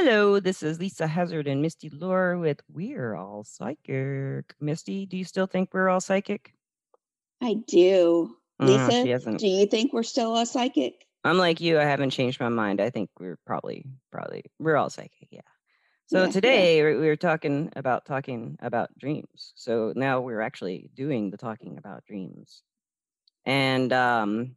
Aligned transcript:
Hello, 0.00 0.38
this 0.38 0.62
is 0.62 0.78
Lisa 0.78 1.08
Hazard 1.08 1.48
and 1.48 1.60
Misty 1.60 1.90
Lore 1.90 2.38
with 2.38 2.60
We're 2.72 3.16
All 3.16 3.42
Psychic. 3.42 4.54
Misty, 4.60 5.06
do 5.06 5.16
you 5.16 5.24
still 5.24 5.48
think 5.48 5.74
we're 5.74 5.88
all 5.88 6.00
psychic? 6.00 6.54
I 7.42 7.54
do. 7.66 8.36
Mm, 8.62 8.68
Lisa, 8.68 9.08
hasn't. 9.08 9.40
do 9.40 9.48
you 9.48 9.66
think 9.66 9.92
we're 9.92 10.04
still 10.04 10.36
a 10.36 10.46
psychic? 10.46 11.04
I'm 11.24 11.36
like 11.36 11.60
you, 11.60 11.80
I 11.80 11.82
haven't 11.82 12.10
changed 12.10 12.38
my 12.38 12.48
mind. 12.48 12.80
I 12.80 12.90
think 12.90 13.10
we're 13.18 13.40
probably, 13.44 13.86
probably, 14.12 14.44
we're 14.60 14.76
all 14.76 14.88
psychic. 14.88 15.26
Yeah. 15.32 15.40
So 16.06 16.20
Yeah, 16.20 16.26
yeah. 16.26 16.30
today 16.30 16.84
we 16.84 16.96
we 17.00 17.08
were 17.08 17.16
talking 17.16 17.72
about 17.74 18.04
talking 18.06 18.56
about 18.60 18.96
dreams. 18.96 19.52
So 19.56 19.92
now 19.96 20.20
we're 20.20 20.42
actually 20.42 20.90
doing 20.94 21.30
the 21.30 21.38
talking 21.38 21.76
about 21.76 22.04
dreams. 22.06 22.62
And 23.44 23.92
um, 23.92 24.54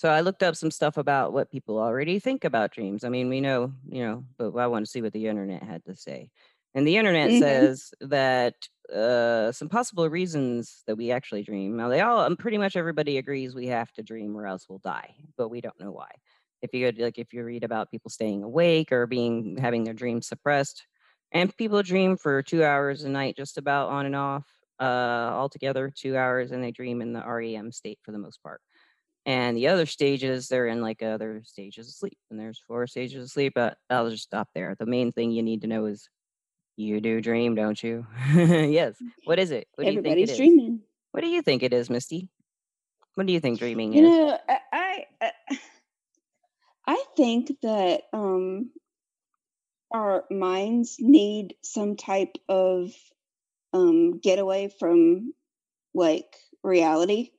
so 0.00 0.08
I 0.08 0.22
looked 0.22 0.42
up 0.42 0.56
some 0.56 0.70
stuff 0.70 0.96
about 0.96 1.34
what 1.34 1.50
people 1.50 1.78
already 1.78 2.18
think 2.18 2.44
about 2.44 2.72
dreams. 2.72 3.04
I 3.04 3.10
mean, 3.10 3.28
we 3.28 3.42
know, 3.42 3.74
you 3.86 4.02
know, 4.02 4.24
but 4.38 4.56
I 4.56 4.66
want 4.66 4.86
to 4.86 4.90
see 4.90 5.02
what 5.02 5.12
the 5.12 5.26
internet 5.26 5.62
had 5.62 5.84
to 5.84 5.94
say. 5.94 6.30
And 6.74 6.86
the 6.86 6.96
internet 6.96 7.34
hmm 7.34 7.34
says 7.34 7.92
that 8.00 8.54
uh, 8.90 9.52
some 9.52 9.68
possible 9.68 10.08
reasons 10.08 10.82
that 10.86 10.96
we 10.96 11.10
actually 11.10 11.42
dream. 11.42 11.76
Now, 11.76 11.88
they 11.90 12.00
all, 12.00 12.20
um, 12.20 12.36
pretty 12.38 12.56
much 12.56 12.76
everybody 12.76 13.18
agrees 13.18 13.54
we 13.54 13.66
have 13.66 13.92
to 13.92 14.02
dream 14.02 14.34
or 14.34 14.46
else 14.46 14.68
we'll 14.70 14.78
die, 14.78 15.16
but 15.36 15.50
we 15.50 15.60
don't 15.60 15.78
know 15.78 15.92
why. 15.92 16.10
If 16.62 16.72
you 16.74 16.90
like, 16.92 17.18
if 17.18 17.32
you 17.32 17.44
read 17.44 17.64
about 17.64 17.90
people 17.90 18.10
staying 18.10 18.42
awake 18.42 18.92
or 18.92 19.06
being 19.06 19.56
having 19.58 19.84
their 19.84 19.94
dreams 19.94 20.28
suppressed, 20.28 20.86
and 21.32 21.54
people 21.56 21.82
dream 21.82 22.16
for 22.16 22.42
two 22.42 22.64
hours 22.64 23.04
a 23.04 23.08
night, 23.10 23.36
just 23.36 23.58
about 23.58 23.88
on 23.90 24.06
and 24.06 24.16
off, 24.16 24.46
uh, 24.80 24.82
altogether 24.82 25.90
two 25.94 26.16
hours, 26.16 26.52
and 26.52 26.62
they 26.62 26.70
dream 26.72 27.00
in 27.02 27.12
the 27.12 27.22
REM 27.22 27.72
state 27.72 27.98
for 28.02 28.12
the 28.12 28.18
most 28.18 28.42
part 28.42 28.60
and 29.30 29.56
the 29.56 29.68
other 29.68 29.86
stages 29.86 30.48
they're 30.48 30.66
in 30.66 30.80
like 30.82 31.02
other 31.02 31.42
stages 31.44 31.88
of 31.88 31.94
sleep 31.94 32.18
and 32.30 32.38
there's 32.40 32.58
four 32.66 32.86
stages 32.86 33.22
of 33.22 33.30
sleep 33.30 33.52
but 33.54 33.76
i'll 33.90 34.10
just 34.10 34.24
stop 34.24 34.48
there. 34.54 34.74
The 34.78 34.86
main 34.86 35.12
thing 35.12 35.30
you 35.30 35.42
need 35.42 35.60
to 35.62 35.68
know 35.68 35.86
is 35.86 36.08
you 36.76 37.00
do 37.00 37.20
dream 37.20 37.54
don't 37.54 37.80
you? 37.82 38.06
Yes. 38.78 38.96
What 39.24 39.38
is 39.38 39.50
it? 39.50 39.68
What 39.76 39.84
do 39.84 39.90
you 39.92 40.02
think 40.02 40.20
it 40.20 40.28
Everybody's 40.28 40.30
is? 40.30 40.36
dreaming. 40.38 40.80
what 41.12 41.20
do 41.22 41.28
you 41.28 41.42
think 41.42 41.62
it 41.62 41.72
is 41.72 41.90
misty? 41.90 42.28
What 43.14 43.26
do 43.26 43.32
you 43.32 43.40
think 43.40 43.58
dreaming 43.58 43.94
You 43.94 44.02
is? 44.02 44.08
know, 44.08 44.38
I, 44.48 44.58
I 44.72 45.32
I 46.86 47.04
think 47.16 47.52
that 47.62 48.02
um 48.12 48.70
our 49.92 50.24
minds 50.30 50.96
need 51.00 51.54
some 51.62 51.96
type 51.96 52.36
of 52.48 52.92
um 53.72 54.18
getaway 54.18 54.68
from 54.78 55.34
like 55.94 56.36
reality. 56.62 57.30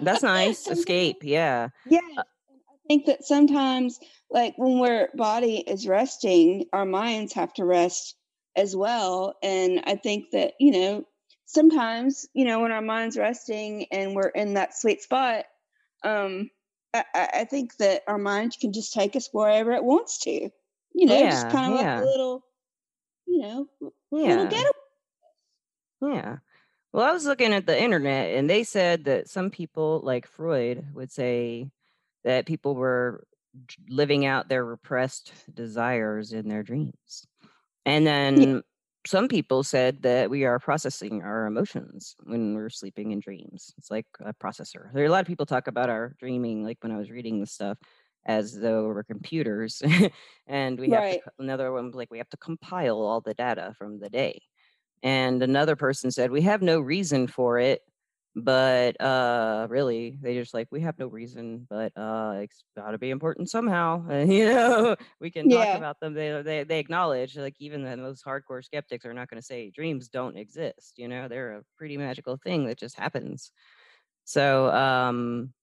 that's 0.00 0.22
nice 0.22 0.66
escape 0.70 1.18
yeah 1.22 1.68
Yes. 1.88 2.02
Uh, 2.16 2.22
I 2.22 2.88
think 2.88 3.06
that 3.06 3.24
sometimes, 3.24 3.98
like 4.30 4.54
when 4.58 4.78
our 4.78 5.08
body 5.14 5.58
is 5.58 5.88
resting, 5.88 6.66
our 6.72 6.84
minds 6.84 7.32
have 7.34 7.52
to 7.54 7.64
rest 7.64 8.16
as 8.56 8.76
well. 8.76 9.34
And 9.42 9.82
I 9.86 9.96
think 9.96 10.30
that, 10.32 10.54
you 10.60 10.72
know, 10.72 11.04
sometimes, 11.46 12.26
you 12.34 12.44
know, 12.44 12.60
when 12.60 12.72
our 12.72 12.82
mind's 12.82 13.16
resting 13.16 13.86
and 13.90 14.14
we're 14.14 14.28
in 14.28 14.54
that 14.54 14.76
sweet 14.76 15.02
spot, 15.02 15.46
um, 16.04 16.50
I, 16.94 17.04
I 17.14 17.44
think 17.44 17.76
that 17.78 18.02
our 18.06 18.18
mind 18.18 18.56
can 18.60 18.72
just 18.72 18.92
take 18.92 19.16
us 19.16 19.28
wherever 19.32 19.72
it 19.72 19.84
wants 19.84 20.18
to, 20.20 20.30
you 20.94 21.06
know, 21.06 21.26
just 21.26 21.48
kind 21.48 21.72
of 21.72 21.78
like 21.78 21.88
a 21.96 22.04
little, 22.04 22.44
you 23.26 23.40
know, 23.40 23.68
l- 23.82 23.94
little 24.12 24.46
yeah 24.46 24.48
getaway. 24.48 24.70
yeah 26.00 26.36
well 26.96 27.06
i 27.08 27.12
was 27.12 27.26
looking 27.26 27.54
at 27.54 27.66
the 27.66 27.80
internet 27.82 28.36
and 28.36 28.50
they 28.50 28.64
said 28.64 29.04
that 29.06 29.28
some 29.30 29.50
people 29.50 30.02
like 30.04 30.26
freud 30.28 30.86
would 30.94 31.12
say 31.12 31.70
that 32.24 32.46
people 32.46 32.76
were 32.76 33.24
living 33.90 34.26
out 34.26 34.48
their 34.50 34.64
repressed 34.64 35.32
desires 35.54 36.32
in 36.32 36.48
their 36.48 36.64
dreams 36.64 37.26
And 37.86 38.06
Yeah. 38.06 38.12
then 38.12 38.64
some 39.06 39.28
people 39.28 39.64
said 39.64 40.02
that 40.02 40.30
we 40.30 40.44
are 40.46 40.60
processing 40.60 41.22
our 41.22 41.46
emotions 41.46 42.16
when 42.24 42.54
we're 42.54 42.70
sleeping 42.70 43.12
in 43.12 43.20
dreams. 43.20 43.74
It's 43.78 43.90
like 43.90 44.06
a 44.20 44.34
processor. 44.34 44.92
There 44.94 45.04
are 45.04 45.08
a 45.08 45.10
lot 45.10 45.22
of 45.22 45.28
people 45.28 45.46
talk 45.46 45.68
about 45.68 45.90
our 45.90 46.14
dreaming, 46.20 46.64
like 46.64 46.78
when 46.82 46.92
I 46.92 46.98
was 46.98 47.10
reading 47.10 47.40
this 47.40 47.52
stuff, 47.52 47.78
as 48.26 48.54
though 48.58 48.86
we're 48.88 49.04
computers, 49.04 49.82
and 50.48 50.80
we 50.80 50.90
have 50.92 51.06
to. 51.08 51.18
Another 51.38 51.72
one 51.72 51.92
like 51.92 52.10
we 52.12 52.18
have 52.18 52.30
to 52.30 52.38
compile 52.38 53.00
all 53.00 53.20
the 53.22 53.34
data 53.34 53.74
from 53.78 54.00
the 54.00 54.10
day. 54.10 54.42
And 55.02 55.42
another 55.42 55.76
person 55.76 56.10
said 56.10 56.30
we 56.30 56.42
have 56.42 56.62
no 56.62 56.80
reason 56.80 57.26
for 57.28 57.58
it, 57.58 57.82
but 58.34 59.00
uh, 59.00 59.66
really 59.70 60.18
they 60.20 60.34
just 60.34 60.54
like 60.54 60.68
we 60.70 60.80
have 60.82 60.98
no 60.98 61.06
reason, 61.06 61.66
but 61.70 61.96
uh, 61.96 62.38
it's 62.42 62.64
got 62.76 62.90
to 62.92 62.98
be 62.98 63.10
important 63.10 63.50
somehow. 63.50 64.06
And, 64.10 64.32
you 64.32 64.46
know, 64.46 64.96
we 65.20 65.30
can 65.30 65.48
talk 65.48 65.70
Yeah. 65.70 65.74
about 65.74 66.00
them. 66.00 66.14
They 66.14 66.42
they 66.42 66.64
they 66.64 66.78
acknowledge 66.80 67.36
like 67.36 67.54
even 67.60 67.82
the 67.84 67.96
most 67.96 68.24
hardcore 68.24 68.64
skeptics 68.64 69.04
are 69.06 69.14
not 69.14 69.28
going 69.30 69.40
to 69.40 69.46
say 69.46 69.70
dreams 69.70 70.08
don't 70.08 70.36
exist. 70.36 70.98
You 70.98 71.08
know, 71.08 71.28
they're 71.28 71.58
a 71.58 71.64
pretty 71.76 71.96
magical 71.96 72.36
thing 72.36 72.66
that 72.66 72.78
just 72.78 72.96
happens. 72.96 73.52
So 74.24 74.70
um 74.72 75.54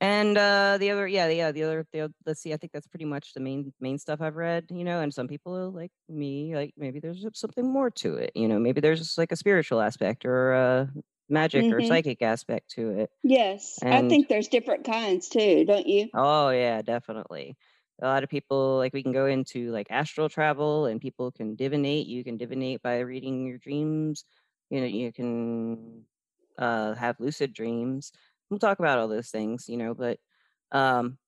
and 0.00 0.36
uh 0.36 0.76
the 0.78 0.90
other 0.90 1.06
yeah 1.08 1.28
yeah 1.28 1.50
the 1.52 1.62
other 1.62 1.86
the, 1.92 2.12
let's 2.26 2.40
see 2.40 2.52
i 2.52 2.56
think 2.56 2.72
that's 2.72 2.86
pretty 2.86 3.04
much 3.04 3.32
the 3.34 3.40
main 3.40 3.72
main 3.80 3.98
stuff 3.98 4.20
i've 4.20 4.36
read 4.36 4.66
you 4.70 4.84
know 4.84 5.00
and 5.00 5.14
some 5.14 5.26
people 5.28 5.70
like 5.72 5.92
me 6.08 6.54
like 6.54 6.72
maybe 6.76 7.00
there's 7.00 7.24
something 7.34 7.66
more 7.72 7.90
to 7.90 8.14
it 8.16 8.30
you 8.34 8.46
know 8.48 8.58
maybe 8.58 8.80
there's 8.80 9.16
like 9.16 9.32
a 9.32 9.36
spiritual 9.36 9.80
aspect 9.80 10.24
or 10.26 10.52
a 10.52 10.92
magic 11.28 11.72
or 11.72 11.80
hmm 11.80 11.82
psychic 11.82 12.20
aspect 12.22 12.68
to 12.70 12.90
it 12.90 13.10
Yes. 13.24 13.84
I 13.90 14.00
think 14.00 14.28
there's 14.28 14.48
different 14.48 14.84
kinds 14.86 15.28
too, 15.28 15.66
don't 15.66 15.86
you? 15.86 16.08
oh 16.14 16.50
yeah 16.50 16.82
definitely 16.82 17.56
a 18.02 18.06
lot 18.06 18.22
of 18.24 18.28
people 18.30 18.76
like 18.76 18.92
we 18.92 19.02
can 19.02 19.12
go 19.12 19.26
into 19.26 19.70
like 19.72 19.86
astral 19.90 20.28
travel 20.28 20.86
and 20.86 21.00
people 21.00 21.30
can 21.32 21.56
divinate 21.56 22.06
you 22.06 22.22
can 22.24 22.38
divinate 22.38 22.82
by 22.82 22.98
reading 23.00 23.46
your 23.46 23.58
dreams 23.58 24.24
you 24.70 24.80
know 24.80 24.86
you 24.86 25.12
can 25.12 26.04
uh 26.58 26.94
have 26.94 27.18
lucid 27.20 27.52
dreams 27.52 28.12
we'll 28.50 28.58
talk 28.60 28.78
about 28.78 28.98
all 28.98 29.08
those 29.08 29.30
things 29.30 29.68
you 29.68 29.76
know 29.76 29.94
but 29.94 30.18
um 30.72 31.18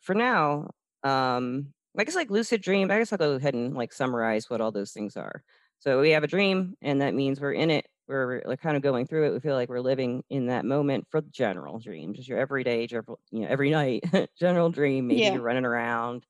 for 0.00 0.14
now, 0.14 0.70
um, 1.02 1.72
I 1.98 2.04
guess 2.04 2.14
like 2.16 2.30
lucid 2.30 2.62
dream, 2.62 2.90
I 2.90 2.98
guess 2.98 3.12
I'll 3.12 3.18
go 3.18 3.32
ahead 3.34 3.54
and 3.54 3.74
like 3.74 3.92
summarize 3.92 4.50
what 4.50 4.60
all 4.60 4.72
those 4.72 4.92
things 4.92 5.16
are. 5.16 5.44
So 5.78 6.00
we 6.00 6.10
have 6.10 6.24
a 6.24 6.28
dream, 6.28 6.74
and 6.82 7.00
that 7.02 7.14
means 7.14 7.40
we're 7.40 7.52
in 7.52 7.70
it. 7.70 7.86
We're 8.08 8.42
like 8.44 8.60
kind 8.60 8.76
of 8.76 8.82
going 8.82 9.06
through 9.06 9.28
it. 9.28 9.32
We 9.32 9.40
feel 9.40 9.54
like 9.54 9.68
we're 9.68 9.80
living 9.80 10.24
in 10.30 10.46
that 10.46 10.64
moment 10.64 11.06
for 11.10 11.22
general 11.22 11.78
dreams, 11.78 12.16
just 12.16 12.28
your 12.28 12.38
everyday, 12.38 12.86
general- 12.86 13.20
you 13.30 13.40
know, 13.42 13.48
every 13.48 13.70
night 13.70 14.04
general 14.38 14.70
dream. 14.70 15.06
Maybe 15.06 15.28
Yeah. 15.28 15.30
you're 15.30 15.42
running 15.42 15.64
around 15.64 16.26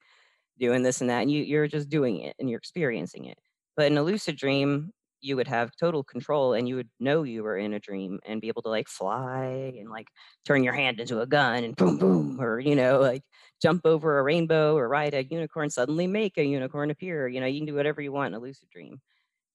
doing 0.59 0.83
this 0.83 1.01
and 1.01 1.11
that, 1.11 1.23
and 1.23 1.31
you 1.31 1.43
you're 1.43 1.69
just 1.69 1.89
doing 1.89 2.21
it 2.21 2.37
and 2.39 2.49
you're 2.51 2.59
experiencing 2.59 3.25
it. 3.27 3.39
But 3.77 3.87
in 3.91 3.99
a 3.99 4.03
lucid 4.03 4.37
dream, 4.37 4.93
you 5.25 5.37
would 5.37 5.49
have 5.49 5.75
total 5.77 6.05
control 6.05 6.53
and 6.55 6.69
you 6.69 6.77
would 6.77 6.91
know 7.01 7.23
you 7.23 7.43
were 7.43 7.57
in 7.57 7.73
a 7.75 7.81
dream 7.81 8.21
and 8.27 8.41
be 8.41 8.49
able 8.49 8.63
to 8.63 8.69
like 8.69 8.89
fly 8.89 9.75
and 9.79 9.91
like 9.91 10.09
turn 10.45 10.63
your 10.65 10.75
hand 10.75 11.01
into 11.01 11.21
a 11.21 11.27
gun 11.27 11.65
and 11.65 11.77
boom 11.77 11.99
boom 11.99 12.41
or 12.41 12.61
you 12.61 12.77
know 12.77 13.01
like 13.01 13.23
jump 13.63 13.83
over 13.87 14.19
a 14.19 14.23
rainbow 14.23 14.77
or 14.77 14.89
ride 14.89 15.15
a 15.15 15.25
unicorn 15.25 15.71
suddenly 15.71 16.07
make 16.07 16.37
a 16.39 16.45
unicorn 16.45 16.91
appear 16.91 17.29
you 17.29 17.41
know 17.41 17.47
you 17.47 17.61
can 17.61 17.67
do 17.67 17.75
whatever 17.75 18.03
you 18.03 18.13
want 18.13 18.35
in 18.35 18.41
a 18.41 18.43
lucid 18.43 18.69
dream. 18.71 19.01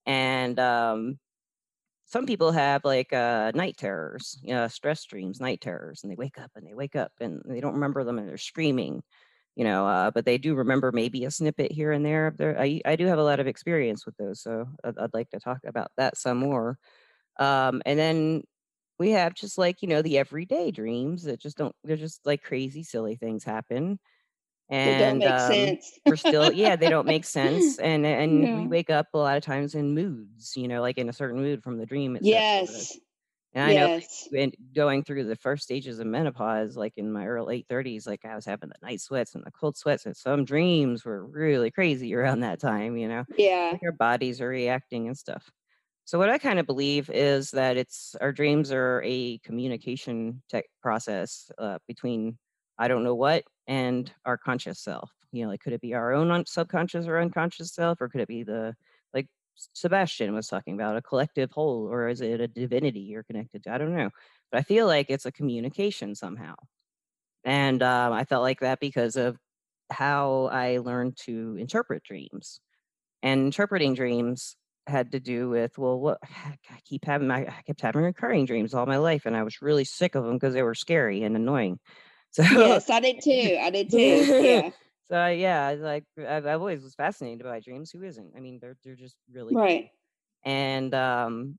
And 0.05 0.59
um 0.59 1.19
some 2.05 2.25
people 2.25 2.51
have 2.51 2.83
like 2.85 3.13
uh 3.13 3.51
night 3.55 3.77
terrors 3.77 4.39
you 4.43 4.53
know 4.53 4.67
stress 4.67 5.05
dreams 5.05 5.39
night 5.39 5.61
terrors 5.61 6.03
and 6.03 6.11
they 6.11 6.15
wake 6.15 6.39
up 6.39 6.51
and 6.55 6.65
they 6.67 6.73
wake 6.73 6.95
up 6.95 7.11
and 7.19 7.41
they 7.45 7.61
don't 7.61 7.75
remember 7.75 8.03
them 8.03 8.17
and 8.19 8.27
they're 8.27 8.37
screaming 8.37 9.03
you 9.55 9.63
know 9.63 9.87
uh, 9.87 10.11
but 10.11 10.25
they 10.25 10.37
do 10.37 10.55
remember 10.55 10.91
maybe 10.91 11.25
a 11.25 11.31
snippet 11.31 11.71
here 11.71 11.91
and 11.91 12.05
there 12.05 12.33
there 12.37 12.59
I, 12.59 12.81
I 12.85 12.95
do 12.95 13.05
have 13.07 13.19
a 13.19 13.23
lot 13.23 13.39
of 13.39 13.47
experience 13.47 14.05
with 14.05 14.15
those 14.17 14.41
so 14.41 14.67
I'd, 14.83 14.97
I'd 14.97 15.13
like 15.13 15.29
to 15.31 15.39
talk 15.39 15.59
about 15.65 15.91
that 15.97 16.17
some 16.17 16.37
more. 16.37 16.77
Um 17.39 17.81
and 17.85 17.99
then 17.99 18.43
we 18.99 19.11
have 19.11 19.33
just 19.35 19.57
like 19.59 19.81
you 19.83 19.87
know 19.89 20.01
the 20.03 20.17
everyday 20.19 20.71
dreams 20.71 21.23
that 21.25 21.41
just 21.41 21.57
don't 21.57 21.75
they're 21.85 21.97
just 21.97 22.25
like 22.25 22.43
crazy 22.43 22.83
silly 22.83 23.15
things 23.17 23.43
happen. 23.45 23.99
And 24.69 25.23
make 25.23 25.39
um 25.39 25.73
sense. 25.75 25.99
we're 26.05 26.15
still 26.17 26.51
yeah 26.51 26.75
they 26.75 26.89
don't 26.89 27.07
make 27.07 27.25
sense 27.25 27.77
and 27.79 28.05
and 28.05 28.51
we 28.51 28.67
wake 28.67 28.89
up 28.91 29.07
a 29.13 29.17
lot 29.17 29.37
of 29.37 29.43
times 29.43 29.75
in 29.75 29.93
moods 29.95 30.55
you 30.57 30.67
know 30.67 30.81
like 30.81 30.97
in 30.97 31.09
a 31.09 31.13
certain 31.13 31.41
mood 31.41 31.63
from 31.63 31.77
the 31.77 31.85
dream 31.87 32.15
it 32.15 32.25
with 33.53 33.61
Yes. 33.61 33.63
and 33.63 33.65
i 33.65 33.73
know 33.73 33.89
when 34.29 34.51
going 34.73 35.03
through 35.03 35.23
the 35.23 35.35
first 35.35 35.63
stages 35.63 35.99
of 35.99 36.07
menopause 36.07 36.77
like 36.77 36.93
in 36.97 37.11
my 37.11 37.25
early 37.25 37.57
late 37.57 37.67
30s 37.69 38.05
like 38.07 38.25
i 38.25 38.35
was 38.35 38.45
having 38.45 38.69
the 38.69 38.75
night 38.87 39.01
sweats 39.01 39.35
and 39.35 39.43
the 39.45 39.51
cold 39.51 39.77
sweats 39.77 40.05
and 40.05 40.15
some 40.15 40.45
dreams 40.45 41.05
were 41.05 41.25
really 41.25 41.71
crazy 41.71 42.13
around 42.15 42.41
that 42.41 42.59
time 42.59 42.97
you 42.97 43.07
know 43.07 43.25
Yeah. 43.37 43.73
like 43.73 43.81
our 43.83 43.91
bodies 43.91 44.41
are 44.41 44.49
reacting 44.49 45.07
and 45.07 45.17
stuff 45.17 45.51
so 46.05 46.17
what 46.17 46.29
i 46.29 46.37
kind 46.37 46.59
of 46.59 46.65
believe 46.65 47.09
is 47.09 47.51
that 47.51 47.77
it's 47.77 48.15
our 48.21 48.31
dreams 48.31 48.71
are 48.71 49.01
a 49.05 49.37
communication 49.39 50.41
tech 50.49 50.65
process 50.81 51.51
uh, 51.57 51.79
between 51.87 52.37
i 52.77 52.87
don't 52.87 53.03
know 53.03 53.15
what 53.15 53.43
and 53.67 54.13
our 54.25 54.37
conscious 54.37 54.79
self 54.79 55.11
you 55.31 55.43
know 55.43 55.49
like 55.49 55.61
could 55.61 55.73
it 55.73 55.81
be 55.81 55.93
our 55.93 56.13
own 56.13 56.45
subconscious 56.45 57.07
or 57.07 57.19
unconscious 57.19 57.73
self 57.73 58.01
or 58.01 58.09
could 58.09 58.21
it 58.21 58.27
be 58.27 58.43
the 58.43 58.75
sebastian 59.73 60.33
was 60.33 60.47
talking 60.47 60.73
about 60.73 60.97
a 60.97 61.01
collective 61.01 61.51
whole 61.51 61.87
or 61.91 62.07
is 62.07 62.21
it 62.21 62.41
a 62.41 62.47
divinity 62.47 63.01
you're 63.01 63.23
connected 63.23 63.63
to 63.63 63.73
i 63.73 63.77
don't 63.77 63.95
know 63.95 64.09
but 64.51 64.59
i 64.59 64.63
feel 64.63 64.87
like 64.87 65.09
it's 65.09 65.25
a 65.25 65.31
communication 65.31 66.15
somehow 66.15 66.53
and 67.43 67.83
um, 67.83 68.13
i 68.13 68.23
felt 68.23 68.43
like 68.43 68.59
that 68.61 68.79
because 68.79 69.15
of 69.15 69.37
how 69.91 70.49
I 70.51 70.77
learned 70.77 71.17
to 71.25 71.55
interpret 71.59 72.03
dreams. 72.03 72.61
And 73.21 73.45
interpreting 73.45 73.95
dreams 73.95 74.55
had 74.87 75.11
to 75.11 75.19
do 75.19 75.49
with 75.49 75.77
well 75.77 75.99
what 75.99 76.17
I 76.23 76.79
keep 76.85 77.05
having 77.05 77.29
I 77.29 77.45
kept 77.67 77.81
having 77.81 78.01
recurring 78.01 78.45
dreams 78.45 78.73
all 78.73 78.85
my 78.87 78.97
life 78.97 79.25
and 79.25 79.35
I 79.35 79.43
was 79.43 79.61
really 79.61 79.83
sick 79.83 80.15
of 80.15 80.23
them 80.23 80.33
because 80.33 80.53
they 80.53 80.63
were 80.63 80.73
scary 80.73 81.23
and 81.23 81.35
annoying. 81.35 81.79
So 82.31 82.43
yes, 82.43 82.91
I 82.91 82.99
did 82.99 83.23
too. 83.23 83.57
I 83.59 83.71
did 83.71 83.89
too. 83.89 83.97
Yeah. 83.97 84.69
So 85.09 85.27
yeah, 85.27 85.75
like 85.79 86.05
I've, 86.17 86.45
I've 86.45 86.61
always 86.61 86.83
was 86.83 86.95
fascinated 86.95 87.43
by 87.43 87.59
dreams. 87.59 87.91
Who 87.91 88.03
isn't? 88.03 88.33
I 88.35 88.39
mean, 88.39 88.59
they're 88.61 88.77
they're 88.83 88.95
just 88.95 89.15
really 89.31 89.55
right. 89.55 89.89
And 90.45 90.93
um, 90.93 91.57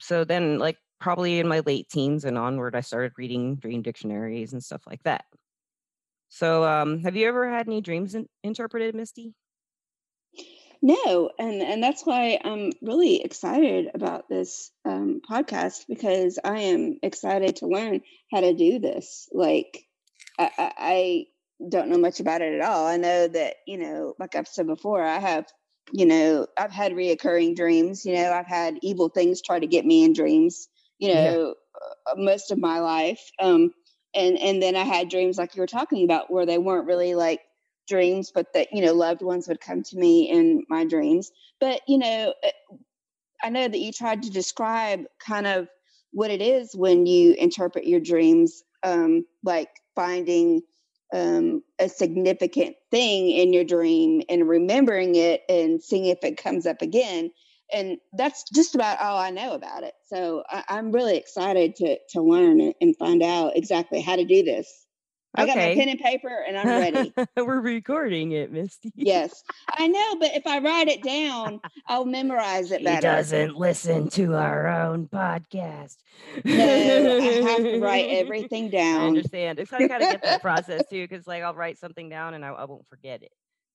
so 0.00 0.24
then 0.24 0.58
like 0.58 0.78
probably 1.00 1.38
in 1.38 1.48
my 1.48 1.60
late 1.60 1.88
teens 1.88 2.24
and 2.24 2.38
onward, 2.38 2.74
I 2.74 2.80
started 2.80 3.12
reading 3.18 3.56
dream 3.56 3.82
dictionaries 3.82 4.52
and 4.52 4.62
stuff 4.62 4.82
like 4.86 5.02
that. 5.04 5.24
So 6.28 6.64
um, 6.64 7.00
have 7.00 7.16
you 7.16 7.28
ever 7.28 7.48
had 7.48 7.68
any 7.68 7.80
dreams 7.80 8.14
in- 8.14 8.28
interpreted, 8.42 8.94
Misty? 8.94 9.34
No, 10.82 11.30
and 11.38 11.62
and 11.62 11.82
that's 11.82 12.04
why 12.04 12.38
I'm 12.42 12.72
really 12.82 13.22
excited 13.22 13.90
about 13.94 14.28
this 14.28 14.70
um, 14.84 15.20
podcast 15.28 15.86
because 15.88 16.38
I 16.42 16.60
am 16.60 16.98
excited 17.02 17.56
to 17.56 17.66
learn 17.66 18.02
how 18.32 18.40
to 18.40 18.54
do 18.54 18.78
this. 18.78 19.28
Like, 19.32 19.84
I, 20.38 20.50
I, 20.58 20.72
I 20.78 21.26
don't 21.68 21.88
know 21.88 21.98
much 21.98 22.20
about 22.20 22.42
it 22.42 22.54
at 22.54 22.66
all. 22.66 22.86
I 22.86 22.96
know 22.96 23.28
that 23.28 23.56
you 23.66 23.78
know, 23.78 24.14
like 24.18 24.34
I've 24.34 24.48
said 24.48 24.66
before, 24.66 25.02
I 25.02 25.18
have 25.18 25.46
you 25.92 26.04
know, 26.04 26.46
I've 26.58 26.72
had 26.72 26.92
reoccurring 26.92 27.54
dreams. 27.54 28.04
You 28.04 28.14
know, 28.14 28.32
I've 28.32 28.46
had 28.46 28.78
evil 28.82 29.08
things 29.08 29.40
try 29.40 29.58
to 29.58 29.66
get 29.66 29.86
me 29.86 30.04
in 30.04 30.12
dreams. 30.12 30.68
You 30.98 31.14
know, 31.14 31.54
yeah. 31.54 32.12
uh, 32.12 32.14
most 32.16 32.50
of 32.50 32.58
my 32.58 32.80
life. 32.80 33.20
Um, 33.40 33.72
and 34.14 34.38
and 34.38 34.62
then 34.62 34.76
I 34.76 34.84
had 34.84 35.08
dreams 35.08 35.38
like 35.38 35.54
you 35.54 35.60
were 35.60 35.66
talking 35.66 36.04
about 36.04 36.32
where 36.32 36.46
they 36.46 36.58
weren't 36.58 36.86
really 36.86 37.14
like 37.14 37.40
dreams, 37.86 38.30
but 38.34 38.52
that, 38.54 38.68
you 38.72 38.84
know, 38.84 38.92
loved 38.92 39.22
ones 39.22 39.48
would 39.48 39.60
come 39.60 39.82
to 39.82 39.96
me 39.96 40.28
in 40.30 40.64
my 40.68 40.84
dreams. 40.84 41.30
But, 41.60 41.80
you 41.86 41.98
know, 41.98 42.34
eh, 42.42 42.50
I 43.42 43.50
know 43.50 43.68
that 43.68 43.78
you 43.78 43.92
tried 43.92 44.22
to 44.22 44.30
describe 44.30 45.04
kind 45.18 45.46
of 45.46 45.68
what 46.12 46.30
it 46.30 46.40
is 46.40 46.74
when 46.74 47.06
you 47.06 47.34
interpret 47.34 47.86
your 47.86 48.00
dreams, 48.00 48.62
um, 48.82 49.26
like 49.44 49.68
finding 49.94 50.62
um, 51.14 51.62
a 51.78 51.88
significant 51.88 52.76
thing 52.90 53.30
in 53.30 53.52
your 53.52 53.64
dream 53.64 54.22
and 54.28 54.48
remembering 54.48 55.14
it 55.14 55.42
and 55.48 55.82
seeing 55.82 56.06
if 56.06 56.18
it 56.22 56.36
comes 56.36 56.66
up 56.66 56.82
again. 56.82 57.30
And 57.72 57.98
that's 58.12 58.44
just 58.54 58.74
about 58.74 59.00
all 59.00 59.18
I 59.18 59.30
know 59.30 59.52
about 59.52 59.82
it. 59.82 59.94
So 60.08 60.44
I, 60.48 60.78
am 60.78 60.92
really 60.92 61.16
excited 61.16 61.74
to 61.76 61.98
to 62.10 62.22
learn 62.22 62.72
and 62.80 62.96
find 62.96 63.22
out 63.22 63.56
exactly 63.56 64.00
how 64.00 64.16
to 64.16 64.24
do 64.24 64.42
this. 64.44 64.85
I 65.36 65.46
got 65.46 65.56
my 65.56 65.74
pen 65.74 65.88
and 65.88 66.00
paper 66.00 66.44
and 66.46 66.58
I'm 66.58 66.66
ready. 66.66 67.12
We're 67.36 67.60
recording 67.60 68.32
it, 68.32 68.52
Misty. 68.52 68.92
yes, 68.96 69.42
I 69.68 69.86
know, 69.86 70.16
but 70.18 70.30
if 70.34 70.46
I 70.46 70.58
write 70.58 70.88
it 70.88 71.02
down, 71.02 71.60
I'll 71.86 72.04
memorize 72.04 72.70
it 72.72 72.82
better. 72.84 72.96
He 72.96 73.14
doesn't 73.16 73.56
listen 73.56 74.08
to 74.10 74.34
our 74.34 74.66
own 74.66 75.08
podcast. 75.08 75.96
No, 76.44 76.54
I 76.54 77.50
have 77.50 77.58
to 77.58 77.80
write 77.80 78.06
everything 78.10 78.70
down. 78.70 79.00
I 79.02 79.06
understand. 79.06 79.58
It's 79.58 79.70
kind 79.70 79.84
of 79.84 79.90
gotta 79.90 80.04
get 80.04 80.22
that 80.22 80.42
process 80.42 80.82
too, 80.88 81.06
because 81.06 81.26
like 81.26 81.42
I'll 81.42 81.54
write 81.54 81.78
something 81.78 82.08
down 82.08 82.34
and 82.34 82.44
I, 82.44 82.48
I 82.48 82.64
won't 82.64 82.86
forget 82.88 83.22
it 83.22 83.32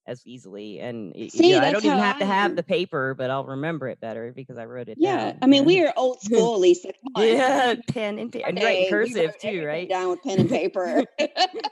as 0.08 0.26
easily. 0.26 0.80
And 0.80 1.14
See, 1.32 1.50
you 1.50 1.60
know, 1.60 1.62
I 1.68 1.72
don't 1.72 1.86
even 1.86 1.98
have 1.98 2.20
to 2.20 2.26
have 2.26 2.56
the 2.56 2.64
paper, 2.64 3.14
but 3.14 3.30
I'll 3.30 3.46
remember 3.46 3.88
it 3.88 4.00
better 4.00 4.32
because 4.36 4.58
I 4.58 4.66
wrote 4.66 4.90
it 4.90 4.98
Yeah, 5.00 5.32
down. 5.32 5.40
I 5.42 5.48
mean, 5.48 5.66
we 5.66 5.82
are 5.86 5.94
old 5.96 6.22
school, 6.24 6.60
Lisa. 6.60 6.92
Yeah, 7.18 7.76
pen 7.88 8.20
and 8.20 8.32
paper. 8.32 8.48
And 8.48 8.58
you 8.58 8.66
write 8.66 8.78
in 8.78 8.84
Hey, 8.84 8.86
we 8.86 8.90
cursive 8.90 9.38
too, 9.40 9.66
right? 9.66 9.88
Down 9.90 10.10
with 10.10 10.22
pen 10.24 10.40
and 10.40 10.50
paper. 10.50 11.04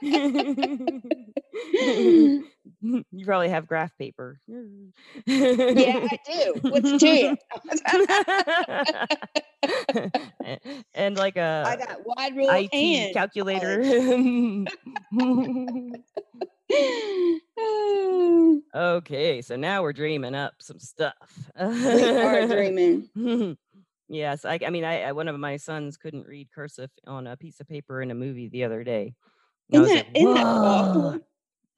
you 3.12 3.24
probably 3.24 3.48
have 3.48 3.66
graph 3.66 3.96
paper. 3.98 4.40
yeah, 4.46 6.06
I 6.10 6.18
do. 6.26 6.54
What's 6.62 6.92
to 7.02 7.08
you? 7.08 7.36
and 10.94 11.16
like 11.16 11.36
a 11.36 11.64
I 11.66 11.76
got 11.76 11.98
wide 12.04 12.36
rule 12.36 12.48
IT 12.50 12.72
and 12.72 13.14
calculator. 13.14 13.82
okay, 18.74 19.42
so 19.42 19.56
now 19.56 19.82
we're 19.82 19.92
dreaming 19.92 20.34
up 20.34 20.54
some 20.60 20.78
stuff. 20.78 21.50
we 21.58 21.64
are 21.64 22.46
dreaming. 22.46 23.08
Hmm. 23.14 23.52
yes, 24.08 24.44
I, 24.44 24.58
I 24.64 24.70
mean, 24.70 24.84
I, 24.84 25.02
I 25.02 25.12
one 25.12 25.28
of 25.28 25.38
my 25.38 25.56
sons 25.56 25.96
couldn't 25.96 26.26
read 26.26 26.48
cursive 26.54 26.90
on 27.06 27.26
a 27.26 27.36
piece 27.36 27.60
of 27.60 27.68
paper 27.68 28.02
in 28.02 28.10
a 28.10 28.14
movie 28.14 28.48
the 28.48 28.64
other 28.64 28.84
day. 28.84 29.14
Isn't 29.72 29.86
that, 29.86 30.06
like, 30.06 30.16
isn't 30.16 30.34
that 30.34 30.46
awful? 30.46 31.20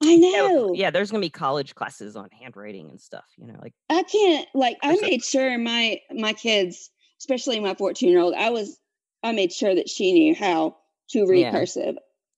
I 0.03 0.15
know. 0.15 0.73
yeah, 0.73 0.91
there's 0.91 1.11
gonna 1.11 1.21
be 1.21 1.29
college 1.29 1.75
classes 1.75 2.15
on 2.15 2.29
handwriting 2.31 2.89
and 2.89 2.99
stuff. 2.99 3.25
You 3.37 3.47
know, 3.47 3.59
like 3.61 3.73
I 3.89 4.03
can't 4.03 4.47
like 4.53 4.77
I 4.83 4.97
made 4.99 5.23
sure 5.23 5.57
my 5.57 5.99
my 6.11 6.33
kids, 6.33 6.89
especially 7.19 7.59
my 7.59 7.75
14 7.75 8.09
year 8.09 8.19
old, 8.19 8.33
I 8.33 8.49
was 8.49 8.77
I 9.23 9.31
made 9.31 9.53
sure 9.53 9.73
that 9.73 9.89
she 9.89 10.13
knew 10.13 10.35
how 10.35 10.77
to 11.09 11.25
read 11.25 11.41
Yeah. 11.41 11.51
cursive. 11.51 11.97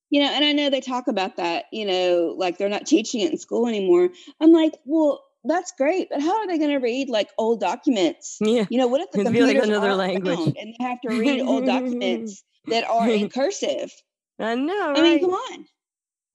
You 0.10 0.22
know, 0.22 0.28
and 0.30 0.46
I 0.46 0.52
know 0.52 0.70
they 0.70 0.82
talk 0.82 1.08
about 1.08 1.38
that, 1.38 1.66
you 1.72 1.86
know, 1.86 2.36
like 2.38 2.58
they're 2.58 2.70
not 2.70 2.86
teaching 2.86 3.22
it 3.22 3.32
in 3.32 3.38
school 3.38 3.68
anymore. 3.68 4.10
I'm 4.40 4.52
like, 4.52 4.74
well, 4.86 5.24
that's 5.44 5.72
great, 5.78 6.08
but 6.10 6.22
how 6.22 6.36
are 6.38 6.48
they 6.48 6.58
going 6.58 6.72
to 6.72 6.78
read 6.78 7.10
like 7.10 7.30
old 7.38 7.60
documents? 7.60 8.38
yeah, 8.40 8.66
You 8.70 8.78
know, 8.78 8.88
what 8.88 9.02
if 9.02 9.12
the 9.24 9.30
be 9.30 9.42
like 9.42 9.58
another 9.58 9.94
language. 9.96 10.40
and 10.60 10.74
they 10.78 10.84
have 10.86 11.02
to 11.02 11.10
read 11.10 11.42
old 11.42 11.66
documents 11.66 12.44
that 12.68 12.84
are 12.84 13.10
in 13.20 13.30
cursive? 13.30 13.92
I 14.40 14.56
know, 14.56 14.94
I 14.96 15.02
mean, 15.02 15.20
come 15.20 15.32
on. 15.34 15.66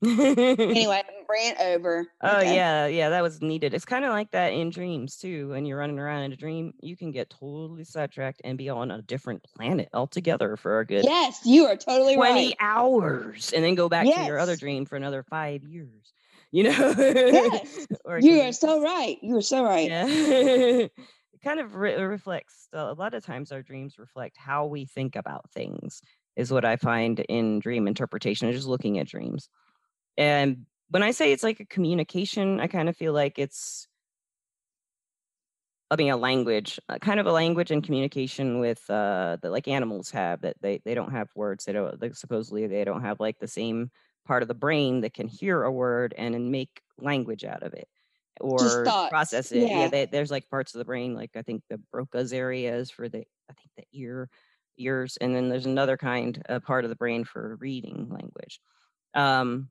Anyway, 0.02 1.02
I 1.08 1.24
ran 1.28 1.56
over. 1.60 2.06
Oh 2.22 2.38
Okay. 2.38 2.54
yeah, 2.54 2.86
yeah, 2.86 3.10
that 3.10 3.22
was 3.22 3.40
needed. 3.40 3.74
It's 3.74 3.84
kind 3.84 4.04
of 4.04 4.10
like 4.10 4.30
that 4.32 4.52
in 4.52 4.70
dreams 4.70 5.16
too. 5.16 5.48
When 5.50 5.64
you're 5.64 5.78
running 5.78 5.98
around 5.98 6.22
in 6.22 6.32
a 6.32 6.36
dream, 6.36 6.72
you 6.80 6.96
can 6.96 7.10
get 7.12 7.30
totally 7.30 7.84
sidetracked 7.84 8.40
and 8.44 8.58
be 8.58 8.68
on 8.68 8.90
a 8.90 9.02
different 9.02 9.42
planet 9.42 9.88
altogether 9.92 10.56
for 10.56 10.80
a 10.80 10.86
good 10.86 11.04
Yes, 11.04 11.40
you 11.44 11.66
are 11.66 11.76
totally 11.76 12.14
20 12.14 12.48
right. 12.48 12.56
hours 12.60 13.52
and 13.54 13.64
then 13.64 13.74
go 13.74 13.88
back 13.88 14.06
to 14.06 14.22
your 14.22 14.38
other 14.38 14.56
dream 14.56 14.86
for 14.86 14.96
another 14.96 15.22
five 15.22 15.62
years. 15.64 16.12
You 16.52 16.64
know? 16.64 16.94
Yes, 16.96 17.86
you 18.20 18.40
are 18.40 18.52
so 18.52 18.82
right. 18.82 19.16
You 19.22 19.36
are 19.36 19.42
so 19.42 19.64
right. 19.64 19.88
yeah. 19.88 20.06
it 20.08 20.92
kind 21.44 21.60
of 21.60 21.74
re- 21.74 22.00
reflects 22.02 22.68
uh, 22.74 22.78
a 22.78 22.94
lot 22.94 23.14
of 23.14 23.24
times 23.24 23.52
our 23.52 23.62
dreams 23.62 23.98
reflect 23.98 24.36
how 24.36 24.66
we 24.66 24.84
think 24.84 25.16
about 25.16 25.50
things 25.52 26.02
is 26.36 26.52
what 26.52 26.64
I 26.64 26.76
find 26.76 27.20
in 27.20 27.60
dream 27.60 27.86
interpretation, 27.86 28.50
just 28.52 28.66
looking 28.66 28.98
at 28.98 29.06
dreams. 29.06 29.48
And 30.20 30.66
when 30.90 31.02
I 31.02 31.12
say 31.12 31.32
it's 31.32 31.42
like 31.42 31.60
a 31.60 31.64
communication, 31.66 32.60
I 32.60 32.66
kind 32.66 32.90
of 32.90 32.96
feel 32.96 33.14
like 33.14 33.38
it's 33.38 33.88
I 35.90 35.96
mean 35.96 36.10
a 36.12 36.16
language, 36.16 36.78
uh, 36.88 36.98
kind 36.98 37.18
of 37.18 37.26
a 37.26 37.32
language 37.32 37.70
and 37.70 37.82
communication 37.82 38.60
with 38.60 38.88
uh 38.90 39.38
that 39.42 39.50
like 39.50 39.66
animals 39.66 40.10
have 40.10 40.42
that 40.42 40.56
they 40.60 40.80
they 40.84 40.94
don't 40.94 41.10
have 41.12 41.30
words. 41.34 41.64
They 41.64 41.72
don't 41.72 42.00
like 42.00 42.14
supposedly 42.14 42.66
they 42.66 42.84
don't 42.84 43.02
have 43.02 43.18
like 43.18 43.38
the 43.40 43.48
same 43.48 43.90
part 44.26 44.42
of 44.42 44.48
the 44.48 44.54
brain 44.54 45.00
that 45.00 45.14
can 45.14 45.26
hear 45.26 45.62
a 45.62 45.72
word 45.72 46.14
and 46.18 46.34
then 46.34 46.50
make 46.50 46.82
language 46.98 47.44
out 47.44 47.62
of 47.62 47.72
it 47.74 47.88
or 48.40 48.94
process 49.08 49.52
it. 49.52 49.70
Yeah, 49.70 49.84
Yeah. 49.84 49.88
they, 49.88 50.06
there's 50.06 50.30
like 50.30 50.48
parts 50.50 50.74
of 50.74 50.78
the 50.80 50.84
brain, 50.84 51.14
like 51.14 51.30
I 51.34 51.42
think 51.42 51.62
the 51.70 51.80
Broca's 51.92 52.32
area 52.32 52.76
is 52.76 52.90
for 52.90 53.08
the 53.08 53.20
I 53.50 53.54
think 53.54 53.70
the 53.76 53.84
ear 53.92 54.28
ears, 54.78 55.16
and 55.20 55.34
then 55.34 55.48
there's 55.48 55.66
another 55.66 55.96
kind 55.96 56.40
uh, 56.48 56.60
part 56.60 56.84
of 56.84 56.90
the 56.90 56.96
brain 56.96 57.24
for 57.24 57.56
reading 57.56 58.08
language. 58.10 58.60
Um, 59.14 59.70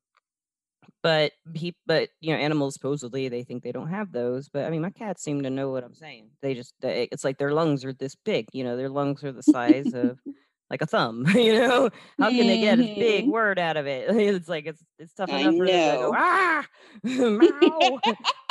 but 1.03 1.31
he, 1.53 1.75
but 1.85 2.09
you 2.21 2.33
know, 2.33 2.39
animals 2.39 2.73
supposedly 2.73 3.27
they 3.29 3.43
think 3.43 3.63
they 3.63 3.71
don't 3.71 3.89
have 3.89 4.11
those. 4.11 4.49
But 4.49 4.65
I 4.65 4.69
mean, 4.69 4.81
my 4.81 4.89
cats 4.89 5.23
seem 5.23 5.43
to 5.43 5.49
know 5.49 5.69
what 5.71 5.83
I'm 5.83 5.93
saying. 5.95 6.31
They 6.41 6.53
just, 6.53 6.73
they, 6.81 7.07
it's 7.11 7.23
like 7.23 7.37
their 7.37 7.53
lungs 7.53 7.85
are 7.85 7.93
this 7.93 8.15
big. 8.15 8.47
You 8.53 8.63
know, 8.63 8.77
their 8.77 8.89
lungs 8.89 9.23
are 9.23 9.31
the 9.31 9.43
size 9.43 9.93
of 9.93 10.19
like 10.69 10.81
a 10.81 10.87
thumb. 10.87 11.25
You 11.35 11.53
know, 11.59 11.89
how 12.19 12.31
can 12.31 12.47
they 12.47 12.57
get 12.57 12.79
a 12.79 12.89
big 12.99 13.25
Mhm. 13.25 13.27
word 13.27 13.59
out 13.59 13.77
of 13.77 13.87
it? 13.87 14.09
It's 14.15 14.49
like 14.49 14.65
it's 14.65 14.83
it's 14.99 15.13
tough 15.13 15.33
enough 15.33 15.55
for 15.57 15.65
them 15.65 15.83
to 15.83 15.97
go 15.97 16.11
know. 16.11 16.13
ah, 16.15 16.67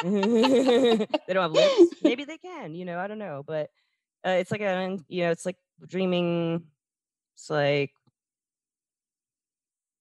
they 0.02 1.34
don't 1.34 1.42
have 1.42 1.52
lips. 1.52 1.94
Maybe 2.00 2.24
they 2.24 2.38
can. 2.38 2.74
You 2.74 2.84
know, 2.84 2.98
I 2.98 3.06
don't 3.06 3.18
know. 3.18 3.42
But 3.46 3.70
uh, 4.26 4.30
it's 4.30 4.50
like 4.50 4.60
a, 4.60 4.98
you 5.08 5.24
know, 5.24 5.30
it's 5.30 5.46
like 5.46 5.56
dreaming. 5.86 6.64
It's 7.34 7.50
like 7.50 7.92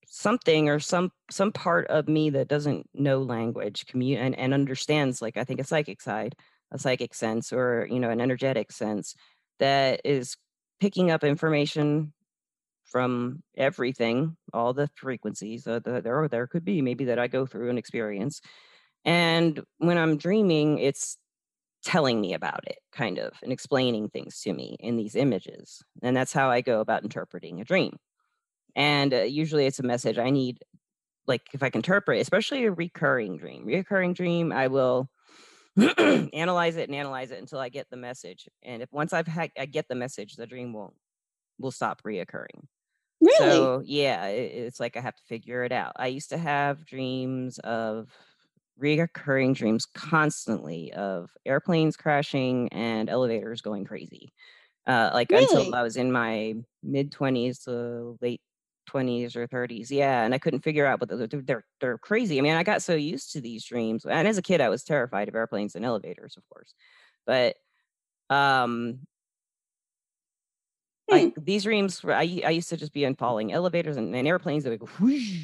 something 0.08 0.70
or 0.70 0.80
some 0.80 1.12
some 1.30 1.52
part 1.52 1.86
of 1.88 2.08
me 2.08 2.30
that 2.30 2.48
doesn't 2.48 2.90
know 2.94 3.22
language 3.22 3.86
commu- 3.86 4.18
and, 4.18 4.38
and 4.40 4.54
understands 4.54 5.22
like 5.22 5.36
i 5.38 5.44
think 5.44 5.60
a 5.60 5.66
psychic 5.66 6.02
side 6.02 6.34
a 6.72 6.80
psychic 6.80 7.14
sense 7.14 7.52
or 7.52 7.88
you 7.92 8.00
know 8.00 8.10
an 8.10 8.22
energetic 8.22 8.72
sense 8.72 9.16
that 9.60 10.00
is 10.06 10.38
picking 10.80 11.12
up 11.12 11.24
information 11.24 12.14
from 12.86 13.44
everything 13.58 14.38
all 14.54 14.74
the 14.74 14.90
frequencies 14.96 15.66
that 15.66 15.84
there 15.84 16.28
there 16.30 16.48
could 16.48 16.64
be 16.64 16.82
maybe 16.82 17.06
that 17.06 17.20
i 17.20 17.28
go 17.28 17.46
through 17.46 17.70
and 17.70 17.78
experience. 17.78 18.42
And 19.06 19.62
when 19.78 19.98
i'm 19.98 20.18
dreaming 20.18 20.80
it's 20.80 21.18
telling 21.84 22.20
me 22.20 22.34
about 22.34 22.66
it 22.68 22.80
kind 22.92 23.20
of 23.20 23.34
and 23.44 23.52
explaining 23.52 24.10
things 24.10 24.42
to 24.42 24.54
me 24.54 24.78
in 24.80 24.98
these 24.98 25.16
images. 25.16 25.82
And 26.02 26.16
that's 26.16 26.34
how 26.34 26.50
i 26.50 26.62
go 26.62 26.80
about 26.80 27.04
interpreting 27.04 27.60
a 27.60 27.66
dream 27.66 27.98
and 28.78 29.14
uh, 29.14 29.24
usually 29.24 29.68
it's 29.68 29.80
a 29.82 29.84
message 29.84 30.20
i 30.20 30.32
need 30.32 30.64
like 31.28 31.44
if 31.54 31.64
I 31.64 31.70
can 31.70 31.80
interpret, 31.80 32.22
especially 32.22 32.66
a 32.66 32.72
recurring 32.72 33.38
dream. 33.38 33.66
Recurring 33.66 34.14
dream, 34.14 34.52
I 34.52 34.68
will 34.68 35.10
analyze 35.78 36.78
it 36.78 36.90
and 36.90 36.96
analyze 36.96 37.32
it 37.32 37.40
until 37.40 37.60
I 37.60 37.70
get 37.70 37.90
the 37.90 37.98
message. 37.98 38.48
And 38.64 38.82
if 38.82 38.92
once 38.92 39.14
I've 39.14 39.28
had 39.28 39.52
I 39.58 39.66
get 39.66 39.88
the 39.88 39.96
message, 39.96 40.36
the 40.36 40.48
dream 40.48 40.74
will 40.74 40.96
will 41.60 41.72
stop 41.72 42.04
reoccurring. 42.04 42.66
Really? 43.22 43.70
So 43.70 43.82
yeah, 43.86 44.28
it, 44.28 44.54
it's 44.54 44.80
like 44.80 44.98
I 44.98 45.02
have 45.02 45.16
to 45.16 45.24
figure 45.24 45.64
it 45.64 45.72
out. 45.72 45.94
I 45.98 46.08
used 46.08 46.30
to 46.30 46.38
have 46.38 46.86
dreams 46.86 47.60
of 47.60 48.12
reoccurring 48.80 49.56
dreams 49.56 49.86
constantly 49.86 50.94
of 50.94 51.32
airplanes 51.46 51.98
crashing 51.98 52.70
and 52.72 53.10
elevators 53.10 53.62
going 53.62 53.86
crazy. 53.86 54.32
Uh, 54.88 55.12
like 55.14 55.32
Really? 55.32 55.44
until 55.44 55.76
I 55.76 55.84
was 55.84 55.98
in 55.98 56.12
my 56.12 56.56
mid 56.84 57.12
twenties 57.12 57.60
to 57.66 58.18
late 58.22 58.42
twenties 58.88 59.36
or 59.36 59.48
thirties. 59.48 59.92
Yeah, 59.92 60.24
and 60.24 60.34
I 60.34 60.40
couldn't 60.40 60.62
figure 60.62 60.86
out, 60.86 61.00
but 61.00 61.10
they're, 61.10 61.28
they're 61.28 61.66
they're 61.82 61.98
crazy. 62.00 62.40
I 62.40 62.42
mean, 62.42 62.54
I 62.56 62.64
got 62.64 62.82
so 62.84 62.96
used 62.96 63.32
to 63.34 63.42
these 63.42 63.66
dreams, 63.66 64.06
and 64.06 64.28
as 64.28 64.38
a 64.38 64.42
kid, 64.44 64.62
I 64.62 64.70
was 64.70 64.84
terrified 64.84 65.30
of 65.30 65.36
airplanes 65.36 65.76
and 65.76 65.86
elevators, 65.86 66.38
of 66.38 66.48
course. 66.50 66.74
But 67.26 67.58
um, 68.30 69.08
Hmm. 71.10 71.30
like 71.32 71.34
these 71.38 71.64
dreams, 71.64 72.04
were- 72.04 72.14
I 72.14 72.42
I 72.46 72.50
used 72.52 72.70
to 72.70 72.78
just 72.78 72.94
be 72.94 73.04
in 73.04 73.16
falling 73.16 73.54
elevators 73.54 73.98
and, 73.98 74.14
and 74.16 74.28
airplanes 74.28 74.64
that 74.64 74.72
would 74.72 74.80
go, 74.80 74.88
whoosh, 75.00 75.40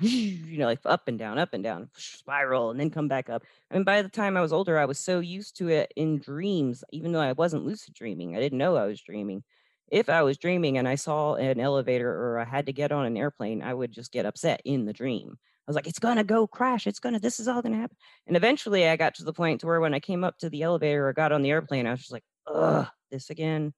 whoosh, 0.00 0.12
you 0.12 0.58
know, 0.58 0.66
like 0.66 0.80
up 0.84 1.08
and 1.08 1.18
down, 1.18 1.38
up 1.38 1.54
and 1.54 1.62
down, 1.64 1.90
spiral, 1.96 2.70
and 2.70 2.78
then 2.78 2.90
come 2.90 3.08
back 3.08 3.30
up. 3.30 3.42
And 3.70 3.84
by 3.84 4.02
the 4.02 4.08
time 4.10 4.36
I 4.36 4.42
was 4.42 4.52
older, 4.52 4.78
I 4.78 4.84
was 4.84 4.98
so 4.98 5.20
used 5.20 5.56
to 5.58 5.68
it 5.68 5.92
in 5.96 6.18
dreams, 6.18 6.84
even 6.92 7.12
though 7.12 7.20
I 7.20 7.32
wasn't 7.32 7.64
lucid 7.64 7.94
dreaming. 7.94 8.36
I 8.36 8.40
didn't 8.40 8.58
know 8.58 8.76
I 8.76 8.86
was 8.86 9.00
dreaming. 9.00 9.44
If 9.90 10.08
I 10.08 10.22
was 10.22 10.38
dreaming 10.38 10.78
and 10.78 10.86
I 10.86 10.96
saw 10.96 11.34
an 11.34 11.60
elevator 11.60 12.10
or 12.10 12.38
I 12.38 12.44
had 12.44 12.66
to 12.66 12.72
get 12.72 12.92
on 12.92 13.06
an 13.06 13.16
airplane, 13.16 13.62
I 13.62 13.74
would 13.74 13.92
just 13.92 14.12
get 14.12 14.26
upset 14.26 14.60
in 14.64 14.84
the 14.84 14.92
dream. 14.92 15.38
I 15.40 15.70
was 15.70 15.76
like, 15.76 15.86
it's 15.86 15.98
gonna 15.98 16.24
go 16.24 16.46
crash. 16.46 16.86
It's 16.86 17.00
gonna, 17.00 17.18
this 17.18 17.40
is 17.40 17.48
all 17.48 17.60
gonna 17.60 17.76
happen. 17.76 17.96
And 18.26 18.36
eventually 18.36 18.88
I 18.88 18.96
got 18.96 19.14
to 19.16 19.24
the 19.24 19.32
point 19.32 19.60
to 19.60 19.66
where 19.66 19.80
when 19.80 19.94
I 19.94 20.00
came 20.00 20.24
up 20.24 20.38
to 20.38 20.50
the 20.50 20.62
elevator 20.62 21.06
or 21.06 21.12
got 21.12 21.32
on 21.32 21.42
the 21.42 21.50
airplane, 21.50 21.86
I 21.86 21.90
was 21.90 22.00
just 22.00 22.12
like, 22.12 22.24
ugh, 22.46 22.86
this 23.10 23.30
again. 23.30 23.74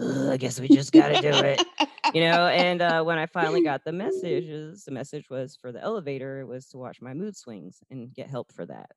Ugh, 0.00 0.30
I 0.30 0.36
guess 0.36 0.58
we 0.58 0.68
just 0.68 0.92
got 0.92 1.08
to 1.08 1.20
do 1.20 1.28
it, 1.28 1.62
you 2.14 2.20
know. 2.28 2.46
And 2.46 2.80
uh, 2.80 3.02
when 3.04 3.18
I 3.18 3.26
finally 3.26 3.62
got 3.64 3.84
the 3.84 3.92
messages, 3.92 4.84
the 4.84 4.90
message 4.90 5.28
was 5.30 5.56
for 5.60 5.70
the 5.70 5.82
elevator. 5.82 6.40
It 6.40 6.46
was 6.46 6.66
to 6.68 6.78
watch 6.78 7.00
my 7.00 7.14
mood 7.14 7.36
swings 7.36 7.78
and 7.90 8.12
get 8.12 8.30
help 8.30 8.52
for 8.52 8.66
that. 8.66 8.90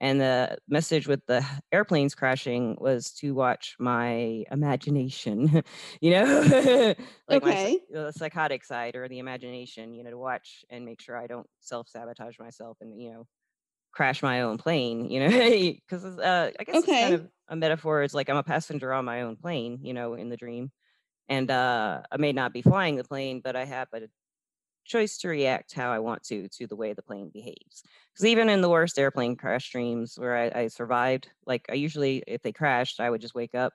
And 0.00 0.20
the 0.20 0.58
message 0.68 1.08
with 1.08 1.26
the 1.26 1.44
airplanes 1.72 2.14
crashing 2.14 2.76
was 2.80 3.12
to 3.14 3.34
watch 3.34 3.76
my 3.80 4.44
imagination, 4.50 5.62
you 6.00 6.10
know, 6.12 6.94
like 7.28 7.42
my 7.42 7.54
Okay. 7.54 7.56
psy- 7.56 7.84
the 7.90 8.12
psychotic 8.12 8.64
side 8.64 8.94
or 8.96 9.08
the 9.08 9.18
imagination, 9.18 9.94
you 9.94 10.04
know, 10.04 10.10
to 10.10 10.18
watch 10.18 10.64
and 10.70 10.84
make 10.84 11.00
sure 11.00 11.16
I 11.16 11.26
don't 11.26 11.48
self 11.60 11.88
sabotage 11.88 12.38
myself 12.38 12.78
and 12.80 13.00
you 13.00 13.12
know 13.12 13.26
crash 13.92 14.22
my 14.22 14.42
own 14.42 14.58
plane, 14.58 15.10
you 15.10 15.20
know, 15.20 15.28
because 15.88 16.04
uh, 16.04 16.52
I 16.58 16.64
guess 16.64 16.84
it's 16.84 16.94
kind 16.94 17.14
of 17.14 17.28
a 17.48 17.56
metaphor. 17.56 18.02
It's 18.02 18.14
like 18.14 18.28
I'm 18.28 18.36
a 18.36 18.42
passenger 18.42 18.92
on 18.92 19.04
my 19.04 19.22
own 19.22 19.36
plane, 19.36 19.80
you 19.82 19.94
know, 19.94 20.14
in 20.14 20.28
the 20.28 20.36
dream, 20.36 20.70
and 21.28 21.50
uh, 21.50 22.02
I 22.12 22.18
may 22.18 22.32
not 22.32 22.52
be 22.54 22.62
flying 22.62 22.96
the 22.96 23.04
plane, 23.04 23.40
but 23.42 23.56
I 23.56 23.64
have 23.66 23.88
a 23.94 24.08
choice 24.88 25.18
to 25.18 25.28
react 25.28 25.74
how 25.74 25.90
I 25.92 25.98
want 26.00 26.22
to 26.24 26.48
to 26.48 26.66
the 26.66 26.76
way 26.76 26.92
the 26.94 27.02
plane 27.02 27.30
behaves. 27.32 27.82
Because 28.12 28.26
even 28.26 28.48
in 28.48 28.62
the 28.62 28.70
worst 28.70 28.98
airplane 28.98 29.36
crash 29.36 29.70
dreams 29.70 30.18
where 30.18 30.36
I, 30.36 30.62
I 30.62 30.68
survived, 30.68 31.30
like 31.46 31.66
I 31.70 31.74
usually, 31.74 32.24
if 32.26 32.42
they 32.42 32.52
crashed, 32.52 33.00
I 33.00 33.10
would 33.10 33.20
just 33.20 33.34
wake 33.34 33.54
up. 33.54 33.74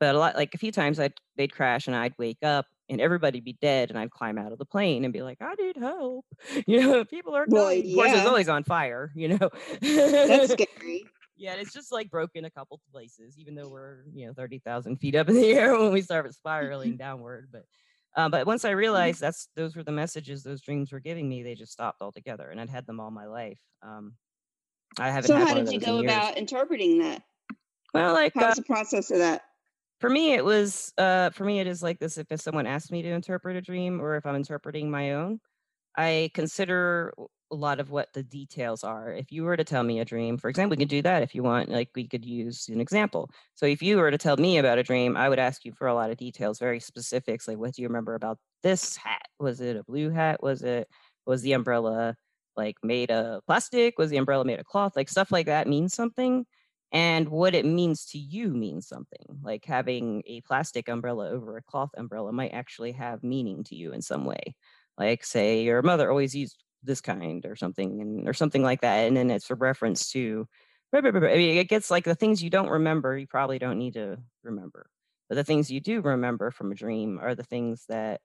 But 0.00 0.14
a 0.14 0.18
lot, 0.18 0.34
like 0.36 0.54
a 0.54 0.58
few 0.58 0.72
times, 0.72 0.98
I'd 0.98 1.14
they'd 1.36 1.52
crash 1.52 1.86
and 1.86 1.94
I'd 1.96 2.14
wake 2.18 2.42
up 2.42 2.66
and 2.88 3.00
everybody'd 3.00 3.44
be 3.44 3.52
dead, 3.54 3.90
and 3.90 3.98
I'd 3.98 4.10
climb 4.10 4.36
out 4.38 4.52
of 4.52 4.58
the 4.58 4.66
plane 4.66 5.04
and 5.04 5.12
be 5.12 5.22
like, 5.22 5.38
"I 5.40 5.54
need 5.54 5.76
help," 5.76 6.26
you 6.66 6.80
know, 6.80 7.04
people 7.04 7.34
are 7.36 7.46
Well, 7.46 7.70
dying. 7.70 7.86
Of 7.86 7.92
course, 7.92 8.12
it's 8.12 8.26
always 8.26 8.48
on 8.48 8.64
fire, 8.64 9.12
you 9.14 9.28
know. 9.28 9.50
that's 10.26 10.46
scary. 10.50 11.12
Yeah, 11.36 11.54
it's 11.54 11.72
just 11.72 11.90
like 11.90 12.10
broken 12.10 12.44
a 12.44 12.50
couple 12.50 12.80
places, 12.92 13.38
even 13.38 13.54
though 13.54 13.68
we're 13.68 14.04
you 14.12 14.26
know 14.26 14.34
thirty 14.34 14.58
thousand 14.58 14.98
feet 14.98 15.14
up 15.14 15.28
in 15.28 15.34
the 15.34 15.46
air 15.52 15.78
when 15.78 15.92
we 15.92 16.02
start 16.02 16.32
spiraling 16.34 16.96
downward. 16.96 17.48
But 17.50 17.64
um, 18.16 18.30
but 18.30 18.46
once 18.46 18.64
I 18.64 18.70
realized 18.70 19.20
that's 19.20 19.48
those 19.56 19.76
were 19.76 19.82
the 19.84 19.92
messages 19.92 20.42
those 20.42 20.62
dreams 20.62 20.92
were 20.92 21.00
giving 21.00 21.28
me, 21.28 21.42
they 21.42 21.54
just 21.54 21.72
stopped 21.72 22.02
altogether, 22.02 22.50
and 22.50 22.60
I'd 22.60 22.70
had 22.70 22.86
them 22.86 23.00
all 23.00 23.10
my 23.10 23.26
life. 23.26 23.60
Um, 23.82 24.16
I 24.98 25.10
haven't 25.10 25.28
So 25.28 25.38
had 25.38 25.48
how 25.48 25.54
did 25.54 25.70
you 25.72 25.78
in 25.78 25.80
go 25.80 25.98
years. 26.00 26.12
about 26.12 26.36
interpreting 26.36 26.98
that? 26.98 27.22
Well, 27.94 28.12
like 28.14 28.34
how's 28.34 28.44
uh, 28.44 28.54
the 28.56 28.62
process 28.62 29.10
of 29.10 29.18
that? 29.18 29.42
for 30.00 30.10
me, 30.10 30.32
it 30.32 30.44
was 30.44 30.92
uh, 30.98 31.30
for 31.30 31.44
me 31.44 31.60
it 31.60 31.66
is 31.66 31.82
like 31.82 31.98
this: 31.98 32.18
if 32.18 32.26
someone 32.40 32.66
asks 32.66 32.90
me 32.90 33.02
to 33.02 33.08
interpret 33.08 33.56
a 33.56 33.60
dream, 33.62 34.00
or 34.00 34.16
if 34.16 34.26
I'm 34.26 34.34
interpreting 34.36 34.90
my 34.90 35.12
own, 35.12 35.40
I 35.96 36.30
consider 36.34 37.14
a 37.52 37.54
lot 37.54 37.78
of 37.78 37.90
what 37.90 38.12
the 38.14 38.22
details 38.22 38.82
are. 38.82 39.12
If 39.12 39.30
you 39.30 39.44
were 39.44 39.56
to 39.56 39.64
tell 39.64 39.82
me 39.82 40.00
a 40.00 40.04
dream, 40.04 40.38
for 40.38 40.48
example, 40.48 40.70
we 40.70 40.80
could 40.80 40.88
do 40.88 41.02
that 41.02 41.22
if 41.22 41.34
you 41.34 41.42
want. 41.42 41.68
Like 41.68 41.90
we 41.94 42.08
could 42.08 42.24
use 42.24 42.68
an 42.68 42.80
example. 42.80 43.30
So 43.54 43.66
if 43.66 43.82
you 43.82 43.98
were 43.98 44.10
to 44.10 44.18
tell 44.18 44.36
me 44.36 44.58
about 44.58 44.78
a 44.78 44.82
dream, 44.82 45.16
I 45.16 45.28
would 45.28 45.38
ask 45.38 45.64
you 45.64 45.72
for 45.72 45.86
a 45.86 45.94
lot 45.94 46.10
of 46.10 46.16
details, 46.16 46.58
very 46.58 46.80
specifics. 46.80 47.46
Like, 47.46 47.58
what 47.58 47.74
do 47.74 47.82
you 47.82 47.88
remember 47.88 48.14
about 48.14 48.38
this 48.62 48.96
hat? 48.96 49.22
Was 49.38 49.60
it 49.60 49.76
a 49.76 49.84
blue 49.84 50.10
hat? 50.10 50.42
Was 50.42 50.62
it 50.62 50.88
was 51.26 51.42
the 51.42 51.52
umbrella 51.52 52.16
like 52.56 52.76
made 52.82 53.10
of 53.10 53.44
plastic? 53.46 53.98
Was 53.98 54.10
the 54.10 54.16
umbrella 54.16 54.44
made 54.44 54.58
of 54.58 54.66
cloth? 54.66 54.96
Like 54.96 55.08
stuff 55.08 55.30
like 55.30 55.46
that 55.46 55.68
means 55.68 55.94
something. 55.94 56.46
And 56.90 57.28
what 57.28 57.54
it 57.54 57.64
means 57.64 58.04
to 58.06 58.18
you 58.18 58.48
means 58.48 58.86
something. 58.88 59.40
Like 59.42 59.64
having 59.64 60.22
a 60.26 60.40
plastic 60.42 60.88
umbrella 60.88 61.30
over 61.30 61.56
a 61.56 61.62
cloth 61.62 61.90
umbrella 61.96 62.32
might 62.32 62.52
actually 62.52 62.92
have 62.92 63.22
meaning 63.22 63.64
to 63.64 63.74
you 63.76 63.92
in 63.92 64.02
some 64.02 64.24
way 64.24 64.56
like 64.98 65.24
say 65.24 65.62
your 65.62 65.82
mother 65.82 66.10
always 66.10 66.34
used 66.34 66.62
this 66.82 67.00
kind 67.00 67.46
or 67.46 67.56
something 67.56 68.00
and 68.00 68.28
or 68.28 68.32
something 68.34 68.62
like 68.62 68.80
that 68.80 69.06
and 69.06 69.16
then 69.16 69.30
it's 69.30 69.50
a 69.50 69.54
reference 69.54 70.10
to. 70.12 70.46
I 70.94 71.00
mean, 71.00 71.56
it 71.56 71.68
gets 71.68 71.90
like 71.90 72.04
the 72.04 72.14
things 72.14 72.42
you 72.42 72.50
don't 72.50 72.68
remember 72.68 73.16
you 73.16 73.26
probably 73.26 73.58
don't 73.58 73.78
need 73.78 73.94
to 73.94 74.18
remember 74.42 74.90
but 75.28 75.36
the 75.36 75.44
things 75.44 75.70
you 75.70 75.80
do 75.80 76.02
remember 76.02 76.50
from 76.50 76.70
a 76.70 76.74
dream 76.74 77.18
are 77.20 77.34
the 77.34 77.42
things 77.44 77.86
that 77.88 78.20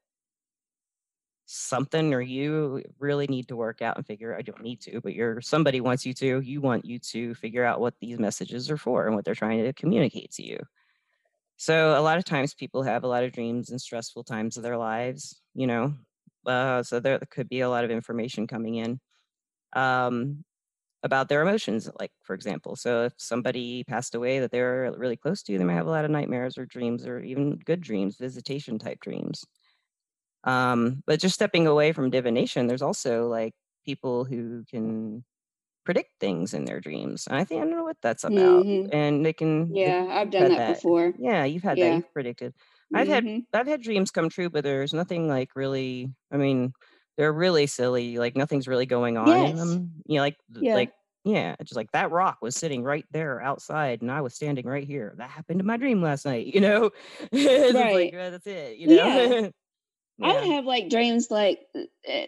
something 1.49 2.13
or 2.13 2.19
you 2.19 2.83
really 2.99 3.25
need 3.27 3.47
to 3.47 3.55
work 3.55 3.81
out 3.81 3.95
and 3.95 4.05
figure 4.05 4.35
I 4.35 4.41
don't 4.41 4.61
need 4.61 4.81
to 4.81 4.99
but 4.99 5.13
you're 5.13 5.39
somebody 5.39 5.79
wants 5.79 6.05
you 6.05 6.13
to 6.15 6.41
you 6.41 6.59
want 6.59 6.83
you 6.83 6.99
to 6.99 7.33
figure 7.35 7.63
out 7.63 7.79
what 7.79 7.93
these 8.01 8.19
messages 8.19 8.69
are 8.69 8.75
for 8.77 9.05
and 9.05 9.15
what 9.15 9.23
they're 9.23 9.33
trying 9.33 9.63
to 9.63 9.71
communicate 9.71 10.31
to 10.33 10.43
you 10.45 10.59
so 11.57 11.99
a 11.99 12.01
lot 12.01 12.17
of 12.17 12.25
times 12.25 12.53
people 12.53 12.83
have 12.83 13.03
a 13.03 13.07
lot 13.07 13.23
of 13.23 13.31
dreams 13.31 13.69
and 13.71 13.81
stressful 13.81 14.23
times 14.23 14.57
of 14.57 14.63
their 14.63 14.77
lives, 14.77 15.41
you 15.55 15.67
know. 15.67 15.93
Uh, 16.47 16.83
so 16.83 16.99
there 16.99 17.19
could 17.31 17.49
be 17.49 17.61
a 17.61 17.69
lot 17.69 17.85
of 17.85 17.91
information 17.91 18.47
coming 18.47 18.75
in 18.75 18.99
um, 19.73 20.43
about 21.03 21.29
their 21.29 21.41
emotions, 21.43 21.89
like 21.99 22.11
for 22.23 22.35
example. 22.35 22.75
So 22.75 23.05
if 23.05 23.13
somebody 23.17 23.83
passed 23.85 24.15
away 24.15 24.39
that 24.39 24.51
they're 24.51 24.93
really 24.97 25.17
close 25.17 25.43
to, 25.43 25.57
they 25.57 25.63
might 25.65 25.75
have 25.75 25.87
a 25.87 25.91
lot 25.91 26.05
of 26.05 26.11
nightmares 26.11 26.57
or 26.57 26.65
dreams, 26.65 27.05
or 27.07 27.21
even 27.21 27.57
good 27.59 27.81
dreams, 27.81 28.17
visitation 28.17 28.79
type 28.79 28.99
dreams. 29.01 29.45
Um, 30.43 31.03
but 31.05 31.19
just 31.19 31.35
stepping 31.35 31.67
away 31.67 31.91
from 31.93 32.09
divination, 32.09 32.67
there's 32.67 32.81
also 32.81 33.27
like 33.27 33.53
people 33.85 34.25
who 34.25 34.63
can 34.65 35.25
predict 35.85 36.11
things 36.19 36.53
in 36.53 36.65
their 36.65 36.81
dreams. 36.81 37.27
And 37.27 37.37
I 37.37 37.45
think 37.45 37.61
I 37.61 37.65
don't 37.65 37.77
know 37.77 37.83
what 37.85 37.97
that's 38.01 38.23
about. 38.25 38.67
hmm 38.67 38.87
And 38.91 39.25
they 39.25 39.33
can 39.33 39.73
Yeah, 39.73 40.07
I've 40.09 40.31
done 40.31 40.49
that 40.49 40.55
that. 40.55 40.83
before. 40.83 41.13
Yeah, 41.17 41.45
you've 41.45 41.63
had 41.63 41.79
that. 41.81 41.93
You've 41.93 42.11
predicted. 42.13 42.55
I've 42.93 43.07
had 43.07 43.25
hmm 43.25 43.39
I've 43.53 43.67
had 43.67 43.81
dreams 43.81 44.11
come 44.11 44.29
true, 44.29 44.49
but 44.49 44.63
there's 44.63 44.93
nothing 44.93 45.27
like 45.27 45.51
really. 45.55 46.13
I 46.31 46.37
mean, 46.37 46.73
they're 47.17 47.33
really 47.33 47.67
silly. 47.67 48.17
Like 48.19 48.35
nothing's 48.35 48.67
really 48.67 48.85
going 48.85 49.17
on 49.17 49.41
in 49.43 49.55
them. 49.57 49.93
You 50.05 50.15
know, 50.17 50.21
like 50.21 50.37
Yeah. 50.59 50.73
like 50.73 50.91
yeah, 51.23 51.55
it's 51.59 51.69
just 51.69 51.77
like 51.77 51.91
that 51.93 52.11
rock 52.11 52.39
was 52.41 52.55
sitting 52.55 52.83
right 52.83 53.05
there 53.11 53.41
outside, 53.41 54.01
and 54.01 54.11
I 54.11 54.21
was 54.21 54.35
standing 54.35 54.65
right 54.65 54.85
here. 54.85 55.13
That 55.17 55.29
happened 55.29 55.59
in 55.61 55.65
my 55.67 55.77
dream 55.77 56.01
last 56.01 56.25
night. 56.25 56.47
You 56.53 56.61
know, 56.61 56.91
just 57.33 57.91
like 57.91 58.13
Right. 58.13 58.13
uh, 58.13 58.31
that's 58.31 58.47
it. 58.47 58.77
You 58.77 58.87
know, 58.87 59.09
Yeah. 60.17 60.23
I 60.23 60.33
would 60.33 60.53
have 60.55 60.65
like 60.65 60.89
dreams 60.89 61.31
like 61.31 61.67
uh, 61.75 61.81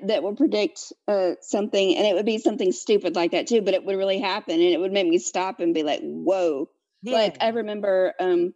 that 0.04 0.24
would 0.24 0.38
predict 0.38 0.94
uh, 1.08 1.36
something, 1.42 1.96
and 1.98 2.08
it 2.08 2.16
would 2.16 2.26
be 2.26 2.38
something 2.40 2.72
stupid 2.72 3.16
like 3.16 3.32
that 3.32 3.48
too, 3.48 3.62
but 3.62 3.74
it 3.74 3.86
would 3.86 3.98
really 3.98 4.20
happen, 4.20 4.56
and 4.56 4.64
it 4.64 4.80
would 4.80 4.94
make 4.94 5.08
me 5.08 5.18
stop 5.20 5.60
and 5.60 5.74
be 5.74 5.84
like, 5.84 6.02
"Whoa!" 6.04 6.70
Like 7.10 7.38
I 7.42 7.50
remember, 7.50 8.14
um, 8.20 8.54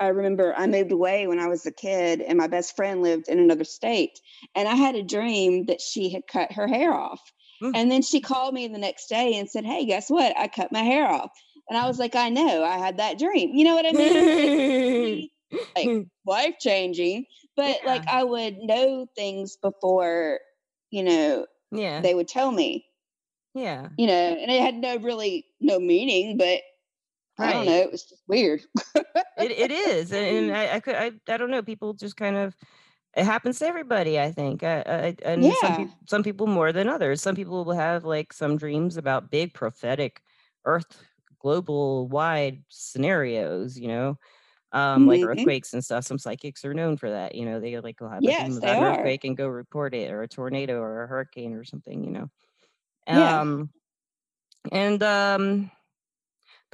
I 0.00 0.08
remember 0.08 0.54
I 0.56 0.66
moved 0.66 0.92
away 0.92 1.26
when 1.26 1.38
I 1.38 1.48
was 1.48 1.64
a 1.66 1.72
kid, 1.72 2.20
and 2.20 2.36
my 2.38 2.48
best 2.48 2.76
friend 2.76 3.02
lived 3.02 3.28
in 3.28 3.38
another 3.38 3.64
state, 3.64 4.18
and 4.54 4.68
I 4.68 4.74
had 4.74 4.96
a 4.96 5.02
dream 5.04 5.66
that 5.66 5.80
she 5.80 6.10
had 6.10 6.26
cut 6.26 6.52
her 6.52 6.66
hair 6.66 6.92
off, 6.92 7.20
Mm. 7.62 7.72
and 7.74 7.90
then 7.90 8.02
she 8.02 8.20
called 8.20 8.54
me 8.54 8.66
the 8.68 8.78
next 8.78 9.08
day 9.08 9.34
and 9.36 9.48
said, 9.48 9.64
"Hey, 9.64 9.86
guess 9.86 10.10
what? 10.10 10.36
I 10.36 10.48
cut 10.48 10.72
my 10.72 10.82
hair 10.82 11.06
off," 11.08 11.30
and 11.68 11.78
I 11.78 11.86
was 11.86 11.98
like, 11.98 12.16
"I 12.16 12.28
know, 12.28 12.64
I 12.64 12.78
had 12.78 12.98
that 12.98 13.18
dream." 13.18 13.50
You 13.54 13.64
know 13.64 13.74
what 13.76 13.86
I 13.86 13.92
mean? 13.92 15.30
Like 15.76 15.92
life 16.26 16.56
changing, 16.60 17.26
but 17.56 17.78
like. 17.84 18.04
I 18.08 18.24
would 18.24 18.58
know 18.58 19.06
things 19.16 19.56
before, 19.62 20.40
you 20.90 21.02
know, 21.04 21.46
Yeah. 21.72 22.00
they 22.02 22.14
would 22.14 22.28
tell 22.28 22.50
me, 22.52 22.86
Yeah. 23.54 23.88
you 23.96 24.06
know, 24.06 24.12
and 24.12 24.50
it 24.50 24.60
had 24.62 24.74
no 24.76 24.96
really 24.98 25.46
no 25.60 25.78
meaning, 25.80 26.36
but 26.36 26.60
I 27.38 27.52
don't 27.52 27.66
know, 27.66 27.72
it 27.80 27.90
was 27.90 28.04
just 28.04 28.22
weird. 28.28 28.62
It 29.36 29.50
it 29.50 29.70
is, 29.72 30.12
and, 30.12 30.26
and 30.50 30.56
I 30.56 30.76
I 30.76 30.80
could 30.80 30.94
I 30.94 31.12
I 31.28 31.36
don't 31.36 31.50
know. 31.50 31.62
People 31.62 31.92
just 31.94 32.16
kind 32.16 32.36
of 32.36 32.56
it 33.16 33.24
happens 33.24 33.58
to 33.60 33.66
everybody, 33.66 34.20
I 34.20 34.32
think. 34.32 34.62
Uh, 34.62 34.84
uh, 34.86 35.12
and 35.24 35.56
some 35.56 35.72
Yeah. 35.72 35.74
people, 35.74 35.94
some 36.08 36.22
people 36.24 36.46
more 36.48 36.72
than 36.72 36.88
others. 36.88 37.22
Some 37.22 37.36
people 37.36 37.64
will 37.64 37.74
have 37.74 38.04
like 38.04 38.32
some 38.32 38.56
dreams 38.58 38.96
about 38.96 39.30
big 39.30 39.54
prophetic, 39.54 40.22
Earth 40.66 41.04
global 41.40 42.08
wide 42.08 42.64
scenarios. 42.70 43.78
You 43.78 43.88
know, 43.88 44.18
um, 44.72 45.06
like 45.06 45.22
Mhm. 45.22 45.24
earthquakes 45.24 45.74
and 45.74 45.84
stuff. 45.84 46.04
Some 46.04 46.18
psychics 46.18 46.64
are 46.64 46.74
known 46.74 46.96
for 46.98 47.10
that. 47.10 47.34
You 47.36 47.46
know, 47.46 47.60
they 47.60 47.78
like 47.80 48.00
will 48.00 48.10
have 48.10 48.26
a 48.26 48.32
dream 48.32 48.56
Yes, 48.56 48.58
about 48.58 48.78
an 48.78 48.84
earthquake 48.84 49.24
and 49.24 49.36
go 49.36 49.48
report 49.48 49.94
it, 49.94 50.12
or 50.12 50.22
a 50.22 50.28
tornado, 50.28 50.80
or 50.80 51.04
a 51.04 51.08
hurricane, 51.08 51.54
or 51.54 51.64
something. 51.64 52.04
You 52.04 52.10
know, 52.12 52.30
Yeah. 53.10 53.42
um, 53.42 53.70
and 54.72 55.02
um, 55.02 55.70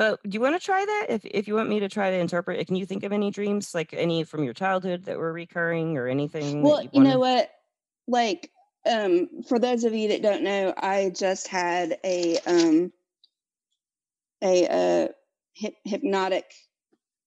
but 0.01 0.19
do 0.23 0.31
you 0.35 0.41
want 0.41 0.59
to 0.59 0.65
try 0.65 0.83
that? 0.83 1.07
If 1.11 1.27
if 1.27 1.47
you 1.47 1.55
want 1.55 1.69
me 1.69 1.81
to 1.81 1.89
try 1.91 2.11
to 2.11 2.17
interpret, 2.17 2.59
it, 2.59 2.67
can 2.67 2.77
you 2.77 2.87
think 2.87 3.05
of 3.05 3.13
any 3.13 3.31
dreams, 3.31 3.75
like 3.75 3.93
any 3.93 4.25
from 4.25 4.45
your 4.45 4.55
childhood 4.55 5.05
that 5.05 5.19
were 5.19 5.31
recurring, 5.31 5.99
or 5.99 6.09
anything 6.09 6.63
Well, 6.63 6.83
you 6.85 6.89
you 6.95 7.03
know 7.03 7.19
what? 7.19 7.51
Like, 8.09 8.51
um, 8.91 9.29
for 9.47 9.59
those 9.59 9.85
of 9.85 9.93
you 9.93 10.09
that 10.09 10.23
don't 10.23 10.43
know, 10.43 10.73
I 10.75 11.11
just 11.15 11.49
had 11.49 11.99
a 12.03 12.39
um 12.47 12.91
a 14.43 14.67
uh 14.69 15.09
hyp- 15.63 15.77
hypnotic 15.85 16.51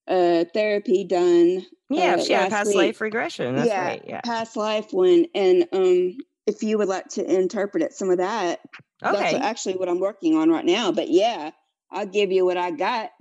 uh 0.07 0.45
therapy 0.51 1.03
done 1.03 1.63
Yeah, 1.91 2.15
uh 2.15 2.23
she 2.23 2.33
had 2.33 2.41
a 2.41 2.45
last 2.45 2.49
past 2.49 2.69
week. 2.69 2.77
life 2.87 3.01
regression. 3.01 3.55
That's 3.55 3.69
Yeah, 3.69 3.85
right. 3.85 4.03
Yeah. 4.07 4.21
past 4.25 4.57
life 4.57 4.91
one, 4.93 5.27
and 5.35 5.67
um, 5.73 6.17
if 6.47 6.63
you 6.63 6.79
would 6.79 6.87
like 6.87 7.07
to 7.09 7.23
interpret 7.23 7.83
it, 7.83 7.93
some 7.93 8.09
of 8.09 8.17
that, 8.17 8.61
that's 8.99 9.31
Okay. 9.31 9.37
actually 9.39 9.75
what 9.75 9.89
I'm 9.89 9.99
working 9.99 10.35
on 10.35 10.49
right 10.49 10.65
now. 10.65 10.91
But 10.91 11.09
yeah, 11.09 11.51
I'll 11.93 12.05
give 12.07 12.31
you 12.31 12.45
what 12.45 12.57
I 12.57 12.71
got. 12.71 13.11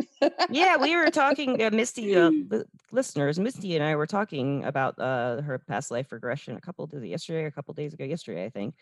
Yeah, 0.51 0.77
we 0.77 0.97
were 0.97 1.11
talking, 1.11 1.63
uh, 1.63 1.71
Misty, 1.71 2.17
uh, 2.17 2.31
listeners, 2.93 3.39
Misty 3.39 3.75
and 3.77 3.85
I 3.85 3.97
were 3.97 4.07
talking 4.07 4.65
about 4.65 4.99
uh, 4.99 5.43
her 5.43 5.59
past 5.59 5.91
life 5.91 6.13
regression 6.13 6.57
a 6.57 6.61
couple 6.61 6.87
days 6.87 7.05
yesterday, 7.05 7.45
a 7.45 7.51
couple 7.51 7.75
days 7.75 7.93
ago, 7.93 8.05
yesterday, 8.05 8.45
I 8.45 8.51
think. 8.51 8.75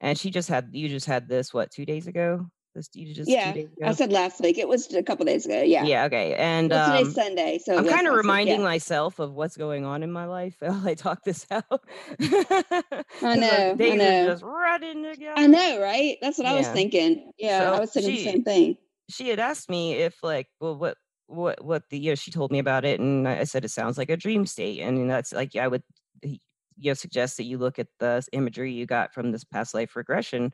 And 0.00 0.18
she 0.18 0.30
just 0.30 0.48
had, 0.48 0.70
you 0.72 0.88
just 0.88 1.06
had 1.06 1.28
this, 1.28 1.52
what, 1.52 1.70
two 1.70 1.84
days 1.84 2.06
ago? 2.06 2.46
This, 2.74 2.88
you 2.92 3.14
just 3.14 3.30
yeah, 3.30 3.54
I 3.84 3.92
said 3.92 4.10
last 4.10 4.40
week. 4.40 4.58
It 4.58 4.66
was 4.66 4.92
a 4.92 5.02
couple 5.02 5.24
days 5.24 5.46
ago. 5.46 5.62
Yeah. 5.62 5.84
Yeah, 5.84 6.04
okay. 6.06 6.34
And 6.34 6.70
Well, 6.70 6.90
today's 6.90 7.16
um, 7.16 7.24
Sunday, 7.24 7.58
so 7.64 7.76
I'm 7.76 7.86
kind 7.86 8.08
of 8.08 8.14
reminding 8.14 8.58
Yeah. 8.58 8.64
myself 8.64 9.20
of 9.20 9.32
what's 9.32 9.56
going 9.56 9.84
on 9.84 10.02
in 10.02 10.10
my 10.10 10.24
life 10.24 10.56
while 10.60 10.82
I 10.86 10.94
talk 10.94 11.22
this 11.22 11.46
out. 11.52 11.64
I 12.20 13.36
know. 13.36 13.76
I 13.78 13.94
know. 13.94 14.26
just 14.26 14.42
running 14.42 15.06
I 15.36 15.46
know, 15.46 15.80
right? 15.80 16.18
That's 16.20 16.36
what 16.36 16.48
I 16.48 16.54
was 16.54 16.68
thinking. 16.68 17.30
Yeah, 17.38 17.72
I 17.72 17.78
was 17.78 17.92
thinking 17.92 18.14
the 18.14 18.24
same 18.24 18.44
thing. 18.44 18.76
She 19.08 19.28
had 19.28 19.38
asked 19.38 19.68
me 19.68 19.94
if 19.94 20.22
like 20.22 20.48
well 20.60 20.76
what 20.76 20.96
what 21.26 21.64
what 21.64 21.82
the 21.90 21.98
you 21.98 22.10
know 22.10 22.14
she 22.14 22.30
told 22.30 22.52
me 22.52 22.58
about 22.58 22.84
it 22.84 23.00
and 23.00 23.26
i 23.26 23.44
said 23.44 23.64
it 23.64 23.70
sounds 23.70 23.96
like 23.96 24.10
a 24.10 24.16
dream 24.16 24.46
state 24.46 24.80
and 24.80 25.10
that's 25.10 25.32
like 25.32 25.54
yeah, 25.54 25.64
i 25.64 25.68
would 25.68 25.82
you 26.22 26.38
know 26.78 26.94
suggest 26.94 27.36
that 27.36 27.44
you 27.44 27.58
look 27.58 27.78
at 27.78 27.88
the 27.98 28.22
imagery 28.32 28.72
you 28.72 28.86
got 28.86 29.12
from 29.12 29.32
this 29.32 29.44
past 29.44 29.74
life 29.74 29.96
regression 29.96 30.52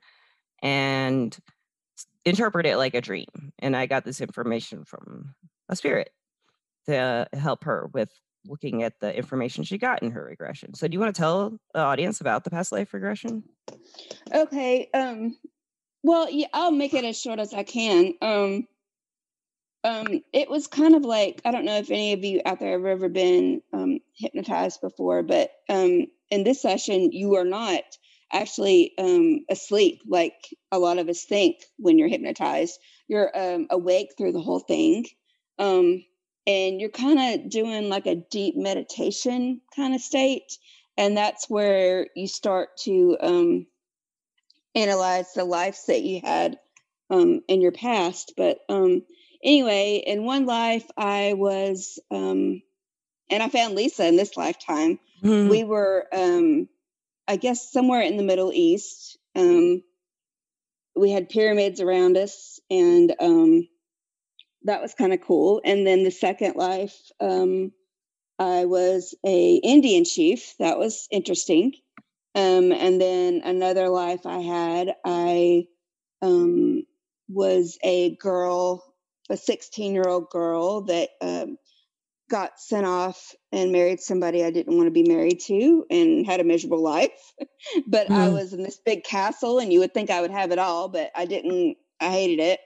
and 0.63 1.39
interpret 2.25 2.67
it 2.67 2.77
like 2.77 2.95
a 2.95 3.01
dream 3.01 3.53
and 3.59 3.77
i 3.77 3.87
got 3.87 4.05
this 4.05 4.21
information 4.21 4.85
from 4.85 5.35
a 5.69 5.77
spirit 5.77 6.11
to 6.87 7.27
help 7.33 7.65
her 7.65 7.91
with 7.93 8.11
looking 8.47 8.83
at 8.83 8.95
the 9.01 9.15
information 9.15 9.65
she 9.65 9.77
got 9.77 10.03
in 10.03 10.11
her 10.11 10.25
regression 10.25 10.73
so 10.75 10.89
do 10.89 10.95
you 10.95 11.01
want 11.01 11.15
to 11.15 11.21
tell 11.21 11.59
the 11.75 11.81
audience 11.81 12.21
about 12.21 12.45
the 12.45 12.51
past 12.51 12.73
life 12.73 12.95
regression 12.95 13.43
Okay. 14.33 14.89
Um. 14.95 15.37
Well, 16.03 16.31
yeah, 16.31 16.49
I'll 16.53 16.71
make 16.73 16.95
it 16.95 17.05
as 17.05 17.19
short 17.21 17.39
as 17.41 17.55
I 17.55 17.63
can. 17.63 18.15
Um. 18.23 18.67
Um. 19.85 20.23
It 20.33 20.51
was 20.51 20.67
kind 20.67 20.95
of 20.95 21.05
like 21.05 21.41
I 21.45 21.51
don't 21.51 21.65
know 21.65 21.79
if 21.79 21.91
any 21.91 22.13
of 22.13 22.25
you 22.25 22.43
out 22.45 22.61
there 22.61 22.73
have 22.79 22.87
ever 22.87 23.09
been 23.09 23.63
um, 23.73 24.01
hypnotized 24.15 24.81
before, 24.81 25.23
but 25.23 25.51
um, 25.69 26.07
in 26.31 26.45
this 26.45 26.63
session, 26.63 27.13
you 27.13 27.37
are 27.37 27.45
not 27.45 27.83
actually 28.33 28.93
um, 28.99 29.41
asleep 29.51 30.03
like 30.07 30.35
a 30.71 30.79
lot 30.79 30.99
of 30.99 31.09
us 31.09 31.25
think 31.25 31.57
when 31.79 31.99
you're 31.99 32.09
hypnotized. 32.09 32.79
You're 33.09 33.31
um, 33.37 33.67
awake 33.71 34.11
through 34.17 34.33
the 34.33 34.41
whole 34.41 34.61
thing. 34.61 35.07
Um, 35.59 36.05
and 36.47 36.81
you're 36.81 36.91
kind 36.91 37.19
of 37.45 37.51
doing 37.51 37.89
like 37.89 38.07
a 38.07 38.15
deep 38.31 38.55
meditation 38.57 39.61
kind 39.75 39.95
of 39.95 40.01
state. 40.01 40.57
And 40.97 41.17
that's 41.17 41.51
where 41.51 42.07
you 42.15 42.29
start 42.29 42.71
to 42.85 43.17
um, 43.21 43.67
analyze 44.75 45.33
the 45.35 45.45
lives 45.45 45.87
that 45.87 46.03
you 46.03 46.21
had 46.23 46.59
um, 47.11 47.43
in 47.49 47.61
your 47.61 47.73
past. 47.73 48.35
But 48.37 48.59
um, 48.69 49.03
anyway, 49.43 50.03
in 50.07 50.25
one 50.25 50.47
life, 50.47 50.87
I 50.97 51.35
was, 51.35 51.99
um, 52.11 52.63
and 53.29 53.43
I 53.43 53.49
found 53.49 53.75
Lisa 53.75 54.07
in 54.07 54.17
this 54.17 54.37
lifetime. 54.37 54.99
We 55.49 55.65
were, 55.65 56.07
um, 56.13 56.69
I 57.29 57.37
guess, 57.37 57.73
somewhere 57.73 58.03
in 58.03 58.17
the 58.17 58.23
Middle 58.23 58.53
East. 58.53 59.19
Um, 59.37 59.83
we 60.97 61.11
had 61.11 61.29
pyramids 61.29 61.81
around 61.81 62.17
us, 62.17 62.61
and 62.71 63.15
um, 63.21 63.69
that 64.65 64.83
was 64.83 64.95
kind 64.95 65.13
of 65.13 65.21
cool. 65.21 65.61
And 65.65 65.87
then 65.87 66.05
the 66.05 66.11
second 66.11 66.57
life, 66.57 66.97
um, 67.21 67.73
I 68.39 68.65
was 68.65 69.15
a 69.25 69.57
Indian 69.57 70.05
chief. 70.05 70.55
That 70.59 70.79
was 70.79 71.07
interesting. 71.11 71.75
Um, 72.35 72.73
and 72.73 73.01
then 73.01 73.43
another 73.45 73.89
life 73.89 74.27
I 74.27 74.39
had, 74.41 74.95
I 75.05 75.67
um, 76.23 76.85
was 77.29 77.79
a 77.85 78.17
girl, 78.17 78.85
a 79.31 79.37
16 79.37 79.95
year 79.95 80.09
old 80.09 80.31
girl 80.31 80.83
that 80.83 81.11
um, 81.23 81.59
got 82.31 82.61
sent 82.61 82.87
off 82.87 83.35
and 83.53 83.73
married 83.73 84.01
somebody 84.01 84.45
I 84.45 84.51
didn't 84.51 84.77
want 84.77 84.87
to 84.87 84.93
be 84.93 85.03
married 85.09 85.41
to 85.47 85.85
and 85.91 86.27
had 86.27 86.41
a 86.41 86.45
miserable 86.45 86.83
life. 86.83 87.35
but 87.87 88.09
I 88.15 88.29
Mhm. 88.29 88.31
was 88.31 88.53
in 88.53 88.63
this 88.63 88.81
big 88.85 89.05
castle, 89.05 89.59
and 89.59 89.73
you 89.73 89.81
would 89.81 89.95
think 89.95 90.11
I 90.11 90.21
would 90.21 90.31
have 90.31 90.53
it 90.53 90.59
all, 90.59 90.89
but 90.89 91.11
I 91.15 91.27
didn't. 91.27 91.77
I 92.01 92.11
hated 92.11 92.41
it. 92.41 92.61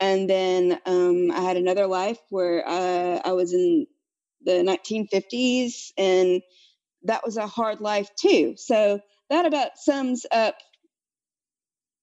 And 0.00 0.28
then 0.28 0.80
um, 0.86 1.30
I 1.30 1.40
had 1.40 1.56
another 1.56 1.86
life 1.86 2.18
where 2.30 2.66
uh, 2.66 3.20
I 3.24 3.32
was 3.32 3.52
in 3.52 3.86
the 4.42 4.62
1950s, 4.62 5.92
and 5.96 6.42
that 7.04 7.24
was 7.24 7.36
a 7.36 7.46
hard 7.46 7.80
life 7.80 8.10
too. 8.16 8.54
So 8.56 9.00
that 9.30 9.46
about 9.46 9.78
sums 9.78 10.26
up 10.30 10.56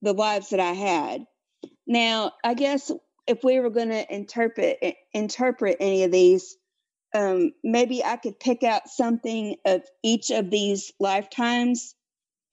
the 0.01 0.13
lives 0.13 0.49
that 0.49 0.59
I 0.59 0.73
had. 0.73 1.25
Now, 1.85 2.33
I 2.43 2.53
guess 2.53 2.91
if 3.27 3.43
we 3.43 3.59
were 3.59 3.69
going 3.69 3.89
to 3.89 4.13
interpret 4.13 4.79
interpret 5.13 5.77
any 5.79 6.03
of 6.03 6.11
these, 6.11 6.57
um, 7.13 7.51
maybe 7.63 8.03
I 8.03 8.15
could 8.17 8.39
pick 8.39 8.63
out 8.63 8.89
something 8.89 9.55
of 9.65 9.83
each 10.03 10.31
of 10.31 10.49
these 10.49 10.91
lifetimes 10.99 11.95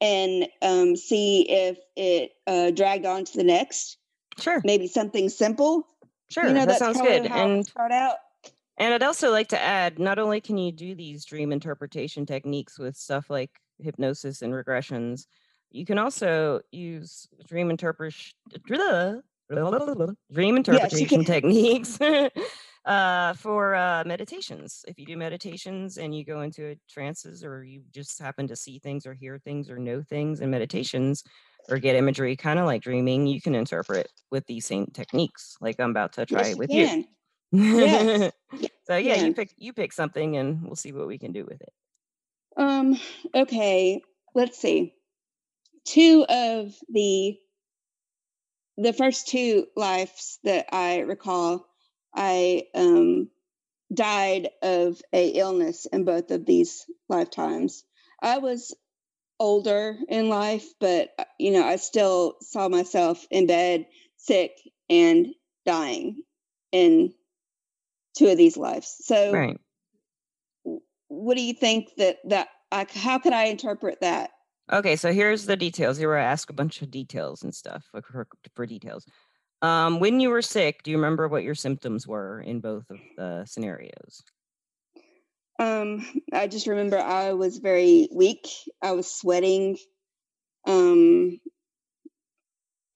and 0.00 0.48
um, 0.62 0.96
see 0.96 1.46
if 1.48 1.78
it 1.96 2.32
uh, 2.46 2.70
dragged 2.70 3.06
on 3.06 3.24
to 3.24 3.36
the 3.36 3.44
next. 3.44 3.98
sure 4.38 4.60
Maybe 4.64 4.86
something 4.88 5.28
simple. 5.28 5.86
sure 6.30 6.46
You 6.46 6.54
know, 6.54 6.66
that 6.66 6.78
that's 6.78 6.78
sounds 6.78 7.00
good 7.00 7.26
and 7.26 7.66
start 7.66 7.92
out. 7.92 8.16
And 8.78 8.92
I'd 8.92 9.02
also 9.02 9.30
like 9.30 9.48
to 9.48 9.60
add, 9.60 9.98
not 9.98 10.18
only 10.18 10.40
can 10.40 10.58
you 10.58 10.70
do 10.72 10.94
these 10.94 11.24
dream 11.24 11.52
interpretation 11.52 12.26
techniques 12.26 12.78
with 12.78 12.96
stuff 12.96 13.30
like 13.30 13.60
hypnosis 13.78 14.42
and 14.42 14.52
regressions, 14.52 15.26
you 15.70 15.86
can 15.86 15.98
also 15.98 16.60
use 16.70 17.26
dream 17.46 17.70
interpret 17.70 18.14
dream 20.32 20.56
interpretation 20.56 21.06
can. 21.06 21.24
techniques 21.24 21.98
uh, 22.84 23.34
for 23.34 23.74
uh, 23.74 24.04
meditations. 24.04 24.84
If 24.88 24.98
you 24.98 25.06
do 25.06 25.16
meditations 25.16 25.98
and 25.98 26.14
you 26.14 26.24
go 26.24 26.40
into 26.42 26.76
trances, 26.88 27.44
or 27.44 27.64
you 27.64 27.84
just 27.92 28.18
happen 28.18 28.46
to 28.48 28.56
see 28.56 28.78
things, 28.78 29.06
or 29.06 29.14
hear 29.14 29.38
things, 29.38 29.70
or 29.70 29.78
know 29.78 30.02
things 30.02 30.40
in 30.40 30.50
meditations, 30.50 31.22
or 31.68 31.78
get 31.78 31.96
imagery, 31.96 32.36
kind 32.36 32.58
of 32.58 32.66
like 32.66 32.82
dreaming, 32.82 33.26
you 33.26 33.40
can 33.40 33.54
interpret 33.54 34.10
with 34.30 34.46
these 34.46 34.66
same 34.66 34.86
techniques, 34.86 35.56
like 35.60 35.80
I'm 35.80 35.90
about 35.90 36.12
to 36.14 36.26
try 36.26 36.48
Yes, 36.48 36.58
with 36.58 36.72
you. 36.72 36.88
can. 36.88 37.15
Yes. 37.52 38.32
So 38.86 38.96
you 38.96 39.08
yeah, 39.08 39.16
you 39.16 39.34
pick 39.34 39.50
you 39.58 39.72
pick 39.72 39.92
something 39.92 40.36
and 40.36 40.62
we'll 40.62 40.76
see 40.76 40.92
what 40.92 41.08
we 41.08 41.18
can 41.18 41.32
do 41.32 41.44
with 41.44 41.60
it. 41.60 41.72
Um, 42.56 42.98
okay, 43.34 44.00
let's 44.34 44.58
see. 44.58 44.94
Two 45.84 46.24
of 46.28 46.74
the 46.88 47.36
the 48.78 48.92
first 48.92 49.28
two 49.28 49.66
lives 49.76 50.38
that 50.44 50.66
I 50.72 51.00
recall, 51.00 51.66
I 52.14 52.64
um 52.74 53.30
died 53.92 54.50
of 54.62 55.00
a 55.12 55.28
illness 55.30 55.86
in 55.86 56.04
both 56.04 56.30
of 56.30 56.46
these 56.46 56.84
lifetimes. 57.08 57.84
I 58.22 58.38
was 58.38 58.74
older 59.38 59.96
in 60.08 60.28
life, 60.28 60.66
but 60.80 61.10
uh, 61.18 61.24
you 61.38 61.52
know, 61.52 61.64
I 61.64 61.76
still 61.76 62.36
saw 62.42 62.68
myself 62.68 63.26
in 63.30 63.46
bed, 63.46 63.86
sick 64.16 64.52
and 64.88 65.28
dying 65.64 66.22
in 66.72 67.12
two 68.16 68.28
of 68.28 68.36
these 68.36 68.56
lives. 68.56 68.96
So 69.00 69.32
Right. 69.32 69.60
what 71.08 71.36
do 71.36 71.42
you 71.42 71.54
think 71.54 71.90
that 71.98 72.18
that 72.28 72.48
I, 72.72 72.86
how 72.92 73.18
could 73.18 73.32
I 73.32 73.44
interpret 73.44 74.00
that? 74.00 74.30
Okay, 74.72 74.96
so 74.96 75.12
here's 75.12 75.46
the 75.46 75.56
details. 75.56 76.00
You 76.00 76.08
were 76.08 76.16
asked 76.16 76.50
a 76.50 76.54
bunch 76.54 76.82
of 76.82 76.90
details 76.90 77.44
and 77.44 77.54
stuff 77.54 77.84
for, 77.92 78.02
for, 78.02 78.28
for 78.54 78.66
details. 78.66 79.06
Um, 79.62 80.00
when 80.00 80.18
you 80.18 80.30
were 80.30 80.42
sick, 80.42 80.82
do 80.82 80.90
you 80.90 80.96
remember 80.96 81.28
what 81.28 81.44
your 81.44 81.54
symptoms 81.54 82.06
were 82.06 82.40
in 82.40 82.60
both 82.60 82.90
of 82.90 82.98
the 83.16 83.44
scenarios? 83.46 84.22
Um, 85.58 86.04
I 86.32 86.48
just 86.48 86.66
remember 86.66 86.98
I 86.98 87.32
was 87.32 87.58
very 87.58 88.08
weak. 88.12 88.48
I 88.82 88.92
was 88.92 89.10
sweating. 89.10 89.78
Um, 90.66 91.38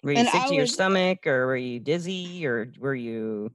Were 0.02 0.12
you 0.12 0.24
sick 0.24 0.42
I 0.42 0.48
to 0.48 0.54
your 0.54 0.62
was 0.62 0.72
stomach, 0.72 1.26
or 1.26 1.46
were 1.46 1.56
you 1.56 1.78
dizzy, 1.78 2.46
or 2.46 2.70
were 2.78 2.94
you, 2.94 3.52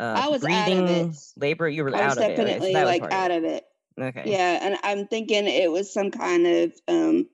uh, 0.00 0.14
I 0.16 0.28
was 0.28 0.44
out 0.44 0.72
of 0.72 0.88
it. 0.88 1.16
labor 1.36 1.68
you 1.68 1.84
were 1.84 1.94
I 1.94 2.06
was 2.06 2.18
out 2.18 2.24
of 2.24 2.30
it, 2.30 2.40
okay, 2.40 2.58
so 2.58 2.72
definitely, 2.72 2.74
like, 2.74 3.12
out 3.12 3.30
of 3.30 3.44
it. 3.44 3.64
Okay. 4.00 4.30
Yeah, 4.30 4.58
and 4.62 4.76
I'm 4.82 5.06
thinking 5.06 5.46
it 5.46 5.70
was 5.70 5.92
some 5.92 6.10
kind 6.10 6.46
of, 6.46 6.72
um, 6.88 7.28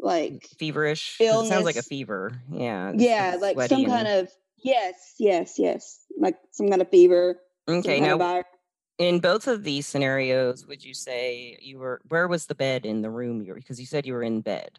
like 0.00 0.48
feverish? 0.58 1.16
it 1.20 1.46
sounds 1.46 1.64
like 1.64 1.76
a 1.76 1.82
fever. 1.82 2.32
Yeah, 2.50 2.92
Yeah, 2.96 3.36
like 3.40 3.60
some 3.60 3.68
sweaty 3.68 3.84
kind 3.86 4.08
and 4.08 4.28
of 4.28 4.32
Yes, 4.64 5.14
yes, 5.18 5.58
yes. 5.58 6.04
Like 6.16 6.36
some 6.52 6.68
kind 6.68 6.82
of 6.82 6.88
fever, 6.88 7.40
some 7.66 7.76
M'kay, 7.80 7.98
kind 7.98 8.12
of 8.12 8.18
now 8.20 8.44
in 8.98 9.18
both 9.18 9.48
of 9.48 9.64
these 9.64 9.86
scenarios, 9.86 10.66
would 10.66 10.84
you 10.84 10.94
say 10.94 11.56
you 11.60 11.78
were 11.78 12.00
where 12.08 12.28
was 12.28 12.46
the 12.46 12.54
bed 12.54 12.86
in 12.86 13.02
the 13.02 13.10
room 13.10 13.42
you 13.42 13.52
were 13.52 13.58
because 13.58 13.80
you 13.80 13.86
said 13.86 14.06
you 14.06 14.12
were 14.12 14.22
in 14.22 14.40
bed, 14.40 14.78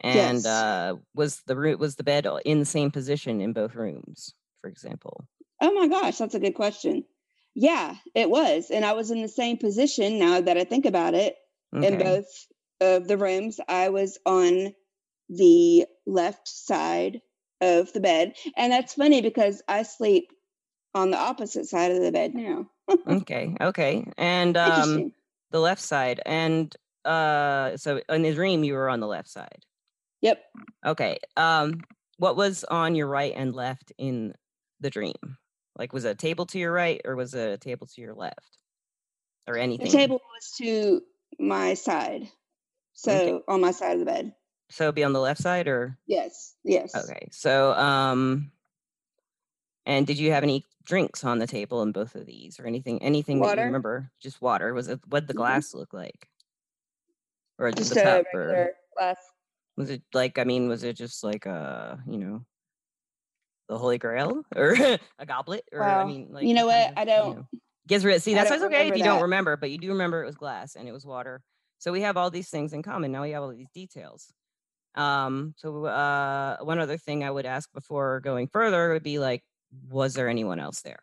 and, 0.00 0.16
Yes. 0.16 0.46
uh, 0.46 0.96
was 1.14 1.42
the 1.46 1.56
roo 1.56 1.76
was 1.76 1.96
the 1.96 2.04
bed, 2.04 2.26
in 2.44 2.58
the 2.58 2.64
same 2.66 2.90
position 2.90 3.40
in 3.40 3.52
both 3.52 3.74
rooms, 3.74 4.34
for 4.60 4.68
example? 4.68 5.26
Oh 5.60 5.72
my 5.72 5.88
gosh, 5.88 6.18
that's 6.18 6.34
a 6.34 6.40
good 6.40 6.54
question. 6.54 7.04
Yeah, 7.54 7.94
it 8.14 8.28
was, 8.28 8.70
and 8.70 8.84
I 8.84 8.92
was 8.92 9.10
in 9.10 9.22
the 9.22 9.28
same 9.28 9.58
position 9.58 10.18
now 10.18 10.40
that 10.40 10.58
I 10.58 10.64
think 10.64 10.86
about 10.86 11.14
it, 11.14 11.36
in 11.72 11.98
both 11.98 12.46
of 12.80 13.06
the 13.06 13.16
rooms. 13.16 13.60
I 13.68 13.88
was 13.90 14.18
on 14.26 14.74
the 15.28 15.86
left 16.06 16.48
side 16.48 17.20
of 17.60 17.92
the 17.92 18.00
bed, 18.00 18.34
and 18.56 18.72
that's 18.72 18.94
funny 18.94 19.22
because 19.22 19.62
I 19.68 19.84
sleep 19.84 20.32
on 20.94 21.10
the 21.10 21.18
opposite 21.18 21.66
side 21.66 21.92
of 21.92 22.02
the 22.02 22.12
bed 22.12 22.34
now. 22.34 22.66
okay. 23.08 23.56
okay, 23.60 24.04
and, 24.18 24.56
um, 24.56 25.12
the 25.50 25.60
left 25.60 25.80
side, 25.80 26.20
and, 26.26 26.74
uh, 27.04 27.76
so 27.76 28.00
in 28.08 28.22
the 28.22 28.34
dream, 28.34 28.64
you 28.64 28.74
were 28.74 28.88
on 28.88 29.00
the 29.00 29.06
left 29.06 29.28
side? 29.28 29.64
Yep. 30.22 30.42
Okay, 30.84 31.18
um, 31.36 31.80
what 32.18 32.36
was 32.36 32.64
on 32.64 32.94
your 32.94 33.06
right 33.06 33.32
and 33.36 33.54
left 33.54 33.92
in 33.98 34.34
the 34.80 34.90
dream? 34.90 35.14
Like, 35.76 35.92
was 35.92 36.04
a 36.04 36.14
table 36.14 36.46
to 36.46 36.58
your 36.58 36.72
right, 36.72 37.00
or 37.04 37.16
was 37.16 37.34
it 37.34 37.50
a 37.52 37.58
table 37.58 37.86
to 37.88 38.00
your 38.00 38.14
left? 38.14 38.58
Or 39.48 39.56
anything? 39.58 39.80
The 39.80 39.86
table 39.88 40.20
was 40.32 40.52
to 40.58 41.02
my 41.40 41.74
side, 41.74 42.30
so 42.94 43.44
on 43.48 43.60
my 43.60 43.72
side 43.72 43.94
of 43.94 44.00
the 44.00 44.06
bed. 44.06 44.36
So 44.70 44.84
it'd 44.84 44.94
be 44.94 45.04
on 45.04 45.12
the 45.12 45.20
left 45.20 45.40
side, 45.42 45.68
or 45.68 45.98
Yes, 46.06 46.56
yes. 46.64 47.14
Okay, 47.14 47.28
so, 47.32 47.72
um 47.74 48.52
and 49.86 50.06
did 50.06 50.18
you 50.18 50.32
have 50.32 50.42
any 50.42 50.64
drinks 50.84 51.24
on 51.24 51.38
the 51.38 51.46
table 51.46 51.82
in 51.82 51.92
both 51.92 52.14
of 52.14 52.26
these, 52.26 52.58
or 52.58 52.66
anything 52.66 53.02
anything 53.02 53.40
that 53.40 53.52
you 53.52 53.62
Water. 53.62 53.64
remember? 53.64 54.10
Just 54.20 54.40
water? 54.40 54.72
Was 54.74 54.88
it 54.88 55.00
what'd 55.08 55.28
the 55.28 55.34
Mhm. 55.34 55.34
glass 55.34 55.74
look 55.74 55.92
like? 55.92 56.28
Or 57.58 57.72
Just 57.76 57.90
the 57.90 57.96
a 57.96 57.96
cup, 57.96 58.24
or 58.34 58.70
glass. 58.96 59.16
was 59.76 59.90
it 59.90 60.02
like 60.12 60.38
I 60.38 60.44
mean, 60.44 60.68
was 60.68 60.84
it 60.84 60.94
just 60.96 61.24
like 61.24 61.46
a, 61.46 62.02
you 62.06 62.18
know 62.18 62.44
the 63.74 63.78
Holy 63.78 63.98
Grail? 63.98 64.44
Or 64.56 64.74
a 65.18 65.26
goblet? 65.26 65.64
Or, 65.72 65.82
I 65.82 66.04
mean, 66.04 66.28
like, 66.30 66.44
You 66.44 66.54
know 66.54 66.66
what 66.66 66.90
of, 66.90 66.94
I 66.96 67.04
don't 67.04 67.36
know 67.36 67.46
gets 67.86 68.02
see, 68.22 68.34
that's 68.34 68.50
why 68.50 68.56
it's 68.56 68.64
okay 68.64 68.88
if 68.88 68.96
you 68.96 69.04
don't 69.04 69.22
remember, 69.22 69.56
but 69.56 69.70
you 69.70 69.78
do 69.78 69.88
remember 69.88 70.22
it 70.22 70.26
was 70.26 70.36
glass, 70.36 70.74
and 70.74 70.88
it 70.88 70.92
was 70.92 71.04
water. 71.04 71.42
So 71.78 71.92
we 71.92 72.00
have 72.02 72.16
all 72.16 72.30
these 72.30 72.48
things 72.48 72.72
in 72.72 72.82
common, 72.82 73.12
now 73.12 73.22
we 73.22 73.32
have 73.32 73.42
all 73.42 73.54
these 73.54 73.70
details. 73.74 74.32
Um, 74.94 75.54
so, 75.56 75.84
uh, 75.86 76.58
one 76.62 76.78
other 76.78 76.96
thing 76.96 77.24
I 77.24 77.30
would 77.30 77.46
ask 77.46 77.70
before 77.72 78.20
going 78.20 78.46
further 78.48 78.92
would 78.92 79.02
be, 79.02 79.18
like, 79.18 79.42
was 79.90 80.14
there 80.14 80.28
anyone 80.28 80.60
else 80.60 80.82
there? 80.82 81.00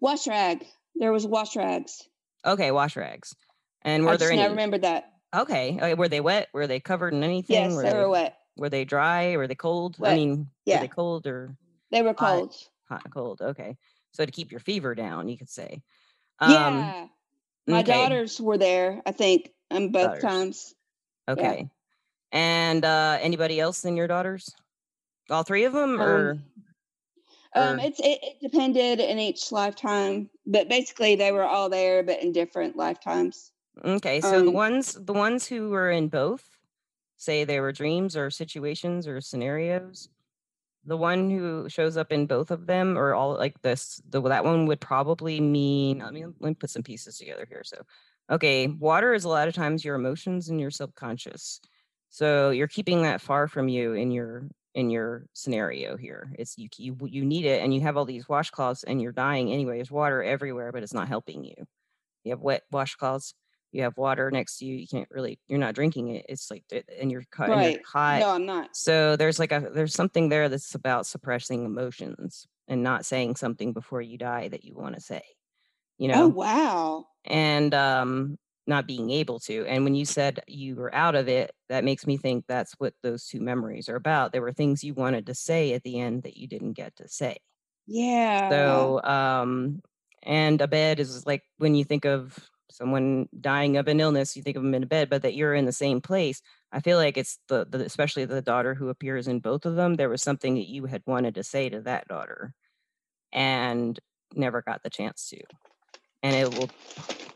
Wash 0.00 0.26
rag. 0.26 0.64
There 0.94 1.12
was 1.12 1.26
wash 1.26 1.56
rags. 1.56 2.06
Okay, 2.44 2.70
wash 2.70 2.96
rags. 2.96 3.34
And 3.82 4.02
I 4.06 4.12
were 4.12 4.16
there 4.18 4.28
just 4.28 4.36
now 4.36 4.44
any 4.44 4.50
remembered 4.50 4.82
that. 4.82 5.10
Okay, 5.34 5.78
uh, 5.80 5.96
were 5.96 6.08
they 6.08 6.20
wet? 6.20 6.48
Were 6.52 6.66
they 6.66 6.78
covered 6.78 7.14
in 7.14 7.24
anything? 7.24 7.56
Yes, 7.56 7.74
Were 7.74 7.82
they 7.82 7.90
they 7.90 7.96
were 7.96 8.08
wet. 8.08 8.36
Were 8.56 8.68
they 8.68 8.84
dry? 8.84 9.36
Were 9.36 9.46
they 9.46 9.54
cold? 9.54 9.96
I 10.02 10.14
mean, 10.14 10.38
were 10.38 10.46
Yeah. 10.66 10.80
they 10.80 10.88
cold 10.88 11.26
or 11.26 11.56
They 11.90 12.02
were 12.02 12.14
cold. 12.14 12.54
Hot 12.88 13.04
and 13.04 13.12
cold, 13.14 13.40
okay. 13.40 13.76
So 14.12 14.24
to 14.24 14.32
keep 14.32 14.50
your 14.50 14.60
fever 14.60 14.94
down, 14.94 15.28
you 15.28 15.36
could 15.38 15.50
say. 15.50 15.82
Um, 16.40 16.52
Yeah. 16.52 17.08
My 17.66 17.82
m'kay. 17.82 17.86
daughters 17.86 18.40
were 18.40 18.58
there, 18.58 19.02
I 19.06 19.12
think, 19.12 19.52
um, 19.70 19.88
both 19.90 20.06
Daughters. 20.08 20.22
times. 20.22 20.74
Yeah. 21.28 21.32
Okay. 21.32 21.70
And, 22.32 22.84
uh, 22.84 23.18
anybody 23.20 23.58
else 23.60 23.80
than 23.80 23.96
your 23.96 24.06
daughters? 24.06 24.54
All 25.30 25.42
3 25.42 25.64
of 25.64 25.72
them, 25.72 26.00
or 26.00 26.32
Um 26.32 26.44
um, 27.56 27.78
or 27.78 27.84
it's 27.84 28.00
it 28.00 28.18
it 28.22 28.40
depended 28.40 29.00
in 29.00 29.18
each 29.18 29.50
lifetime, 29.52 30.28
but 30.44 30.68
basically 30.68 31.14
they 31.14 31.32
were 31.32 31.44
all 31.44 31.70
there, 31.70 32.02
but 32.02 32.20
in 32.22 32.32
different 32.32 32.76
lifetimes. 32.76 33.52
Okay, 33.84 34.20
so 34.20 34.42
the 34.42 34.48
Um 34.48 34.54
ones 34.54 34.92
the 34.94 35.12
ones 35.12 35.46
who 35.46 35.70
were 35.70 35.90
in 35.90 36.08
both, 36.08 36.53
say 37.24 37.44
they 37.44 37.60
were 37.60 37.72
dreams, 37.72 38.16
or 38.16 38.30
situations, 38.30 39.08
or 39.08 39.20
scenarios, 39.20 40.08
the 40.84 40.96
one 40.96 41.30
who 41.30 41.68
shows 41.68 41.96
up 41.96 42.12
in 42.12 42.26
both 42.26 42.50
of 42.50 42.66
them, 42.66 42.98
or 42.98 43.14
all 43.14 43.34
like 43.36 43.60
this 43.62 44.00
the 44.08 44.20
that 44.22 44.44
one 44.44 44.66
would 44.66 44.80
probably 44.80 45.40
mean 45.40 45.98
let 45.98 46.12
me 46.12 46.24
let 46.26 46.48
me 46.50 46.54
put 46.54 46.70
some 46.70 46.82
pieces 46.82 47.16
together 47.18 47.46
here, 47.48 47.62
so 47.64 47.78
okay, 48.30 48.66
water 48.66 49.14
is 49.14 49.24
a 49.24 49.28
lot 49.28 49.48
of 49.48 49.54
times 49.54 49.84
your 49.84 49.96
emotions 49.96 50.48
and 50.48 50.60
your 50.60 50.70
subconscious. 50.70 51.60
So 52.10 52.50
you're 52.50 52.68
keeping 52.68 53.02
that 53.02 53.20
far 53.20 53.48
from 53.48 53.68
you 53.68 53.94
in 53.94 54.10
your 54.10 54.48
in 54.74 54.90
your 54.90 55.26
scenario 55.32 55.96
here. 55.96 56.30
It's 56.38 56.58
you 56.58 56.68
you 56.76 56.96
you 57.06 57.24
need 57.24 57.44
it, 57.46 57.62
and 57.62 57.74
you 57.74 57.80
have 57.82 57.96
all 57.96 58.04
these 58.04 58.26
washcloths, 58.26 58.84
and 58.86 59.00
you're 59.00 59.12
dying 59.12 59.52
anyway, 59.52 59.76
there's 59.76 59.90
water 59.90 60.22
everywhere, 60.22 60.72
but 60.72 60.82
it's 60.82 60.94
not 60.94 61.08
helping 61.08 61.44
you. 61.44 61.54
You 62.24 62.32
have 62.32 62.40
wet 62.40 62.62
washcloths, 62.72 63.34
you 63.74 63.82
have 63.82 63.96
water 63.98 64.30
next 64.30 64.58
to 64.58 64.66
you, 64.66 64.76
you 64.76 64.88
can't 64.88 65.08
really 65.10 65.40
you're 65.48 65.58
not 65.60 65.74
drinking 65.76 66.10
it, 66.10 66.26
it's 66.28 66.50
like 66.50 66.64
and 67.00 67.12
you're 67.12 67.24
cut 67.32 67.54
you're 67.56 67.72
Right. 67.72 67.84
hot. 67.84 68.24
No, 68.24 68.30
I'm 68.30 68.46
not. 68.46 68.70
So 68.72 69.16
there's 69.16 69.38
like 69.40 69.52
a 69.52 69.70
there's 69.74 69.94
something 69.94 70.28
there 70.30 70.48
that's 70.48 70.74
about 70.74 71.06
suppressing 71.06 71.64
emotions, 71.64 72.46
and 72.68 72.82
not 72.84 73.06
saying 73.06 73.36
something 73.36 73.72
before 73.74 74.02
you 74.02 74.18
die 74.18 74.48
that 74.48 74.64
you 74.64 74.74
wanna 74.76 75.00
say, 75.00 75.22
you 75.98 76.08
know. 76.08 76.14
Oh, 76.14 76.28
know? 76.28 76.34
wow. 76.34 77.08
And, 77.26 77.74
um, 77.74 78.38
not 78.66 78.86
being 78.86 79.10
able 79.10 79.38
to, 79.40 79.66
and 79.66 79.84
when 79.84 79.94
you 79.94 80.06
said 80.06 80.40
you 80.48 80.76
were 80.76 80.94
out 80.94 81.14
of 81.14 81.28
it, 81.28 81.52
that 81.68 81.84
makes 81.84 82.06
me 82.06 82.16
think 82.16 82.46
that's 82.48 82.72
what 82.78 82.94
those 83.02 83.26
2 83.26 83.40
memories 83.40 83.90
are 83.90 83.96
about. 83.96 84.32
There 84.32 84.40
were 84.42 84.52
things 84.54 84.82
you 84.82 84.94
wanted 84.94 85.26
to 85.26 85.34
say 85.34 85.74
at 85.74 85.82
the 85.82 86.00
end 86.00 86.22
that 86.22 86.38
you 86.38 86.48
didn't 86.48 86.72
get 86.74 86.96
to 86.96 87.08
say. 87.08 87.38
Yeah. 87.86 88.88
So, 88.90 89.02
um 89.04 89.82
and 90.22 90.60
a 90.60 90.68
bed 90.68 91.00
is 91.00 91.26
like 91.26 91.42
when 91.58 91.74
you 91.74 91.84
think 91.84 92.04
of 92.06 92.48
someone 92.74 93.28
dying 93.40 93.76
of 93.78 93.88
an 93.88 94.00
illness, 94.00 94.36
you 94.36 94.42
think 94.42 94.56
of 94.56 94.62
them 94.64 94.74
in 94.74 94.82
a 94.84 94.86
bed, 94.86 95.10
but 95.10 95.22
that 95.22 95.34
you're 95.36 95.54
in 95.54 95.66
the 95.66 95.72
same 95.72 96.00
place. 96.00 96.42
I 96.72 96.80
feel 96.80 96.98
like 96.98 97.16
it's 97.18 97.38
the 97.48 97.66
the 97.66 97.84
especially 97.84 98.24
the 98.26 98.42
daughter 98.42 98.74
who 98.74 98.88
appears 98.90 99.28
in 99.28 99.40
both 99.40 99.66
of 99.66 99.76
them, 99.76 99.94
there 99.96 100.08
was 100.10 100.22
something 100.22 100.54
that 100.56 100.68
you 100.68 100.86
had 100.86 101.02
wanted 101.06 101.34
to 101.36 101.44
say 101.44 101.68
to 101.70 101.80
that 101.82 102.08
daughter, 102.08 102.54
and 103.32 104.00
never 104.34 104.62
got 104.62 104.82
the 104.84 104.90
chance 104.90 105.28
to. 105.30 105.40
And 106.22 106.36
it 106.36 106.52
will 106.52 106.72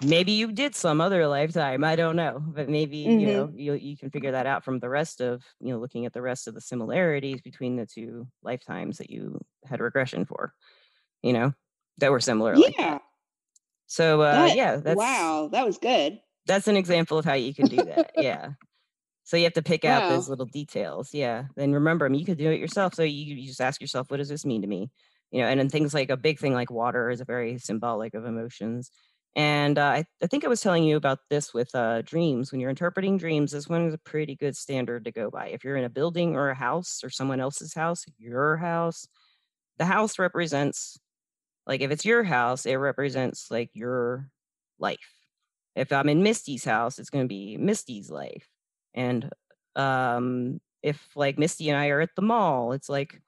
maybe 0.00 0.32
you 0.32 0.52
did 0.52 0.74
some 0.76 1.00
other 1.00 1.26
lifetime, 1.28 1.84
I 1.84 1.96
don't 1.96 2.16
know, 2.16 2.40
but 2.40 2.68
maybe, 2.70 2.98
you 3.16 3.26
Mhm. 3.26 3.28
know, 3.28 3.50
you 3.54 3.74
you 3.74 3.96
can 3.98 4.10
figure 4.10 4.32
that 4.32 4.46
out 4.46 4.64
from 4.64 4.80
the 4.80 4.90
rest 4.90 5.20
of 5.22 5.44
you 5.60 5.70
know, 5.72 5.80
looking 5.80 6.06
at 6.06 6.12
the 6.14 6.22
rest 6.22 6.48
of 6.48 6.54
the 6.54 6.60
similarities 6.62 7.42
between 7.42 7.76
the 7.76 7.86
2 7.86 8.28
lifetimes 8.42 8.98
that 8.98 9.10
you 9.10 9.40
had 9.66 9.80
regression 9.80 10.24
for, 10.26 10.54
you 11.22 11.32
know, 11.34 11.54
that 11.98 12.12
were 12.12 12.20
similar. 12.20 12.64
Yeah. 12.78 12.98
So, 13.88 14.20
uh, 14.22 14.44
That 14.44 14.52
yeah, 14.52 14.76
that's 14.76 15.06
wow, 15.06 15.48
that 15.48 15.64
was 15.66 15.78
good. 15.78 16.20
that's 16.46 16.68
an 16.68 16.76
example 16.76 17.18
of 17.18 17.24
how 17.24 17.34
you 17.34 17.54
can 17.54 17.68
do 17.68 17.84
that, 17.86 18.12
yeah. 18.16 18.50
So 19.24 19.36
you 19.38 19.44
have 19.44 19.54
to 19.54 19.62
pick 19.62 19.84
out 19.84 20.08
those 20.08 20.28
little 20.28 20.46
details, 20.46 21.14
yeah, 21.14 21.46
then 21.56 21.72
remember 21.74 22.06
'em, 22.06 22.14
you 22.14 22.24
could 22.26 22.38
do 22.38 22.50
it 22.52 22.60
yourself, 22.60 22.94
so 22.94 23.02
you 23.04 23.36
you 23.36 23.46
just 23.48 23.60
ask 23.62 23.80
yourself, 23.80 24.10
"What 24.10 24.18
does 24.18 24.28
this 24.30 24.46
mean 24.46 24.62
to 24.62 24.68
me?" 24.68 24.90
You 25.32 25.42
know, 25.42 25.48
and 25.48 25.60
then 25.60 25.70
things 25.70 25.94
like 25.94 26.10
a 26.10 26.16
big 26.18 26.38
thing 26.40 26.54
like 26.54 26.70
water 26.70 27.10
is 27.10 27.20
a 27.22 27.26
very 27.26 27.58
symbolic 27.58 28.14
of 28.14 28.24
emotions. 28.26 28.90
And, 29.36 29.78
uh, 29.78 29.84
I 29.86 30.04
I 30.22 30.28
think 30.28 30.44
I 30.44 30.48
was 30.48 30.60
telling 30.62 30.84
you 30.84 30.96
about 30.98 31.20
this 31.30 31.54
with, 31.54 31.74
uh, 31.76 32.02
dreams. 32.02 32.52
When 32.52 32.60
you're 32.62 32.70
interpreting 32.70 33.18
dreams, 33.18 33.52
this 33.52 33.68
one 33.68 33.86
is 33.86 33.94
a 33.94 33.98
pretty 33.98 34.36
good 34.36 34.56
standard 34.56 35.04
to 35.06 35.12
go 35.12 35.30
by. 35.30 35.48
If 35.48 35.64
you're 35.64 35.76
in 35.78 35.84
a 35.84 35.90
building 35.90 36.36
or 36.36 36.50
a 36.50 36.56
house 36.56 37.02
or 37.04 37.10
someone 37.10 37.40
else's 37.40 37.74
house, 37.74 38.04
your 38.18 38.56
house, 38.58 39.08
the 39.78 39.86
house 39.86 40.18
represents 40.18 40.98
like, 41.68 41.82
if 41.82 41.92
it's 41.92 42.06
your 42.06 42.24
house, 42.24 42.66
it 42.66 42.76
represents, 42.76 43.50
like, 43.52 43.70
your 43.74 44.30
life. 44.80 44.98
If 45.76 45.92
I'm 45.92 46.08
in 46.10 46.22
Misty's 46.24 46.64
house, 46.64 46.98
it's 46.98 47.10
gonna 47.10 47.26
be 47.28 47.56
Misty's 47.58 48.10
life. 48.10 48.48
And, 48.94 49.30
um, 49.76 50.60
if, 50.82 51.08
like, 51.16 51.38
Misty 51.38 51.68
and 51.70 51.78
I 51.78 51.88
are 51.88 52.00
at 52.02 52.16
the 52.16 52.22
mall, 52.22 52.72
it's 52.72 52.88
like 52.90 53.20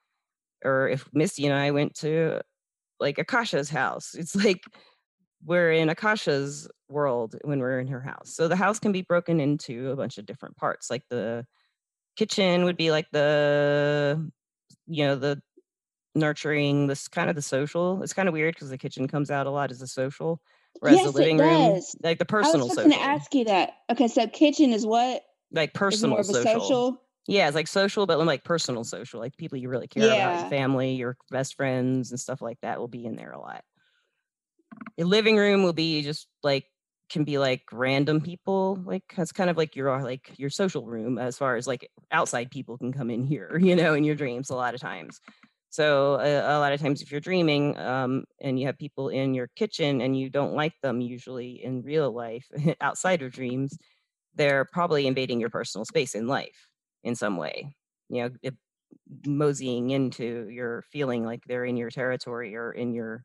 or 0.65 0.89
if 0.89 1.09
Misty 1.15 1.47
and 1.47 1.55
I 1.57 1.71
went 1.73 1.95
to, 1.97 2.43
like, 3.01 3.19
Akasha's 3.19 3.71
house, 3.71 4.15
it's 4.15 4.35
like 4.45 4.63
we're 5.45 5.73
in 5.73 5.89
Akasha's 5.91 6.69
world 6.89 7.37
when 7.45 7.61
we're 7.61 7.81
in 7.81 7.89
her 7.89 8.01
house. 8.03 8.35
So 8.35 8.49
the 8.49 8.57
house 8.57 8.79
can 8.79 8.93
be 8.93 9.03
broken 9.03 9.41
into 9.41 9.91
a 9.91 9.97
bunch 9.97 10.19
of 10.19 10.27
different 10.27 10.57
parts, 10.57 10.91
like 10.91 11.05
the 11.11 11.47
kitchen 12.17 12.65
would 12.65 12.77
be 12.77 12.91
like 12.91 13.07
the 13.13 14.31
you 14.87 15.07
know, 15.07 15.17
the 15.17 15.41
nurturing, 16.15 16.87
this 16.89 17.09
kinda 17.09 17.33
the 17.35 17.43
social. 17.43 18.03
It's 18.03 18.13
kinda 18.15 18.33
weird 18.33 18.55
because 18.55 18.71
the 18.71 18.79
kitchen 18.79 19.09
comes 19.09 19.31
out 19.31 19.47
a 19.47 19.51
lot 19.51 19.71
as 19.71 19.83
a 19.83 19.87
social, 19.89 20.41
Whereas 20.81 21.03
Yes, 21.03 21.03
the 21.03 21.13
living 21.13 21.39
room, 21.39 21.79
like 22.03 22.19
the 22.19 22.25
personal. 22.25 22.67
I 22.69 22.73
was 22.73 22.81
gonna 22.83 22.97
ask 22.97 23.35
you 23.35 23.45
that. 23.45 23.75
Okay, 23.91 24.09
so 24.09 24.27
kitchen 24.27 24.73
is 24.73 24.87
what? 24.87 25.23
like 25.53 25.75
Is 25.91 26.05
more 26.05 26.21
personal 26.21 26.23
of 26.23 26.29
a 26.29 26.35
social. 26.35 26.35
social? 26.35 27.03
Yeah, 27.27 27.47
it's 27.47 27.55
like 27.55 27.69
social, 27.69 28.07
but 28.07 28.19
like 28.25 28.45
personal 28.45 28.83
social, 28.85 29.21
like 29.21 29.37
people 29.37 29.59
you 29.59 29.69
really 29.69 29.87
care 29.89 30.11
about, 30.13 30.37
your 30.39 30.47
family, 30.47 30.93
your 30.95 31.17
best 31.31 31.55
friends, 31.55 32.11
and 32.11 32.19
stuff 32.19 32.41
like 32.43 32.59
that 32.63 32.79
will 32.81 32.89
be 32.89 33.05
in 33.05 33.17
there 33.17 33.33
a 33.33 33.39
lot. 33.39 33.65
Your 34.97 35.07
living 35.07 35.37
room 35.37 35.63
will 35.63 35.73
be 35.73 36.03
just 36.03 36.29
like 36.43 36.67
can 37.09 37.25
be 37.25 37.39
like 37.39 37.63
random 37.73 38.21
people, 38.21 38.77
like 38.85 39.03
that's 39.17 39.33
kind 39.33 39.51
of 39.51 39.57
like 39.57 39.75
your 39.75 40.01
like 40.03 40.39
your 40.39 40.51
social 40.51 40.87
room 40.87 41.19
as 41.19 41.37
far 41.37 41.57
as 41.57 41.67
like 41.67 41.91
outside 42.13 42.51
people 42.51 42.79
can 42.79 42.93
come 42.93 43.11
in 43.11 43.25
here, 43.25 43.59
you 43.61 43.75
know, 43.75 43.95
in 43.95 44.05
your 44.05 44.15
dreams 44.15 44.51
a 44.51 44.55
lot 44.55 44.75
of 44.75 44.81
times. 44.81 45.21
So 45.71 46.15
uh, 46.15 46.45
a 46.47 46.59
lot 46.61 46.73
of 46.73 46.81
times 46.81 47.03
if 47.03 47.11
you're 47.13 47.21
dreaming 47.21 47.79
um, 47.79 48.25
and 48.41 48.59
you 48.59 48.67
have 48.67 48.79
people 48.79 49.09
in 49.09 49.35
your 49.35 49.49
kitchen 49.57 50.01
and 50.01 50.19
you 50.19 50.31
don't 50.31 50.55
like 50.55 50.75
them 50.83 51.01
usually 51.01 51.63
in 51.63 51.83
real 51.83 52.13
life 52.13 52.49
outside 52.81 53.23
of 53.23 53.33
dreams, 53.33 53.79
they're 54.35 54.67
probably 54.73 55.07
invading 55.07 55.41
your 55.41 55.51
personal 55.51 55.85
space 55.85 56.15
in 56.15 56.29
life 56.29 56.69
in 57.05 57.15
some 57.17 57.37
way. 57.37 57.77
You 58.09 58.23
know, 58.25 58.31
it, 58.43 58.55
moseying 59.27 59.91
into 59.91 60.49
your 60.51 60.83
feeling 60.83 61.25
like 61.25 61.43
they're 61.47 61.65
in 61.65 61.77
your 61.77 61.91
territory 61.91 62.57
or 62.57 62.73
in 62.73 62.95
your 62.95 63.25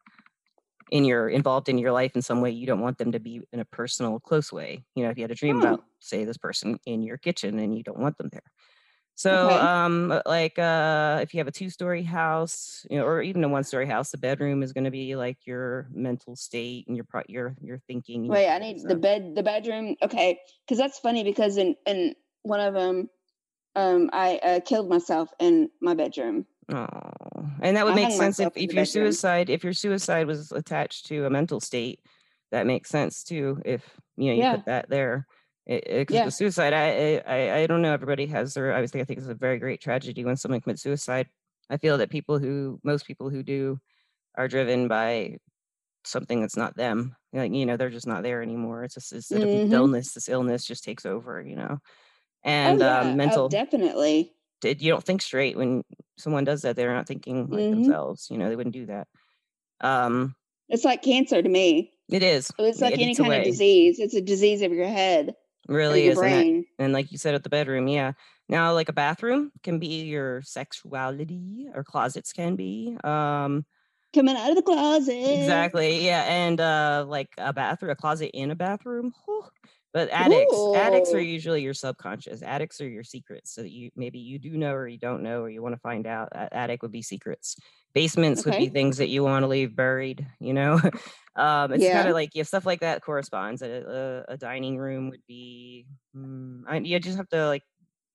in 0.91 1.05
your 1.05 1.29
involved 1.29 1.67
in 1.69 1.77
your 1.77 1.91
life 1.91 2.15
in 2.15 2.21
some 2.21 2.41
way 2.41 2.49
you 2.51 2.67
don't 2.67 2.81
want 2.81 2.97
them 2.99 3.11
to 3.11 3.19
be 3.19 3.41
in 3.51 3.59
a 3.59 3.65
personal 3.65 4.19
close 4.19 4.51
way 4.51 4.83
you 4.95 5.03
know 5.03 5.09
if 5.09 5.17
you 5.17 5.23
had 5.23 5.31
a 5.31 5.35
dream 5.35 5.57
Oh, 5.59 5.59
about 5.59 5.81
say 5.99 6.25
this 6.25 6.37
person 6.37 6.77
in 6.85 7.01
your 7.01 7.17
kitchen 7.17 7.57
and 7.59 7.75
you 7.77 7.83
don't 7.83 7.99
want 7.99 8.17
them 8.17 8.29
there 8.31 8.43
so 9.15 9.49
okay. 9.49 9.57
um 9.59 10.11
uh, 10.11 10.21
like 10.25 10.59
uh 10.59 11.19
if 11.21 11.33
you 11.33 11.39
have 11.39 11.47
a 11.47 11.51
two 11.51 11.69
story 11.69 12.03
house 12.03 12.85
you 12.89 12.97
know 12.97 13.05
or 13.05 13.21
even 13.21 13.43
a 13.43 13.49
one 13.49 13.63
story 13.63 13.87
house 13.87 14.11
the 14.11 14.17
bedroom 14.17 14.61
is 14.61 14.73
going 14.73 14.83
to 14.83 14.91
be 14.91 15.15
like 15.15 15.37
your 15.45 15.87
mental 15.93 16.35
state 16.35 16.85
and 16.87 16.95
your 16.95 17.05
pro- 17.05 17.23
your 17.27 17.55
your 17.61 17.79
thinking 17.87 18.27
Wait, 18.29 18.49
I 18.49 18.57
need 18.59 18.81
the 18.81 18.95
bed, 18.95 19.35
the 19.35 19.43
bedroom. 19.43 19.95
Okay, 20.01 20.39
because 20.65 20.77
that's 20.77 20.99
funny 20.99 21.23
because 21.23 21.57
in 21.57 21.75
in 21.85 22.15
one 22.43 22.59
of 22.59 22.73
them, 22.73 23.09
um, 23.75 24.09
I 24.13 24.37
uh, 24.37 24.59
killed 24.61 24.89
myself 24.89 25.29
in 25.39 25.69
my 25.81 25.93
bedroom. 25.93 26.45
Oh, 26.69 26.89
and 27.61 27.77
that 27.77 27.85
would 27.85 27.93
I 27.93 27.95
make 27.95 28.11
sense 28.11 28.39
if, 28.39 28.49
if 28.55 28.73
your 28.73 28.85
bedroom. 28.85 28.85
suicide 28.85 29.49
if 29.49 29.63
your 29.63 29.73
suicide 29.73 30.27
was 30.27 30.51
attached 30.51 31.05
to 31.07 31.25
a 31.25 31.29
mental 31.29 31.59
state, 31.59 31.99
that 32.51 32.65
makes 32.65 32.89
sense 32.89 33.23
too. 33.23 33.61
If 33.63 33.83
you 34.17 34.27
know 34.27 34.33
you 34.33 34.43
Yeah, 34.43 34.55
put 34.57 34.65
that 34.65 34.89
there, 34.89 35.27
because 35.67 36.07
yeah. 36.09 36.29
suicide, 36.29 36.73
I, 36.73 37.17
I 37.25 37.57
I 37.61 37.67
don't 37.67 37.81
know. 37.81 37.93
Everybody 37.93 38.27
has 38.27 38.53
their. 38.53 38.73
Obviously, 38.73 39.01
I 39.01 39.03
think 39.05 39.19
it's 39.19 39.27
a 39.27 39.33
very 39.33 39.57
great 39.59 39.81
tragedy 39.81 40.23
when 40.23 40.37
someone 40.37 40.61
commits 40.61 40.83
suicide. 40.83 41.27
I 41.69 41.77
feel 41.77 41.97
that 41.97 42.09
people 42.11 42.37
who 42.39 42.79
most 42.83 43.05
people 43.07 43.29
who 43.29 43.41
do 43.43 43.79
are 44.35 44.47
driven 44.47 44.87
by 44.87 45.37
something 46.03 46.41
that's 46.41 46.57
not 46.57 46.75
them. 46.77 47.15
Like 47.33 47.53
you 47.53 47.65
know, 47.65 47.77
they're 47.77 47.89
just 47.89 48.07
not 48.07 48.23
there 48.23 48.41
anymore. 48.41 48.83
It's 48.83 48.95
just 48.95 49.31
Mm-hmm. 49.31 49.73
illness, 49.73 50.13
this 50.13 50.29
illness 50.29 50.65
just 50.65 50.83
takes 50.83 51.05
over. 51.05 51.41
You 51.41 51.55
know, 51.55 51.79
Oh 52.65 52.77
and 52.77 52.81
yeah. 52.81 52.99
um, 53.01 53.07
Oh, 53.11 53.15
mental 53.15 53.49
definitely. 53.49 54.33
did 54.61 54.81
you 54.81 54.91
don't 54.91 55.03
think 55.03 55.21
straight 55.21 55.57
when 55.57 55.83
someone 56.17 56.43
does 56.43 56.61
that 56.61 56.75
they're 56.75 56.93
not 56.93 57.07
thinking 57.07 57.47
like 57.47 57.59
Mm-hmm. 57.59 57.83
themselves 57.83 58.27
you 58.29 58.37
know 58.37 58.49
they 58.49 58.55
wouldn't 58.55 58.73
do 58.73 58.85
that 58.85 59.07
um 59.81 60.35
It's 60.69 60.85
like 60.85 61.01
cancer 61.03 61.41
to 61.41 61.49
me. 61.49 61.91
it 62.09 62.23
is 62.23 62.51
It's 62.57 62.81
like 62.81 62.93
it 62.93 62.99
any 62.99 63.15
kind 63.15 63.33
of 63.33 63.43
disease. 63.43 63.99
It's 63.99 64.13
a 64.13 64.21
disease 64.21 64.61
of 64.61 64.71
your 64.71 64.87
head 64.87 65.35
really 65.67 66.07
is 66.07 66.17
and 66.17 66.25
that 66.25 66.45
brain. 66.45 66.65
and 66.79 66.93
like 66.93 67.11
you 67.11 67.17
said 67.17 67.35
at 67.35 67.43
the 67.43 67.49
bedroom 67.49 67.87
yeah 67.87 68.11
now 68.49 68.73
like 68.73 68.89
a 68.89 68.93
bathroom 68.93 69.51
can 69.63 69.79
be 69.79 70.03
your 70.03 70.41
sexuality 70.43 71.67
or 71.73 71.83
closets 71.83 72.33
can 72.33 72.55
be 72.55 72.95
um 73.03 73.65
Coming 74.13 74.37
out 74.37 74.49
of 74.49 74.55
the 74.55 74.61
closet. 74.61 75.13
exactly 75.13 76.05
yeah 76.05 76.23
and 76.23 76.61
uh 76.61 77.03
like 77.07 77.29
a 77.37 77.51
bathroom 77.51 77.91
a 77.91 77.95
closet 77.95 78.31
in 78.33 78.51
a 78.51 78.55
bathroom 78.55 79.13
whew. 79.25 79.43
But 79.95 80.09
attics 80.09 80.67
addicts 80.73 81.13
are 81.13 81.21
usually 81.21 81.63
your 81.63 81.73
subconscious 81.73 82.43
Attics 82.43 82.81
are 82.81 82.89
your 82.89 83.05
secrets 83.05 83.55
so 83.55 83.61
that 83.61 83.71
you 83.71 83.91
maybe 83.95 84.19
you 84.19 84.39
do 84.39 84.57
know 84.57 84.73
or 84.73 84.89
you 84.89 84.99
don't 84.99 85.23
know 85.23 85.41
or 85.43 85.49
you 85.49 85.63
want 85.63 85.73
to 85.73 85.79
find 85.79 86.05
out 86.05 86.27
A- 86.33 86.53
attic 86.53 86.81
would 86.83 86.91
be 86.91 87.01
secrets. 87.01 87.55
Basements 87.93 88.43
would 88.43 88.57
be 88.57 88.67
things 88.67 88.97
that 88.97 89.07
you 89.07 89.23
want 89.23 89.43
to 89.43 89.47
leave 89.47 89.73
buried 89.73 90.27
you 90.41 90.53
know? 90.53 90.81
Um 91.37 91.73
it's 91.73 91.89
kind 91.89 92.09
of 92.09 92.13
like 92.13 92.31
yeah 92.33 92.43
stuff 92.43 92.65
like 92.65 92.81
that 92.81 93.01
corresponds 93.03 93.61
a, 93.61 94.25
a, 94.29 94.33
a 94.33 94.37
dining 94.37 94.77
room 94.77 95.09
would 95.11 95.23
be 95.27 95.85
mm, 96.15 96.63
I, 96.67 96.77
you 96.79 96.99
just 96.99 97.17
have 97.17 97.29
to 97.29 97.47
like 97.47 97.63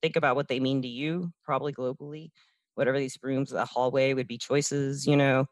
think 0.03 0.17
about 0.17 0.37
what 0.37 0.49
they 0.49 0.61
mean 0.61 0.83
to 0.83 0.89
you 0.89 1.33
probably 1.45 1.73
globally. 1.73 2.31
Whatever 2.77 2.99
these 2.99 3.19
rooms 3.23 3.51
the 3.51 3.65
hallway 3.67 4.15
would 4.15 4.29
be 4.29 4.39
choices 4.39 5.07
you 5.07 5.17
know? 5.17 5.47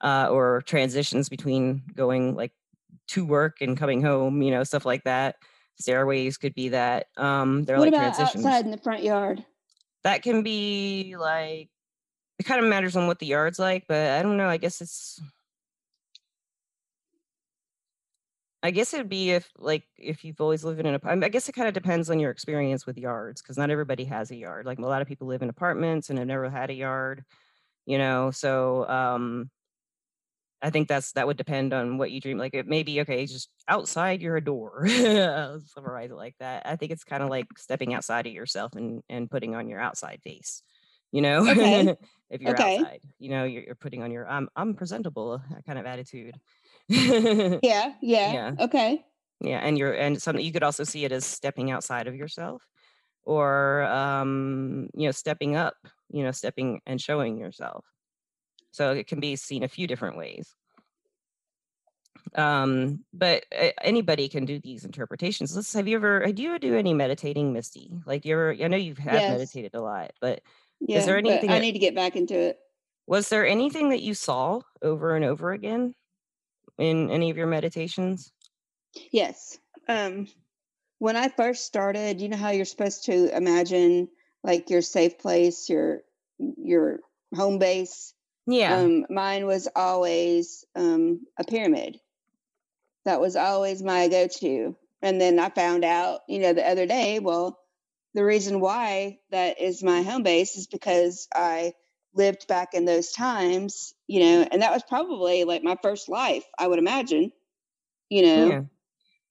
Uh, 0.00 0.28
or 0.32 0.62
transitions 0.62 1.28
between 1.28 1.82
going 1.94 2.34
like 2.34 2.52
to 3.08 3.24
work 3.24 3.60
and 3.60 3.76
coming 3.76 4.02
home, 4.02 4.42
you 4.42 4.50
know, 4.50 4.64
stuff 4.64 4.84
like 4.84 5.04
that. 5.04 5.36
Stairways 5.80 6.36
could 6.36 6.54
be 6.54 6.70
that. 6.70 7.06
Um, 7.16 7.64
they're 7.64 7.78
What 7.78 7.86
like 7.86 7.94
about 7.94 8.14
transitions. 8.14 8.44
outside 8.44 8.64
in 8.64 8.70
the 8.70 8.78
front 8.78 9.02
yard? 9.02 9.44
That 10.04 10.22
can 10.22 10.42
be 10.42 11.16
like 11.18 11.70
it 12.38 12.44
kind 12.44 12.62
of 12.62 12.68
matters 12.68 12.96
on 12.96 13.06
what 13.06 13.18
the 13.18 13.26
yard's 13.26 13.58
like, 13.58 13.84
but 13.88 14.10
I 14.10 14.22
don't 14.22 14.36
know. 14.36 14.48
I 14.48 14.56
guess 14.56 14.80
it's 14.80 15.20
I 18.64 18.70
guess 18.70 18.94
it'd 18.94 19.08
be 19.08 19.30
if 19.30 19.50
like 19.58 19.84
if 19.98 20.24
you've 20.24 20.40
always 20.40 20.64
lived 20.64 20.78
in 20.78 20.86
an 20.86 20.94
apartment. 20.94 21.24
I 21.24 21.28
guess 21.30 21.48
it 21.48 21.52
kind 21.52 21.66
of 21.66 21.74
depends 21.74 22.10
on 22.10 22.20
your 22.20 22.30
experience 22.30 22.86
with 22.86 22.96
yards 22.96 23.42
because 23.42 23.58
not 23.58 23.70
everybody 23.70 24.04
has 24.04 24.30
a 24.30 24.36
yard. 24.36 24.66
Like 24.66 24.78
a 24.78 24.82
lot 24.82 25.02
of 25.02 25.08
people 25.08 25.26
live 25.26 25.42
in 25.42 25.48
apartments 25.48 26.10
and 26.10 26.18
have 26.18 26.28
never 26.28 26.48
had 26.48 26.70
a 26.70 26.74
yard, 26.74 27.24
you 27.86 27.98
know. 27.98 28.30
So 28.30 28.88
um 28.88 29.50
I 30.62 30.70
think 30.70 30.88
that's 30.88 31.12
that 31.12 31.26
would 31.26 31.36
depend 31.36 31.72
on 31.72 31.98
what 31.98 32.12
you 32.12 32.20
dream. 32.20 32.38
Like 32.38 32.54
it 32.54 32.66
may 32.66 32.82
be 32.82 33.00
okay, 33.02 33.26
just 33.26 33.50
outside 33.68 34.22
your 34.22 34.40
door. 34.40 34.86
I'll 34.88 35.60
summarize 35.60 36.10
it 36.10 36.16
like 36.16 36.36
that. 36.38 36.66
I 36.66 36.76
think 36.76 36.92
it's 36.92 37.04
kind 37.04 37.22
of 37.22 37.30
like 37.30 37.46
stepping 37.58 37.94
outside 37.94 38.26
of 38.26 38.32
yourself 38.32 38.74
and 38.74 39.02
and 39.08 39.30
putting 39.30 39.54
on 39.54 39.68
your 39.68 39.80
outside 39.80 40.20
face. 40.22 40.62
You 41.12 41.22
know, 41.22 41.44
Okay. 41.48 41.92
if 42.30 42.40
you're 42.40 42.56
Okay. 42.56 42.92
outside, 42.96 43.02
you 43.18 43.30
know, 43.30 43.44
you're, 43.44 43.62
you're 43.64 43.74
putting 43.74 44.02
on 44.02 44.10
your 44.12 44.28
I'm 44.28 44.48
I'm 44.56 44.74
presentable 44.76 45.32
uh, 45.32 45.60
kind 45.66 45.78
of 45.78 45.86
attitude. 45.86 46.40
yeah, 47.62 47.94
Yeah. 48.02 48.24
Yeah. 48.24 48.56
Okay. 48.58 49.06
yeah, 49.40 49.58
and 49.58 49.78
you're 49.78 49.94
and 49.94 50.20
something 50.22 50.44
you 50.44 50.52
could 50.52 50.62
also 50.62 50.84
see 50.84 51.04
it 51.04 51.12
as 51.12 51.24
stepping 51.26 51.70
outside 51.70 52.06
of 52.06 52.14
yourself, 52.14 52.68
or 53.24 53.84
um, 53.84 54.90
you 54.94 55.06
know, 55.08 55.12
stepping 55.12 55.56
up. 55.56 55.76
You 56.10 56.24
know, 56.24 56.32
stepping 56.32 56.82
and 56.86 57.00
showing 57.00 57.38
yourself. 57.38 57.86
So 58.72 58.92
it 58.92 59.06
can 59.06 59.20
be 59.20 59.36
seen 59.36 59.62
a 59.62 59.68
few 59.68 59.86
different 59.86 60.16
ways. 60.16 60.54
Um, 62.34 63.04
but 63.12 63.44
uh, 63.56 63.70
anybody 63.82 64.28
can 64.28 64.44
do 64.44 64.58
these 64.58 64.84
interpretations. 64.84 65.54
Let's 65.54 65.72
have 65.74 65.86
you 65.86 65.96
ever 65.96 66.26
do 66.32 66.42
you 66.42 66.58
do 66.58 66.76
any 66.76 66.94
meditating, 66.94 67.52
Misty? 67.52 67.90
Like 68.06 68.24
you 68.24 68.32
ever 68.34 68.52
I 68.52 68.68
know 68.68 68.76
you 68.76 68.94
have 68.94 69.14
Yes. 69.14 69.30
meditated 69.30 69.74
a 69.74 69.80
lot, 69.82 70.12
but 70.20 70.40
is 70.88 71.04
there 71.04 71.18
anything 71.18 71.50
I 71.50 71.54
that 71.54 71.62
need 71.62 71.72
to 71.72 71.78
get 71.78 71.94
back 71.94 72.16
into 72.16 72.38
it. 72.38 72.58
was 73.06 73.28
there 73.28 73.46
anything 73.46 73.90
that 73.90 74.02
you 74.02 74.14
saw 74.14 74.60
over 74.82 75.14
and 75.14 75.24
over 75.24 75.52
again 75.52 75.94
in 76.78 77.10
any 77.10 77.30
of 77.30 77.36
your 77.36 77.46
meditations? 77.46 78.32
Yes. 79.10 79.58
Um, 79.88 80.28
when 80.98 81.16
I 81.16 81.28
first 81.28 81.66
started, 81.66 82.20
you 82.20 82.28
know 82.28 82.36
how 82.36 82.50
you're 82.50 82.64
supposed 82.64 83.04
to 83.06 83.36
imagine 83.36 84.08
like 84.44 84.70
your 84.70 84.82
safe 84.82 85.18
place, 85.18 85.68
your 85.68 86.02
your 86.38 87.00
home 87.34 87.58
base. 87.58 88.14
Yeah. 88.46 88.76
Um, 88.76 89.06
mine 89.08 89.46
was 89.46 89.68
always 89.74 90.64
um, 90.74 91.26
a 91.38 91.44
pyramid. 91.44 92.00
That 93.04 93.20
was 93.20 93.36
always 93.36 93.82
my 93.82 94.08
go-to. 94.08 94.76
And 95.00 95.20
then 95.20 95.38
I 95.38 95.48
found 95.48 95.84
out, 95.84 96.20
you 96.28 96.38
know, 96.38 96.52
the 96.52 96.68
other 96.68 96.86
day, 96.86 97.18
well, 97.18 97.58
the 98.14 98.24
reason 98.24 98.60
why 98.60 99.18
that 99.30 99.60
is 99.60 99.82
my 99.82 100.02
home 100.02 100.22
base 100.22 100.56
is 100.56 100.66
because 100.66 101.28
I 101.34 101.74
lived 102.14 102.46
back 102.46 102.74
in 102.74 102.84
those 102.84 103.10
times, 103.10 103.94
you 104.06 104.20
know, 104.20 104.46
and 104.50 104.62
that 104.62 104.72
was 104.72 104.82
probably 104.88 105.44
like 105.44 105.64
my 105.64 105.76
first 105.82 106.08
life, 106.08 106.44
I 106.58 106.66
would 106.66 106.78
imagine. 106.78 107.32
You 108.10 108.22
know, 108.22 108.46
yeah. 108.46 108.60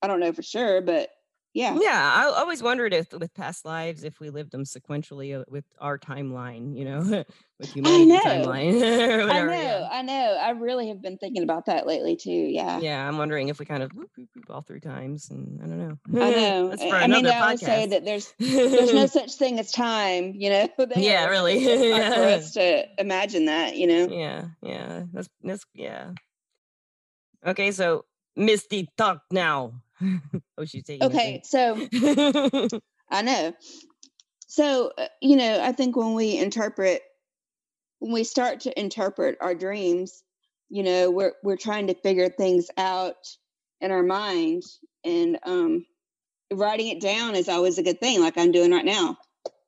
I 0.02 0.08
don't 0.08 0.20
know 0.20 0.34
for 0.34 0.42
sure, 0.42 0.82
but 0.82 1.10
yeah. 1.54 1.78
Yeah, 1.80 2.14
I 2.16 2.26
always 2.40 2.64
wondered 2.64 2.94
if 2.94 3.12
with 3.12 3.34
past 3.34 3.66
lives 3.66 4.04
if 4.04 4.20
we 4.20 4.30
lived 4.30 4.52
them 4.52 4.64
sequentially 4.64 5.40
uh, 5.40 5.44
with 5.50 5.66
our 5.80 5.98
timeline, 5.98 6.78
you 6.78 6.86
know, 6.86 7.00
with 7.60 7.70
I 7.70 7.74
humanity 7.74 8.06
know. 8.06 8.20
timeline 8.20 8.82
or 9.28 9.30
I 9.30 9.42
know. 9.42 9.52
Yeah. 9.52 9.90
I 9.92 10.02
know. 10.02 10.38
I 10.42 10.50
really 10.52 10.88
have 10.88 11.02
been 11.02 11.18
thinking 11.18 11.44
about 11.44 11.66
that 11.66 11.86
lately 11.86 12.16
too. 12.16 12.32
Yeah. 12.32 12.80
Yeah, 12.80 13.06
I'm 13.06 13.18
wondering 13.18 13.50
if 13.50 13.60
we 13.60 13.66
kind 13.66 13.84
of 13.84 13.92
whoop, 13.94 14.10
whoop, 14.16 14.30
whoop 14.34 14.46
all 14.50 14.62
through 14.62 14.80
times, 14.80 15.30
and 15.30 15.60
I 15.62 15.68
don't 15.68 15.78
know. 15.78 15.98
I 16.22 16.32
know. 16.32 16.70
That's 16.70 16.82
I 16.84 16.90
for 16.90 16.96
I 16.96 17.02
mean, 17.02 17.12
another 17.12 17.30
they 17.30 17.36
always 17.36 17.60
say 17.60 17.86
that 17.88 18.06
there's 18.06 18.34
there's 18.40 18.94
no 18.94 19.06
such 19.08 19.34
thing 19.34 19.60
as 19.60 19.72
time, 19.72 20.34
you 20.36 20.50
know. 20.50 20.70
Yeah, 20.96 21.26
really. 21.26 21.92
hard 21.92 22.14
for 22.14 22.22
us 22.22 22.54
to 22.54 22.86
imagine 22.98 23.46
that, 23.46 23.76
you 23.76 23.88
know. 23.88 24.08
yeah, 24.10 24.46
yeah. 24.62 25.04
That's 25.12 25.30
that's 25.44 25.66
yeah. 25.74 26.12
Okay, 27.46 27.72
so 27.72 28.06
Misty, 28.36 28.88
talk 28.98 29.24
now. 29.32 29.74
oh, 30.58 30.66
she's 30.66 30.84
taking 30.84 31.08
Okay, 31.08 31.42
so. 31.46 31.88
I 33.12 33.22
know. 33.22 33.54
So, 34.48 34.92
uh, 34.98 35.08
you 35.22 35.36
know, 35.36 35.62
I 35.62 35.72
think 35.72 35.96
when 35.96 36.14
we 36.14 36.38
interpret 36.38 37.02
when 38.00 38.14
we 38.14 38.24
start 38.24 38.62
to 38.62 38.80
interpret 38.80 39.38
our 39.42 39.54
dreams, 39.54 40.24
you 40.70 40.84
know, 40.84 41.12
we're 41.12 41.34
we're 41.44 41.58
trying 41.58 41.88
to 41.88 41.94
figure 41.94 42.30
things 42.30 42.70
out 42.78 43.16
in 43.82 43.92
our 43.92 44.04
mind 44.04 44.64
and 45.04 45.40
um 45.44 45.86
writing 46.54 46.90
it 46.90 47.02
down 47.02 47.36
is 47.36 47.50
always 47.50 47.78
a 47.78 47.84
good 47.84 48.00
thing 48.00 48.22
like 48.22 48.38
i'm 48.38 48.52
doing 48.52 48.72
right 48.72 48.86
now 48.86 49.18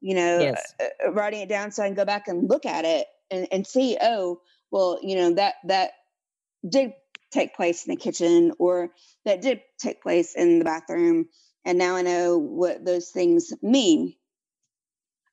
you 0.02 0.16
know 0.16 0.42
Yes. 0.42 0.74
uh, 0.80 1.08
uh, 1.08 1.12
writing 1.12 1.42
it 1.42 1.50
down 1.50 1.72
so 1.72 1.84
i 1.84 1.88
can 1.88 1.96
go 1.96 2.06
back 2.06 2.28
and 2.28 2.50
look 2.50 2.66
at 2.66 2.86
it 2.86 3.08
and, 3.32 3.48
and 3.52 3.66
see 3.68 3.98
oh 4.02 4.40
well 4.72 5.00
you 5.02 5.16
know 5.16 5.34
that 5.34 5.56
that 5.66 5.92
did 6.68 6.94
take 7.34 7.56
place 7.56 7.86
in 7.86 7.92
the 7.92 8.02
kitchen 8.02 8.54
or 8.60 8.92
that 9.26 9.42
did 9.42 9.62
take 9.80 10.02
place 10.02 10.36
in 10.36 10.60
the 10.60 10.66
bathroom. 10.66 11.26
And 11.66 11.78
now 11.78 11.96
i 11.96 12.02
know 12.02 12.38
what 12.38 12.86
those 12.86 13.10
things 13.10 13.52
mean. 13.62 14.16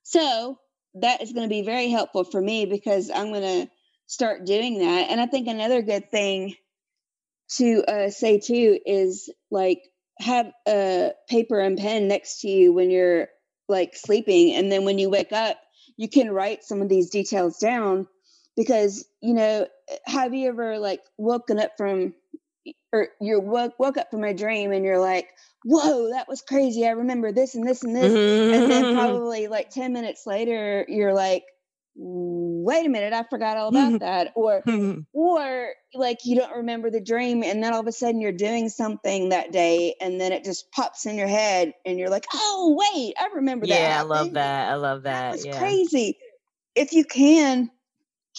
So 0.03 0.57
that 0.95 1.21
is 1.21 1.31
going 1.31 1.45
to 1.45 1.53
be 1.53 1.61
very 1.61 1.89
helpful 1.89 2.25
for 2.25 2.41
me 2.41 2.65
because 2.65 3.09
i'm 3.09 3.29
going 3.29 3.65
to 3.65 3.71
start 4.07 4.45
doing 4.45 4.79
that. 4.79 5.09
And 5.09 5.21
i 5.21 5.25
think 5.25 5.47
another 5.47 5.81
good 5.81 6.09
thing 6.11 6.55
to 7.57 7.83
uh, 7.83 8.09
say 8.09 8.39
too 8.39 8.79
is 8.85 9.29
like 9.49 9.81
have 10.19 10.51
a 10.67 11.11
paper 11.29 11.59
and 11.59 11.77
pen 11.77 12.07
next 12.07 12.41
to 12.41 12.49
you 12.49 12.71
when 12.73 12.91
you're 12.91 13.27
like 13.67 13.95
sleeping. 13.95 14.53
And 14.53 14.71
then 14.71 14.85
when 14.85 14.99
you 14.99 15.09
wake 15.09 15.31
up 15.31 15.57
you 15.97 16.09
can 16.09 16.31
write 16.31 16.63
some 16.63 16.81
of 16.81 16.89
these 16.89 17.09
details 17.09 17.57
down 17.57 18.07
because 18.55 19.05
you 19.21 19.33
know 19.33 19.67
have 20.05 20.33
you 20.33 20.47
ever 20.47 20.77
like 20.79 21.01
woken 21.17 21.59
up 21.59 21.71
from 21.77 22.13
or 22.93 23.09
you 23.19 23.39
woke, 23.39 23.73
woke 23.79 23.97
up 23.97 24.11
from 24.11 24.23
a 24.23 24.33
dream 24.33 24.71
and 24.71 24.85
you're 24.85 24.99
like 24.99 25.29
whoa 25.63 26.09
that 26.11 26.27
was 26.27 26.41
crazy 26.41 26.85
i 26.85 26.91
remember 26.91 27.31
this 27.31 27.55
and 27.55 27.67
this 27.67 27.83
and 27.83 27.95
this 27.95 28.05
and 28.05 28.71
then 28.71 28.83
mm-hmm. 28.83 28.97
probably 28.97 29.47
like 29.47 29.69
10 29.69 29.93
minutes 29.93 30.25
later 30.25 30.85
you're 30.87 31.13
like 31.13 31.43
wait 31.95 32.85
a 32.85 32.89
minute 32.89 33.13
i 33.13 33.23
forgot 33.29 33.57
all 33.57 33.69
about 33.69 33.99
that 33.99 34.31
or 34.35 34.61
mm-hmm. 34.65 35.01
or 35.13 35.69
like 35.93 36.19
you 36.23 36.35
don't 36.35 36.55
remember 36.55 36.89
the 36.89 37.01
dream 37.01 37.43
and 37.43 37.63
then 37.63 37.73
all 37.73 37.81
of 37.81 37.87
a 37.87 37.91
sudden 37.91 38.21
you're 38.21 38.31
doing 38.31 38.69
something 38.69 39.29
that 39.29 39.51
day 39.51 39.95
and 40.01 40.19
then 40.19 40.31
it 40.31 40.43
just 40.43 40.71
pops 40.71 41.05
in 41.05 41.15
your 41.17 41.27
head 41.27 41.73
and 41.85 41.99
you're 41.99 42.09
like 42.09 42.25
oh 42.33 42.75
wait 42.77 43.13
i 43.19 43.27
remember 43.35 43.67
that 43.67 43.79
yeah, 43.79 43.99
I 43.99 44.03
love 44.03 44.33
that. 44.33 44.69
I 44.69 44.75
love 44.75 45.03
that 45.03 45.21
that. 45.21 45.31
was 45.33 45.45
yeah. 45.45 45.59
crazy 45.59 46.17
if 46.75 46.93
you 46.93 47.03
can 47.03 47.69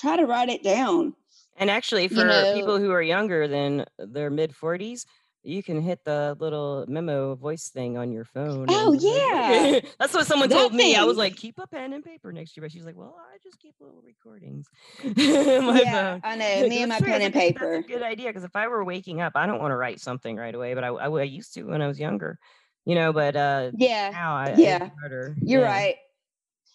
try 0.03 0.17
to 0.19 0.27
write 0.27 0.51
it 0.51 0.63
down 0.63 1.15
And 1.57 1.71
actually, 1.71 2.03
You 2.05 2.09
for 2.11 2.25
know- 2.27 2.53
people 2.55 2.79
who 2.79 2.91
are 2.91 3.03
younger 3.03 3.47
than 3.49 3.87
their 3.99 4.29
mid 4.31 4.53
40s, 4.53 5.07
you 5.45 5.61
can 5.63 5.81
hit 5.83 6.05
the 6.05 6.37
little 6.39 6.85
memo 6.89 7.35
voice 7.35 7.69
thing 7.69 7.99
on 7.99 8.13
your 8.13 8.25
phone. 8.25 8.67
Oh, 8.69 8.93
yeah. 9.01 9.81
That's 9.99 10.15
what 10.15 10.27
someone 10.27 10.49
That 10.49 10.55
told 10.57 10.73
me. 10.73 10.95
I 10.95 11.03
was 11.03 11.17
like, 11.17 11.35
keep 11.37 11.59
a 11.59 11.67
pen 11.67 11.93
and 11.95 12.05
paper 12.05 12.31
next 12.33 12.53
to 12.55 12.61
you. 12.61 12.63
But 12.63 12.71
she's 12.73 12.85
like, 12.87 12.97
well, 12.97 13.17
I 13.19 13.39
just 13.43 13.59
keep 13.59 13.75
little 13.81 14.03
recordings. 14.07 14.69
yeah 15.03 16.13
phone. 16.13 16.21
i 16.25 16.37
know 16.37 16.69
me 16.69 16.83
and 16.83 16.89
my 16.91 17.01
pen 17.01 17.23
and 17.23 17.35
paper 17.35 17.73
That's 17.75 17.87
a 17.87 17.89
good 17.93 18.03
idea 18.03 18.29
because 18.29 18.45
if 18.45 18.55
I 18.55 18.69
were 18.69 18.85
waking 18.85 19.21
up, 19.21 19.33
I 19.35 19.47
don't 19.47 19.61
want 19.61 19.73
to 19.73 19.77
write 19.77 20.01
something 20.01 20.37
right 20.37 20.55
away, 20.55 20.75
but 20.75 20.85
I, 20.85 20.89
I, 20.89 21.09
I 21.09 21.23
used 21.25 21.55
to 21.55 21.65
when 21.65 21.83
I 21.83 21.89
was 21.89 21.99
younger, 21.99 22.39
you 22.85 22.95
know. 22.95 23.13
But 23.13 23.35
uh, 23.37 23.73
yeah 23.77 24.11
now 24.13 24.35
I, 24.37 24.55
Yeah. 24.57 24.91
harder. 25.01 25.35
You're 25.43 25.63
Yeah. 25.63 25.67
right. 25.67 25.97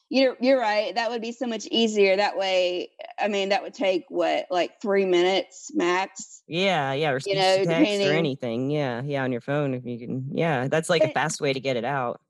You're 0.10 0.38
you're 0.40 0.60
right. 0.60 0.96
That 0.96 1.10
would 1.10 1.22
be 1.22 1.34
so 1.34 1.48
much 1.48 1.66
easier. 1.66 2.16
That 2.16 2.38
way, 2.38 2.92
I 3.20 3.28
mean, 3.28 3.50
that 3.50 3.62
would 3.62 3.74
take 3.74 4.06
what, 4.08 4.46
like 4.50 4.82
three 4.82 5.06
minutes 5.06 5.72
max. 5.74 6.44
Yeah, 6.48 6.94
yeah, 6.94 7.10
or 7.10 7.20
speech 7.20 7.36
know, 7.36 7.66
text 7.66 8.02
or 8.06 8.14
anything. 8.14 8.72
Yeah, 8.72 9.02
yeah, 9.04 9.24
on 9.24 9.34
your 9.34 9.42
phone 9.42 9.74
if 9.74 9.86
you 9.86 10.00
can. 10.00 10.30
Yeah, 10.32 10.70
that's 10.70 10.90
like 10.90 11.04
a 11.04 11.12
fast 11.12 11.42
way 11.42 11.52
to 11.52 11.60
get 11.60 11.76
it 11.76 11.84
out. 11.84 12.22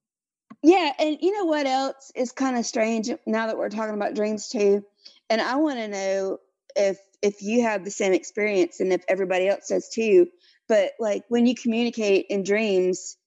Yeah, 0.63 0.91
and 0.97 1.17
you 1.21 1.37
know 1.37 1.45
what 1.45 1.67
else 1.67 2.11
is 2.15 2.31
kind 2.31 2.57
of 2.57 2.65
strange 2.65 3.11
now 3.27 3.45
that 3.45 3.57
we're 3.57 3.69
talking 3.69 3.93
about 3.93 4.15
dreams 4.15 4.49
too, 4.49 4.83
and 5.29 5.39
I 5.39 5.57
want 5.57 5.77
to 5.77 5.87
know 5.87 6.39
if 6.75 6.97
if 7.21 7.43
you 7.43 7.61
have 7.61 7.85
the 7.85 7.91
same 7.91 8.13
experience 8.13 8.79
and 8.79 8.91
if 8.91 9.03
everybody 9.07 9.47
else 9.47 9.67
does 9.67 9.87
too. 9.89 10.27
But 10.67 10.93
like 10.99 11.23
when 11.29 11.45
you 11.45 11.53
communicate 11.53 12.25
in 12.29 12.43
dreams, 12.43 13.17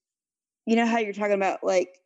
you 0.66 0.74
know 0.74 0.86
how 0.86 0.98
you're 0.98 1.12
talking 1.12 1.34
about 1.34 1.62
like 1.62 1.99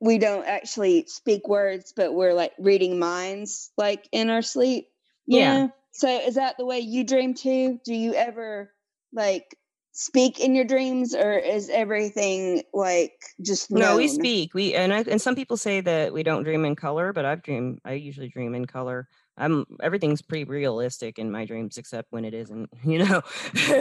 we 0.00 0.18
don't 0.18 0.46
actually 0.46 1.04
speak 1.06 1.48
words, 1.48 1.92
but 1.96 2.14
we're 2.14 2.34
like 2.34 2.52
reading 2.58 2.98
minds 2.98 3.70
like 3.76 4.08
in 4.12 4.30
our 4.30 4.42
sleep. 4.42 4.88
Yeah. 5.26 5.58
know? 5.58 5.72
So 5.92 6.08
is 6.08 6.34
that 6.34 6.56
the 6.58 6.66
way 6.66 6.80
you 6.80 7.04
dream 7.04 7.34
too? 7.34 7.80
Do 7.84 7.94
you 7.94 8.14
ever 8.14 8.72
like 9.12 9.44
speak 9.92 10.40
in 10.40 10.54
your 10.54 10.66
dreams 10.66 11.14
or 11.14 11.32
is 11.32 11.70
everything 11.70 12.62
like 12.74 13.14
just 13.40 13.70
No, 13.70 13.96
we 13.96 14.08
speak. 14.08 14.52
We 14.54 14.74
and 14.74 14.92
I, 14.92 15.00
and 15.00 15.20
some 15.20 15.34
people 15.34 15.56
say 15.56 15.80
that 15.80 16.12
we 16.12 16.22
don't 16.22 16.44
dream 16.44 16.64
in 16.64 16.76
color, 16.76 17.12
but 17.12 17.24
I've 17.24 17.42
dreamed. 17.42 17.80
I 17.84 17.92
usually 17.92 18.28
dream 18.28 18.54
in 18.54 18.66
color. 18.66 19.08
I'm 19.38 19.66
everything's 19.82 20.22
pretty 20.22 20.44
realistic 20.44 21.18
in 21.18 21.30
my 21.30 21.44
dreams, 21.44 21.76
except 21.78 22.12
when 22.12 22.24
it 22.24 22.34
isn't. 22.34 22.70
You 22.84 23.04
know, 23.04 23.22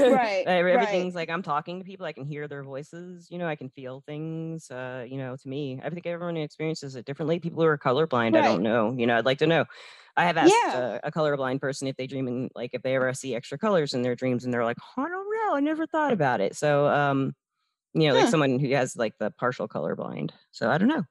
Right, 0.07 0.47
Uh, 0.47 0.63
right. 0.69 0.69
Everything's 0.71 1.15
like 1.15 1.29
I'm 1.29 1.41
talking 1.41 1.79
to 1.79 1.85
people. 1.85 2.05
I 2.05 2.13
can 2.13 2.25
hear 2.25 2.47
their 2.47 2.63
voices. 2.63 3.29
You 3.31 3.37
know, 3.37 3.47
I 3.47 3.55
can 3.55 3.69
feel 3.69 4.01
things. 4.05 4.69
Uh, 4.69 5.05
you 5.07 5.17
know, 5.17 5.35
to 5.37 5.47
me, 5.47 5.79
I 5.83 5.89
think 5.89 6.05
everyone 6.05 6.37
experiences 6.37 6.95
it 6.95 7.05
differently. 7.05 7.39
People 7.39 7.61
who 7.61 7.67
are 7.67 7.77
colorblind, 7.77 8.35
I 8.37 8.41
don't 8.41 8.63
know. 8.63 8.93
You 8.97 9.07
know, 9.07 9.17
I'd 9.17 9.25
like 9.25 9.39
to 9.39 9.47
know. 9.47 9.65
I 10.17 10.25
have 10.25 10.37
asked 10.37 10.73
Yeah. 10.73 10.75
uh, 10.75 10.99
a 11.03 11.11
colorblind 11.11 11.61
person 11.61 11.87
if 11.87 11.95
they 11.97 12.07
dream 12.07 12.27
in 12.27 12.49
like 12.55 12.71
if 12.73 12.81
they 12.83 12.95
ever 12.95 13.13
see 13.13 13.35
extra 13.35 13.57
colors 13.57 13.93
in 13.93 14.01
their 14.01 14.15
dreams, 14.15 14.43
and 14.45 14.53
they're 14.53 14.65
like, 14.65 14.77
I 14.97 15.07
don't 15.07 15.33
know. 15.35 15.55
I 15.55 15.59
never 15.59 15.85
thought 15.87 16.13
about 16.13 16.41
it. 16.41 16.55
So, 16.55 16.87
um, 16.87 17.33
you 17.93 18.07
know, 18.07 18.15
like 18.15 18.27
someone 18.27 18.59
who 18.59 18.69
has 18.75 18.95
like 18.95 19.13
the 19.19 19.31
partial 19.31 19.67
colorblind. 19.67 20.31
So 20.51 20.69
I 20.69 20.77
don't 20.77 20.89
know. 20.89 21.03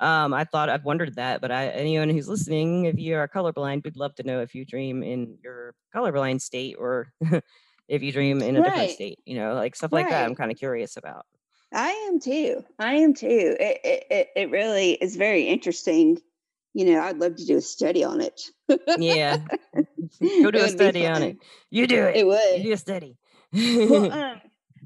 Um, 0.00 0.32
I 0.32 0.44
thought 0.44 0.70
I've 0.70 0.84
wondered 0.84 1.16
that, 1.16 1.42
but 1.42 1.52
I 1.52 1.66
anyone 1.68 2.08
who's 2.08 2.28
listening, 2.28 2.86
if 2.86 2.98
you 2.98 3.16
are 3.16 3.28
colorblind, 3.28 3.84
we'd 3.84 3.96
love 3.96 4.14
to 4.16 4.22
know 4.22 4.40
if 4.40 4.54
you 4.54 4.64
dream 4.64 5.02
in 5.02 5.36
your 5.44 5.74
colorblind 5.94 6.40
state 6.40 6.76
or 6.78 7.12
if 7.88 8.02
you 8.02 8.10
dream 8.10 8.40
in 8.40 8.56
a 8.56 8.62
different 8.62 8.90
state. 8.92 9.18
You 9.26 9.36
know, 9.36 9.54
like 9.54 9.76
stuff 9.76 9.92
like 9.92 10.08
that. 10.08 10.24
I'm 10.24 10.34
kind 10.34 10.50
of 10.50 10.56
curious 10.58 10.96
about. 10.96 11.26
I 11.72 11.90
am 12.08 12.18
too. 12.18 12.64
I 12.78 12.94
am 12.94 13.12
too. 13.14 13.56
It, 13.60 13.80
it 13.84 14.06
it 14.10 14.28
it 14.36 14.50
really 14.50 14.92
is 14.92 15.16
very 15.16 15.44
interesting. 15.44 16.18
You 16.72 16.86
know, 16.86 17.00
I'd 17.02 17.18
love 17.18 17.36
to 17.36 17.44
do 17.44 17.58
a 17.58 17.60
study 17.60 18.02
on 18.02 18.20
it. 18.20 18.40
Yeah, 18.96 19.38
go 20.20 20.50
do 20.50 20.60
a 20.60 20.68
study 20.68 21.06
on 21.06 21.22
it. 21.22 21.36
You 21.68 21.86
do 21.86 22.04
it. 22.04 22.16
It 22.16 22.20
You 22.20 22.26
would. 22.26 22.62
do 22.62 22.72
a 22.72 22.76
study. 22.76 23.18
well, 23.52 24.12
um, 24.18 24.40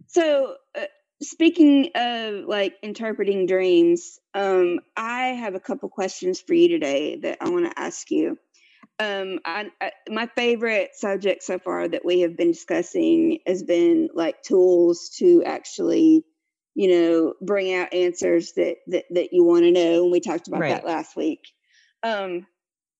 so 0.07 0.57
uh, 0.77 0.85
speaking 1.23 1.91
of 1.95 2.45
like 2.47 2.75
interpreting 2.83 3.47
dreams, 3.47 4.19
um, 4.35 4.81
I 4.97 5.29
have 5.29 5.55
a 5.55 5.61
couple 5.61 5.89
questions 5.89 6.41
for 6.41 6.55
you 6.55 6.69
today 6.69 7.19
that 7.23 7.39
I 7.41 7.51
want 7.51 7.71
to 7.71 7.79
ask 7.79 8.11
you. 8.11 8.39
Um, 8.99 9.41
I, 9.45 9.71
I, 9.81 9.93
my 10.09 10.29
favorite 10.37 10.91
subject 10.95 11.43
so 11.43 11.59
far 11.59 11.89
that 11.89 12.05
we 12.05 12.21
have 12.21 12.37
been 12.37 12.53
discussing 12.53 13.39
has 13.47 13.63
been 13.63 14.09
like 14.15 14.43
tools 14.43 15.11
to 15.19 15.43
actually, 15.45 16.25
you 16.75 16.89
know, 16.89 17.35
bring 17.41 17.75
out 17.75 17.95
answers 17.95 18.53
that 18.53 18.77
that, 18.89 19.05
that 19.11 19.29
you 19.33 19.45
want 19.45 19.65
to 19.65 19.73
know, 19.73 20.05
and 20.05 20.13
we 20.13 20.21
talked 20.21 20.49
about 20.49 20.61
Right. 20.61 20.71
that 20.71 20.87
last 20.87 21.17
week. 21.17 21.41
Um, 22.03 22.47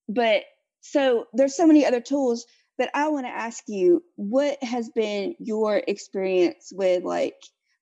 but 0.09 0.43
so 0.81 1.27
there's 1.33 1.57
so 1.57 1.67
many 1.67 1.87
other 1.87 2.01
tools 2.01 2.47
but 2.77 2.91
I 2.95 3.09
want 3.09 3.27
to 3.27 3.31
ask 3.31 3.65
you, 3.69 4.03
what 4.17 4.63
has 4.63 4.91
been 4.91 5.35
your 5.39 5.77
experience 5.77 6.73
with 6.75 7.05
like 7.05 7.37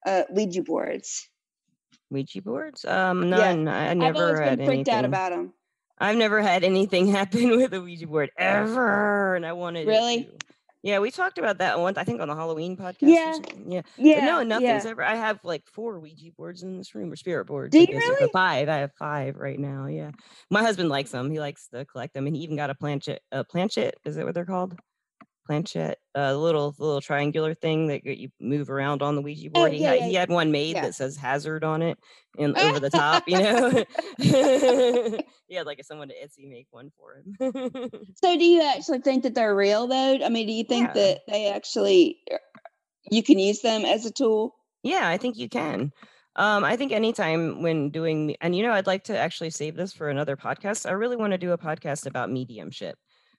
uh, 0.07 0.23
Ouija 0.31 0.62
boards? 0.62 1.29
Ouija 2.11 2.43
boards? 2.43 2.85
Um, 2.85 3.23
Yeah. 3.25 3.55
none. 3.55 3.69
I, 3.69 3.87
I 3.87 3.91
I've 3.91 3.97
never 3.97 4.41
had 4.43 4.59
been 4.59 4.67
freaked 4.67 4.88
anything. 4.88 4.95
out 4.95 5.05
about 5.05 5.31
them. 5.31 5.53
I've 5.99 6.17
never 6.17 6.43
had 6.43 6.65
anything 6.65 7.07
happen 7.09 7.51
with 7.57 7.73
a 7.75 7.81
Ouija 7.81 8.07
board 8.07 8.31
ever, 8.37 9.35
and 9.37 9.47
I 9.47 9.53
wanted 9.53 9.87
Really? 9.87 10.25
to. 10.25 10.31
Yeah, 10.85 10.99
we 10.99 11.12
talked 11.12 11.38
about 11.38 11.59
that 11.59 11.79
once. 11.79 11.97
I 11.97 12.03
think 12.03 12.21
on 12.21 12.27
the 12.27 12.35
Halloween 12.35 12.77
podcast. 12.77 12.97
Yeah. 13.03 13.31
Or 13.31 13.35
something. 13.35 13.71
Yeah. 13.71 13.83
But 13.97 14.05
Yeah, 14.05 14.25
no, 14.27 14.43
nothing's 14.43 14.85
yeah. 14.85 14.91
ever. 14.91 15.05
I 15.05 15.15
have 15.15 15.38
like 15.45 15.62
four 15.73 16.01
Ouija 16.01 16.33
boards 16.37 16.65
in 16.65 16.77
this 16.77 16.93
room, 16.97 17.12
or 17.12 17.15
spirit 17.15 17.45
boards. 17.45 17.71
Do 17.71 17.79
I 17.79 17.83
you 17.83 17.87
guess 17.87 18.03
you 18.03 18.17
really? 18.19 18.31
Five. 18.33 18.69
I 18.69 18.79
have 18.79 18.91
five 18.99 19.37
right 19.37 19.61
now. 19.61 19.87
Yeah, 19.87 20.11
my 20.51 20.61
husband 20.62 20.88
likes 20.88 21.12
them. 21.12 21.31
He 21.31 21.38
likes 21.38 21.69
to 21.69 21.85
collect 21.85 22.15
them, 22.15 22.27
and 22.27 22.35
he 22.35 22.43
even 22.43 22.57
got 22.57 22.71
a 22.71 22.75
planchet. 22.75 23.23
A 23.31 23.45
planchet 23.45 23.95
is 24.05 24.17
that 24.17 24.25
what 24.25 24.35
they're 24.35 24.45
called? 24.45 24.75
Planchette, 25.46 25.98
a 26.14 26.35
little 26.37 26.74
little 26.78 27.00
triangular 27.00 27.55
thing 27.55 27.88
that 27.88 28.05
you 28.05 28.28
move 28.40 28.70
around 28.70 29.02
on 29.02 29.16
the 29.16 29.22
Ouija 29.22 29.48
Oh, 29.48 29.61
board. 29.61 29.72
he, 29.72 29.83
had, 29.83 29.98
yeah, 29.98 30.07
he 30.07 30.14
had 30.14 30.28
one 30.31 30.52
made 30.52 30.76
yeah. 30.76 30.83
that 30.83 30.94
says 30.94 31.16
hazard 31.16 31.64
on 31.64 31.83
it 31.83 31.98
and 32.38 32.57
over 32.57 32.78
the 32.78 32.90
top. 33.05 33.24
You 33.26 33.38
know, 33.42 33.85
he 35.48 35.54
had 35.54 35.67
like 35.67 35.83
someone 35.85 36.08
to 36.08 36.14
Etsy 36.14 36.48
make 36.48 36.69
one 36.71 36.90
for 36.96 37.17
him. 37.17 37.90
So, 38.25 38.37
do 38.38 38.44
you 38.44 38.62
actually 38.62 39.00
think 39.00 39.25
that 39.25 39.35
they're 39.35 39.54
real 39.54 39.87
though? 39.87 40.19
I 40.25 40.29
mean, 40.29 40.46
do 40.46 40.52
you 40.52 40.64
think 40.64 40.88
Yeah. 40.88 40.92
that 40.94 41.21
they 41.29 41.50
actually 41.52 42.19
uh, 42.33 42.37
you 43.10 43.23
can 43.23 43.38
use 43.38 43.60
them 43.60 43.85
as 43.85 44.06
a 44.06 44.12
tool? 44.12 44.54
Yeah, 44.83 45.08
I 45.08 45.17
think 45.17 45.37
you 45.37 45.48
can. 45.48 45.92
Um, 46.37 46.64
I 46.64 46.77
think 46.77 46.92
anytime 46.92 47.62
when 47.62 47.90
doing, 47.90 48.37
and 48.40 48.56
you 48.56 48.62
know, 48.62 48.73
I'd 48.73 48.87
like 48.87 49.04
to 49.04 49.19
actually 49.19 49.50
save 49.50 49.77
this 49.77 49.92
for 49.92 50.08
another 50.08 50.37
podcast. 50.37 50.88
I 50.88 50.92
really 50.92 51.17
want 51.17 51.33
to 51.33 51.38
do 51.38 51.52
a 51.52 51.58
podcast 51.58 52.06
about 52.06 52.31
mediumship, 52.31 52.96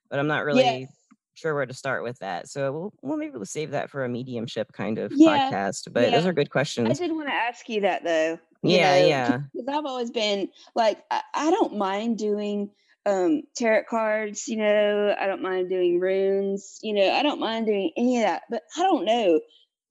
but 0.09 0.19
I'm 0.19 0.27
not 0.27 0.45
really 0.45 0.63
Yes. 0.63 0.91
Sure 1.35 1.53
where 1.55 1.65
to 1.65 1.73
start 1.73 2.03
with 2.03 2.17
that. 2.19 2.47
So 2.49 2.71
we'll, 2.71 2.93
well, 3.01 3.17
maybe 3.17 3.33
we'll 3.35 3.45
save 3.45 3.71
that 3.71 3.89
for 3.89 4.03
a 4.05 4.09
mediumship 4.09 4.71
kind 4.73 4.97
of 4.99 5.11
Yeah, 5.15 5.49
podcast. 5.51 5.91
But 5.91 6.11
those 6.11 6.25
are 6.25 6.33
good 6.33 6.49
questions. 6.49 6.89
I 6.89 6.93
did 7.07 7.11
want 7.15 7.27
to 7.27 7.33
ask 7.33 7.67
you 7.69 7.81
that 7.81 8.03
though. 8.03 8.39
you 8.63 8.77
Yeah, 8.77 8.93
know, 8.99 9.07
yeah. 9.07 9.37
because 9.53 9.67
I've 9.67 9.85
always 9.85 10.11
been 10.11 10.49
like, 10.75 10.99
I, 11.11 11.21
I 11.33 11.51
don't 11.51 11.77
mind 11.77 12.17
doing 12.17 12.69
um 13.05 13.41
tarot 13.55 13.83
cards, 13.89 14.47
you 14.47 14.57
know, 14.57 15.13
I 15.19 15.27
don't 15.27 15.41
mind 15.41 15.69
doing 15.69 15.99
runes, 15.99 16.79
you 16.81 16.93
know, 16.93 17.11
I 17.11 17.21
don't 17.23 17.39
mind 17.39 17.65
doing 17.65 17.91
any 17.97 18.17
of 18.17 18.23
that, 18.23 18.43
but 18.49 18.63
I 18.77 18.83
don't 18.83 19.03
know. 19.05 19.41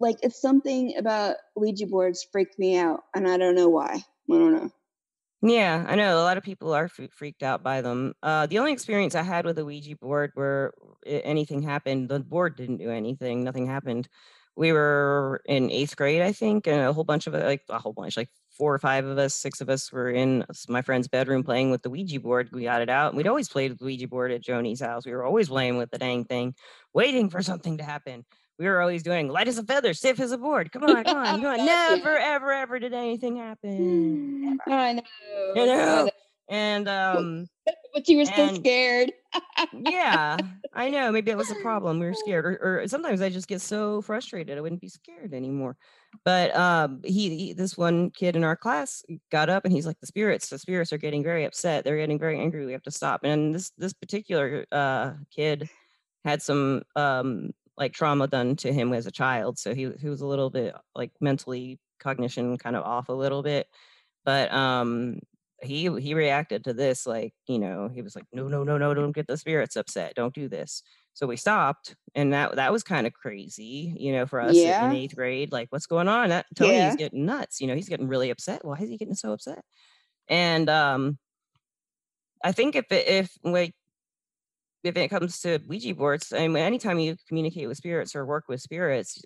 like 0.01 0.17
it's 0.23 0.41
something 0.41 0.97
about 0.97 1.37
Ouija 1.57 1.87
boards 1.87 2.27
freaked 2.33 2.59
me 2.59 2.77
out, 2.79 3.01
and 3.15 3.29
I 3.29 3.37
don't 3.37 3.55
know 3.55 3.69
why. 3.69 3.95
I 3.95 4.03
don't 4.35 4.53
know. 4.55 4.71
Yeah, 5.45 5.85
I 5.89 5.97
know 5.97 6.17
a 6.21 6.23
lot 6.23 6.37
of 6.37 6.45
people 6.45 6.73
are 6.73 6.89
freaked 6.89 7.43
out 7.43 7.65
by 7.65 7.81
them. 7.81 8.15
Uh, 8.23 8.47
the 8.47 8.59
only 8.61 8.73
experience 8.73 9.17
I 9.17 9.23
had 9.23 9.45
with 9.45 9.59
a 9.59 9.65
Ouija 9.65 9.97
board 9.97 10.31
where 10.35 10.73
i- 11.05 11.11
anything 11.25 11.63
happened, 11.63 12.09
the 12.09 12.21
board 12.21 12.57
didn't 12.57 12.77
do 12.77 12.91
anything, 12.91 13.43
nothing 13.43 13.67
happened. 13.67 14.09
We 14.55 14.73
were 14.73 15.43
in 15.47 15.71
eighth 15.71 15.97
grade, 15.97 16.23
I 16.23 16.33
think, 16.33 16.69
and 16.69 16.81
a 16.83 16.93
whole 16.93 17.03
bunch 17.05 17.27
of 17.27 17.35
like 17.35 17.63
a 17.69 17.79
whole 17.81 17.93
bunch, 17.95 18.17
like 18.17 18.29
four 18.57 18.73
or 18.75 18.79
five 18.79 19.05
of 19.07 19.19
us, 19.19 19.35
six 19.35 19.61
of 19.61 19.69
us 19.69 19.91
were 19.91 20.11
in 20.11 20.45
my 20.69 20.83
friend's 20.83 21.09
bedroom 21.09 21.43
playing 21.43 21.71
with 21.71 21.83
the 21.83 21.91
Ouija 21.91 22.21
board. 22.21 22.51
We 22.53 22.65
got 22.65 22.83
it 22.83 22.91
out. 22.91 23.09
and 23.09 23.17
We'd 23.17 23.27
always 23.27 23.49
played 23.49 23.73
with 23.73 23.79
the 23.81 23.87
Ouija 23.87 24.07
board 24.09 24.31
at 24.31 24.43
Joni's 24.43 24.81
house. 24.81 25.07
We 25.07 25.13
were 25.13 25.25
always 25.25 25.49
playing 25.49 25.77
with 25.79 25.91
the 25.91 25.99
dang 25.99 26.25
thing, 26.25 26.55
waiting 26.95 27.31
for 27.31 27.43
something 27.43 27.79
to 27.79 27.85
happen. 27.85 28.25
We 28.59 28.67
were 28.67 28.81
always 28.81 29.03
doing 29.03 29.29
light 29.29 29.49
as 29.49 29.59
a 29.59 29.65
feather, 29.65 29.95
stiff 29.95 30.21
as 30.21 30.33
a 30.33 30.39
board. 30.39 30.71
Come 30.73 30.85
on, 30.85 31.05
come 31.05 31.17
on, 31.17 31.41
come 31.41 31.47
on. 31.47 31.57
Never, 31.67 32.17
ever, 32.19 32.53
ever 32.53 32.79
did 32.79 32.93
anything 32.93 33.37
happen. 33.37 34.59
I 34.69 34.93
know. 34.95 35.03
You 35.57 35.67
know? 35.67 36.05
know. 36.05 36.11
And 36.49 36.89
um 36.89 37.47
But 37.95 38.09
you 38.09 38.19
were 38.19 38.25
still 38.25 38.49
and- 38.49 38.57
scared. 38.57 39.13
yeah, 39.73 40.37
I 40.75 40.91
know. 40.91 41.13
Maybe 41.13 41.31
that 41.31 41.37
was 41.39 41.51
a 41.51 41.55
problem. 41.63 41.99
We 41.99 42.07
were 42.07 42.15
scared, 42.15 42.45
or, 42.45 42.83
or 42.83 42.89
sometimes 42.89 43.21
I 43.23 43.29
just 43.29 43.49
get 43.49 43.61
so 43.61 44.01
frustrated 44.03 44.57
I 44.57 44.61
wouldn't 44.61 44.81
be 44.81 44.89
scared 44.89 45.35
anymore. 45.35 45.77
But 46.25 46.55
um, 46.57 47.01
he, 47.05 47.37
he, 47.37 47.53
this 47.53 47.77
one 47.77 48.11
kid 48.11 48.35
in 48.37 48.45
our 48.45 48.57
class, 48.57 49.03
got 49.31 49.49
up 49.51 49.65
and 49.65 49.73
he's 49.73 49.87
like, 49.87 50.01
"The 50.01 50.07
spirits, 50.07 50.49
the 50.49 50.59
spirits 50.59 50.93
are 50.93 50.99
getting 50.99 51.23
very 51.23 51.45
upset. 51.45 51.85
They're 51.85 51.97
getting 51.99 52.19
very 52.19 52.39
angry. 52.41 52.65
We 52.67 52.73
have 52.73 52.83
to 52.85 52.91
stop." 52.91 53.25
And 53.25 53.55
this 53.55 53.71
this 53.79 53.93
particular 53.93 54.67
uh 54.73 55.13
kid 55.35 55.69
had 56.25 56.43
some 56.43 56.83
um 56.97 57.51
like 57.79 57.93
trauma 57.93 58.29
done 58.29 58.57
to 58.57 58.73
him 58.73 58.93
as 58.93 59.07
a 59.07 59.13
child, 59.13 59.59
so 59.59 59.75
he 59.75 59.91
he 60.01 60.09
was 60.09 60.21
a 60.21 60.27
little 60.27 60.51
bit 60.51 60.75
like 60.95 61.13
mentally 61.21 61.81
cognition 62.01 62.59
kind 62.59 62.77
of 62.77 62.85
off 62.85 63.09
a 63.09 63.13
little 63.13 63.43
bit. 63.43 63.69
But 64.25 64.53
um 64.53 65.21
he 65.63 65.89
he 66.01 66.15
reacted 66.15 66.65
to 66.65 66.75
this 66.75 67.07
like 67.07 67.35
you 67.47 67.59
know 67.59 67.89
he 67.89 68.03
was 68.03 68.17
like 68.17 68.25
no 68.33 68.49
no 68.49 68.65
no 68.65 68.79
no 68.79 68.95
don't 68.95 69.13
get 69.13 69.29
the 69.29 69.37
spirits 69.37 69.77
upset 69.77 70.13
don't 70.17 70.35
do 70.35 70.49
this 70.49 70.83
so 71.15 71.25
we 71.27 71.37
stopped 71.37 71.95
and 72.17 72.33
that 72.33 72.57
that 72.57 72.73
was 72.73 72.83
kind 72.83 73.07
of 73.07 73.13
crazy 73.13 73.95
you 73.97 74.13
know 74.13 74.27
for 74.27 74.41
us 74.41 74.65
in- 74.65 74.65
Yeah. 74.65 74.85
in 74.87 74.93
eighth 74.93 75.15
grade 75.15 75.53
like 75.53 75.69
what's 75.71 75.87
going 75.87 76.09
on 76.09 76.31
that 76.31 76.47
tony's 76.57 76.95
Yeah. 76.95 76.97
getting 76.97 77.27
nuts 77.27 77.61
you 77.61 77.69
know 77.69 77.77
he's 77.77 77.89
getting 77.89 78.09
really 78.09 78.31
upset 78.31 78.65
why 78.65 78.77
is 78.79 78.89
he 78.91 78.97
getting 78.97 79.15
so 79.15 79.33
upset 79.33 79.65
and 80.29 80.71
um 80.71 81.19
i 82.45 82.53
think 82.53 82.75
if 82.75 82.91
it, 82.91 83.07
if 83.07 83.39
like 83.45 83.75
if 84.85 84.97
it 84.97 85.09
comes 85.09 85.41
to 85.41 85.59
ouija 85.67 85.95
boards 85.95 86.33
i 86.33 86.47
mean 86.49 86.57
anytime 86.63 86.99
you 86.99 87.17
communicate 87.29 87.69
with 87.69 87.77
spirits 87.77 88.15
or 88.17 88.25
work 88.27 88.45
with 88.49 88.61
spirits 88.61 89.23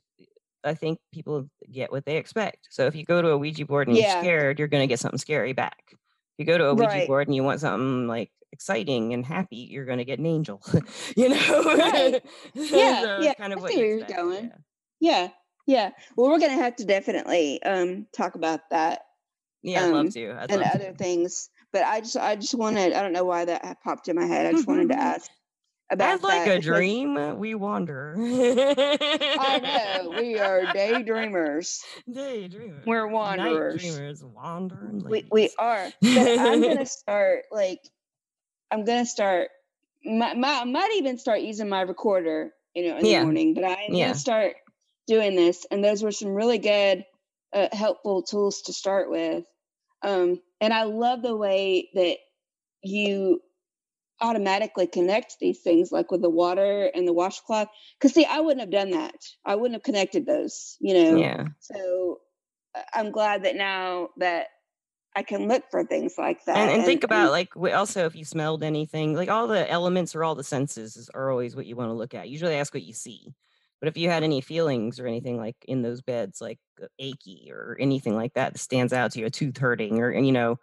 i 0.64 0.74
think 0.74 0.98
people 1.12 1.48
get 1.72 1.90
what 1.90 2.04
they 2.04 2.16
expect 2.16 2.66
so 2.70 2.86
if 2.86 2.94
you 2.94 3.04
go 3.04 3.22
to 3.22 3.30
a 3.30 3.38
ouija 3.38 3.64
board 3.64 3.88
and 3.88 3.96
Yeah. 3.96 4.02
you're 4.04 4.22
scared 4.22 4.58
you're 4.58 4.68
going 4.68 4.82
to 4.82 4.86
get 4.92 5.00
something 5.00 5.18
scary 5.18 5.52
back 5.52 5.82
if 5.92 5.98
you 6.38 6.44
go 6.44 6.58
to 6.58 6.66
a 6.66 6.74
ouija 6.74 6.88
Right. 6.98 7.06
board 7.08 7.28
and 7.28 7.34
you 7.34 7.42
want 7.42 7.60
something 7.60 8.06
like 8.06 8.30
exciting 8.52 9.12
and 9.12 9.24
happy 9.26 9.56
you're 9.56 9.84
going 9.84 9.98
to 9.98 10.04
get 10.04 10.18
an 10.18 10.26
angel 10.26 10.62
you 11.16 11.28
know 11.28 11.62
Right. 11.76 12.22
Yeah, 12.54 13.00
So 13.02 13.22
yeah, 13.22 13.34
kind 13.34 13.52
of 13.52 13.58
I 13.58 13.62
what 13.62 13.72
see 13.72 13.78
you 13.78 13.84
where 13.84 13.96
you're 13.96 13.98
expect, 13.98 14.16
going. 14.18 14.44
yeah. 14.44 14.56
Yeah. 15.00 15.28
Yeah. 15.66 15.90
Well, 16.16 16.30
we're 16.30 16.38
gonna 16.38 16.52
have 16.52 16.76
to 16.76 16.84
definitely 16.84 17.62
um 17.64 18.06
talk 18.16 18.34
about 18.36 18.60
that 18.70 19.02
Yeah, 19.62 19.80
I'd 19.80 19.86
Um, 19.86 19.92
love 19.92 20.12
to. 20.14 20.30
I'd 20.32 20.50
and 20.50 20.60
love 20.60 20.72
other 20.74 20.92
to. 20.92 20.94
things. 20.94 21.50
But 21.72 21.82
I 21.84 22.00
just 22.00 22.16
I 22.16 22.36
just 22.36 22.54
wanted 22.54 22.92
I 22.92 23.02
don't 23.02 23.12
know 23.12 23.24
why 23.24 23.44
that 23.46 23.78
popped 23.82 24.08
in 24.08 24.16
my 24.16 24.24
head. 24.26 24.46
I 24.46 24.52
just 24.52 24.66
wanted 24.68 24.88
to 24.90 24.94
ask 24.98 25.28
I'd 25.90 26.22
like 26.22 26.44
that 26.44 26.58
a 26.58 26.60
dream. 26.60 27.38
We 27.38 27.54
wander. 27.54 28.14
I 28.18 29.58
know 30.04 30.14
we 30.16 30.38
are 30.38 30.66
daydreamers. 30.66 31.80
Daydreamers. 32.08 32.86
We're 32.86 33.06
Night 33.06 33.12
wanderers. 33.12 33.82
dreamers, 33.82 34.24
wandering 34.24 35.04
We 35.04 35.24
we 35.30 35.50
are. 35.58 35.92
But 36.02 36.38
I'm 36.38 36.60
gonna 36.62 36.86
start 36.86 37.44
like 37.50 37.80
I'm 38.70 38.84
gonna 38.84 39.06
start. 39.06 39.50
My, 40.04 40.34
my, 40.34 40.60
I 40.60 40.64
might 40.64 40.94
even 40.98 41.18
start 41.18 41.40
using 41.40 41.68
my 41.68 41.80
recorder, 41.82 42.52
you 42.74 42.88
know, 42.88 42.96
in 42.98 43.04
Yeah. 43.04 43.18
the 43.18 43.24
morning. 43.24 43.54
But 43.54 43.64
I'm 43.64 43.92
Yeah. 43.92 44.06
gonna 44.06 44.14
start 44.14 44.54
doing 45.06 45.36
this, 45.36 45.66
and 45.70 45.84
those 45.84 46.02
were 46.02 46.12
some 46.12 46.28
really 46.34 46.58
good, 46.58 47.04
uh, 47.52 47.68
helpful 47.72 48.22
tools 48.22 48.62
to 48.62 48.72
start 48.72 49.10
with. 49.10 49.44
Um, 50.02 50.40
and 50.60 50.72
I 50.72 50.84
love 50.84 51.22
the 51.22 51.36
way 51.36 51.90
that 51.94 52.18
you 52.82 53.40
automatically 54.20 54.86
connect 54.86 55.38
these 55.40 55.60
things, 55.60 55.92
like 55.92 56.10
with 56.10 56.22
the 56.22 56.30
water 56.30 56.90
and 56.94 57.06
the 57.06 57.12
washcloth. 57.12 57.68
Because 57.98 58.14
see, 58.14 58.24
I 58.24 58.40
wouldn't 58.40 58.60
have 58.60 58.70
done 58.70 58.90
that. 58.90 59.14
I 59.44 59.54
wouldn't 59.54 59.74
have 59.74 59.82
connected 59.82 60.26
those, 60.26 60.76
you 60.80 60.94
know. 60.94 61.18
Yeah. 61.18 61.44
So 61.60 62.20
uh, 62.74 62.82
I'm 62.94 63.10
glad 63.10 63.44
that 63.44 63.56
now 63.56 64.08
that 64.18 64.46
I 65.14 65.22
can 65.22 65.48
look 65.48 65.64
for 65.70 65.84
things 65.84 66.14
like 66.18 66.44
that. 66.44 66.56
And, 66.56 66.70
and 66.70 66.84
think 66.84 67.04
about 67.04 67.30
like 67.30 67.48
wh- 67.54 67.74
also 67.74 68.04
if 68.04 68.14
you 68.14 68.24
smelled 68.24 68.62
anything, 68.62 69.14
like 69.14 69.30
all 69.30 69.48
the 69.48 69.70
elements 69.70 70.14
or 70.14 70.24
all 70.24 70.34
the 70.34 70.44
senses 70.44 70.96
is, 70.96 71.08
are 71.10 71.30
always 71.30 71.56
what 71.56 71.66
you 71.66 71.76
want 71.76 71.90
to 71.90 71.94
look 71.94 72.14
at. 72.14 72.28
Usually 72.28 72.54
ask 72.54 72.74
what 72.74 72.82
you 72.82 72.92
see. 72.92 73.34
But 73.80 73.88
if 73.88 73.96
you 73.96 74.08
had 74.08 74.22
any 74.22 74.40
feelings 74.40 74.98
or 74.98 75.06
anything 75.06 75.36
like 75.36 75.56
in 75.68 75.82
those 75.82 76.00
beds, 76.00 76.40
like 76.40 76.58
uh, 76.82 76.86
achy 76.98 77.50
or 77.50 77.76
anything 77.78 78.14
like 78.14 78.32
that 78.34 78.54
that 78.54 78.58
stands 78.58 78.92
out 78.92 79.12
to 79.12 79.20
you, 79.20 79.26
a 79.26 79.30
tooth 79.30 79.58
hurting 79.58 80.00
or, 80.00 80.12
you 80.12 80.32
know, 80.32 80.58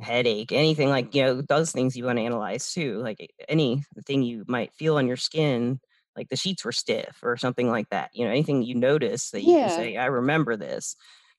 headache, 0.00 0.52
anything 0.52 0.88
like, 0.88 1.14
you 1.14 1.22
know, 1.22 1.42
those 1.42 1.72
things 1.72 1.96
you 1.96 2.04
want 2.04 2.18
to 2.18 2.24
analyze 2.24 2.72
too. 2.72 2.98
Like 2.98 3.32
anything 3.48 4.22
you 4.22 4.44
might 4.48 4.74
feel 4.74 4.96
on 4.96 5.06
your 5.06 5.16
skin, 5.16 5.80
like 6.16 6.28
the 6.28 6.36
sheets 6.36 6.64
were 6.64 6.72
stiff 6.72 7.18
or 7.22 7.36
something 7.36 7.68
like 7.68 7.88
that. 7.90 8.10
You 8.14 8.24
know, 8.24 8.30
anything 8.30 8.62
you 8.62 8.74
notice 8.74 9.30
that 9.30 9.42
you 9.44 9.56
Yeah. 9.56 9.56
can 9.56 9.68
say, 9.68 9.96
I 9.96 10.06
remember 10.06 10.56
this. 10.56 10.96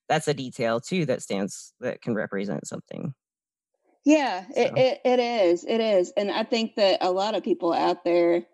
That's 0.09 0.27
a 0.27 0.33
detail 0.33 0.79
too 0.81 1.05
that 1.07 1.21
stands 1.21 1.73
that 1.79 2.01
can 2.01 2.15
represent 2.15 2.67
something. 2.67 3.13
Yeah, 4.03 4.45
it, 4.55 4.73
it, 4.75 5.01
it 5.05 5.19
is. 5.19 5.63
It 5.63 5.79
is. 5.79 6.11
And 6.17 6.31
I 6.31 6.43
think 6.43 6.75
that 6.75 7.03
a 7.03 7.11
lot 7.11 7.35
of 7.35 7.43
people 7.43 7.71
out 7.73 8.03
there 8.03 8.45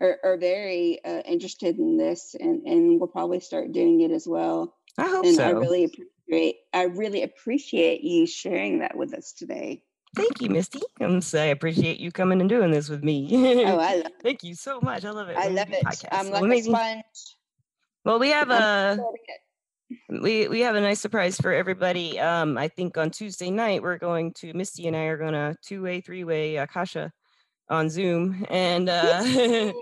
are, 0.00 0.18
are 0.24 0.38
very 0.38 1.04
uh, 1.04 1.22
interested 1.26 1.78
in 1.78 1.98
this 1.98 2.34
and, 2.34 2.66
and 2.66 3.00
will 3.00 3.08
probably 3.08 3.40
start 3.40 3.72
doing 3.72 4.00
it 4.02 4.12
as 4.12 4.26
well. 4.28 4.77
I 4.98 5.08
hope 5.08 5.24
And 5.24 5.36
so. 5.36 5.44
I 5.44 5.50
really 5.50 5.84
appreciate 5.84 6.56
I 6.74 6.82
really 6.82 7.22
appreciate 7.22 8.02
you 8.02 8.26
sharing 8.26 8.80
that 8.80 8.96
with 8.96 9.14
us 9.14 9.32
today. 9.32 9.82
Thank 10.16 10.40
you, 10.40 10.50
Misty. 10.50 10.80
I'm 11.00 11.20
so 11.20 11.40
I 11.40 11.46
appreciate 11.46 12.00
you 12.00 12.10
coming 12.10 12.40
and 12.40 12.50
doing 12.50 12.70
this 12.70 12.88
with 12.88 13.04
me. 13.04 13.28
Oh, 13.64 13.78
I 13.78 13.96
love 13.96 14.06
it. 14.06 14.12
Thank 14.22 14.42
you 14.42 14.54
so 14.54 14.80
much. 14.80 15.04
I 15.04 15.10
love 15.10 15.28
it. 15.28 15.36
I 15.36 15.48
love 15.48 15.70
it. 15.70 15.84
podcasts. 15.84 16.08
I'm 16.12 16.30
like 16.30 16.58
a 16.58 16.62
sponge. 16.62 17.36
well, 18.04 18.18
we 18.18 18.28
have 18.28 18.50
I'm 18.50 18.98
a 19.00 19.04
we 20.08 20.48
we 20.48 20.60
have 20.60 20.74
a 20.74 20.80
nice 20.80 21.00
surprise 21.00 21.36
for 21.36 21.52
everybody. 21.52 22.18
Um, 22.18 22.58
I 22.58 22.68
think 22.68 22.98
on 22.98 23.10
Tuesday 23.10 23.50
night 23.50 23.82
we're 23.82 23.98
going 23.98 24.32
to 24.34 24.52
Misty 24.54 24.86
and 24.86 24.96
I 24.96 25.04
are 25.04 25.16
gonna 25.16 25.56
two 25.62 25.82
way, 25.82 26.00
three 26.00 26.24
way 26.24 26.56
Akasha 26.56 27.12
on 27.70 27.88
Zoom, 27.88 28.44
and 28.50 28.88
uh, 28.88 29.22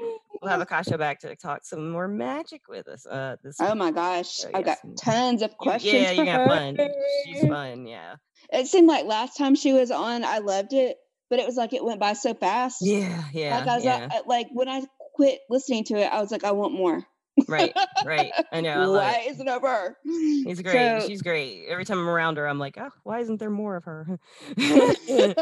we'll 0.40 0.50
have 0.50 0.60
Akasha 0.60 0.98
back 0.98 1.20
to 1.20 1.34
talk 1.36 1.64
some 1.64 1.90
more 1.90 2.08
magic 2.08 2.62
with 2.68 2.88
us. 2.88 3.06
Uh, 3.06 3.36
this 3.42 3.56
Oh 3.60 3.68
week. 3.70 3.76
my 3.76 3.90
gosh. 3.90 4.28
So, 4.28 4.50
I've 4.54 4.64
got 4.64 4.78
tons 5.00 5.42
of 5.42 5.56
questions. 5.56 5.92
yeah, 5.94 6.10
you're 6.12 6.24
gonna 6.24 6.38
have 6.38 6.48
fun. 6.48 6.88
She's 7.24 7.46
fun. 7.48 7.86
Yeah. 7.86 8.16
It 8.52 8.66
seemed 8.66 8.88
like 8.88 9.06
last 9.06 9.36
time 9.36 9.54
she 9.54 9.72
was 9.72 9.90
on, 9.90 10.24
I 10.24 10.38
loved 10.38 10.72
it, 10.72 10.96
but 11.30 11.38
it 11.38 11.46
was 11.46 11.56
like 11.56 11.72
it 11.72 11.84
went 11.84 12.00
by 12.00 12.12
so 12.12 12.34
fast. 12.34 12.78
Yeah. 12.80 13.24
Yeah. 13.32 13.58
like 13.58 13.68
I 13.68 13.74
was 13.76 13.84
yeah. 13.84 14.08
like, 14.12 14.26
like 14.26 14.46
when 14.52 14.68
I 14.68 14.82
quit 15.14 15.40
listening 15.50 15.84
to 15.84 15.94
it, 15.96 16.12
I 16.12 16.20
was 16.20 16.30
like, 16.30 16.44
I 16.44 16.52
want 16.52 16.74
more. 16.74 17.02
Right. 17.48 17.72
Right. 18.04 18.30
I 18.52 18.60
know. 18.60 18.94
I 18.94 18.98
Why 18.98 19.24
it. 19.26 19.30
isn't 19.32 19.48
it 19.48 19.50
over? 19.50 19.96
He's 20.04 20.60
great. 20.62 21.00
So- 21.02 21.08
She's 21.08 21.22
great. 21.22 21.64
Every 21.68 21.84
time 21.84 21.98
I'm 21.98 22.08
around 22.08 22.36
her, 22.36 22.46
I'm 22.46 22.58
like, 22.60 22.76
oh, 22.78 22.90
why 23.02 23.18
isn't 23.20 23.38
there 23.38 23.50
more 23.50 23.74
of 23.76 23.84
her? 23.84 24.18
Spread 24.58 25.36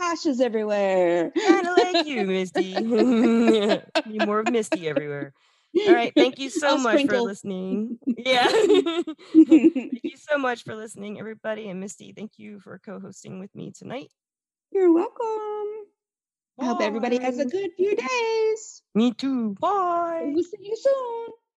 Akashas 0.00 0.40
everywhere. 0.40 1.30
kind 1.30 1.66
of 1.66 1.76
like 1.76 2.06
you, 2.06 2.26
Misty. 2.26 2.74
Need 2.74 4.26
more 4.26 4.40
of 4.40 4.50
Misty 4.50 4.88
everywhere. 4.88 5.32
All 5.86 5.94
right. 5.94 6.12
Thank 6.16 6.38
you 6.40 6.50
so 6.50 6.70
I'll 6.70 6.78
much 6.78 7.06
for 7.06 7.20
listening. 7.20 7.98
Yeah. 8.06 8.48
thank 8.48 10.00
you 10.02 10.16
so 10.16 10.38
much 10.38 10.64
for 10.64 10.74
listening, 10.74 11.20
everybody. 11.20 11.68
And 11.68 11.78
Misty, 11.78 12.12
thank 12.16 12.32
you 12.38 12.58
for 12.60 12.80
co 12.84 12.98
hosting 12.98 13.38
with 13.38 13.54
me 13.54 13.70
tonight. 13.70 14.10
You're 14.72 14.92
welcome. 14.92 15.77
I 16.60 16.64
hope 16.66 16.80
everybody 16.80 17.18
has 17.20 17.38
a 17.38 17.44
good 17.44 17.70
few 17.76 17.96
days. 17.96 18.82
Me 18.94 19.12
too. 19.12 19.56
Bye. 19.60 20.32
We'll 20.34 20.44
see 20.44 20.58
you 20.60 20.76
soon. 20.76 21.47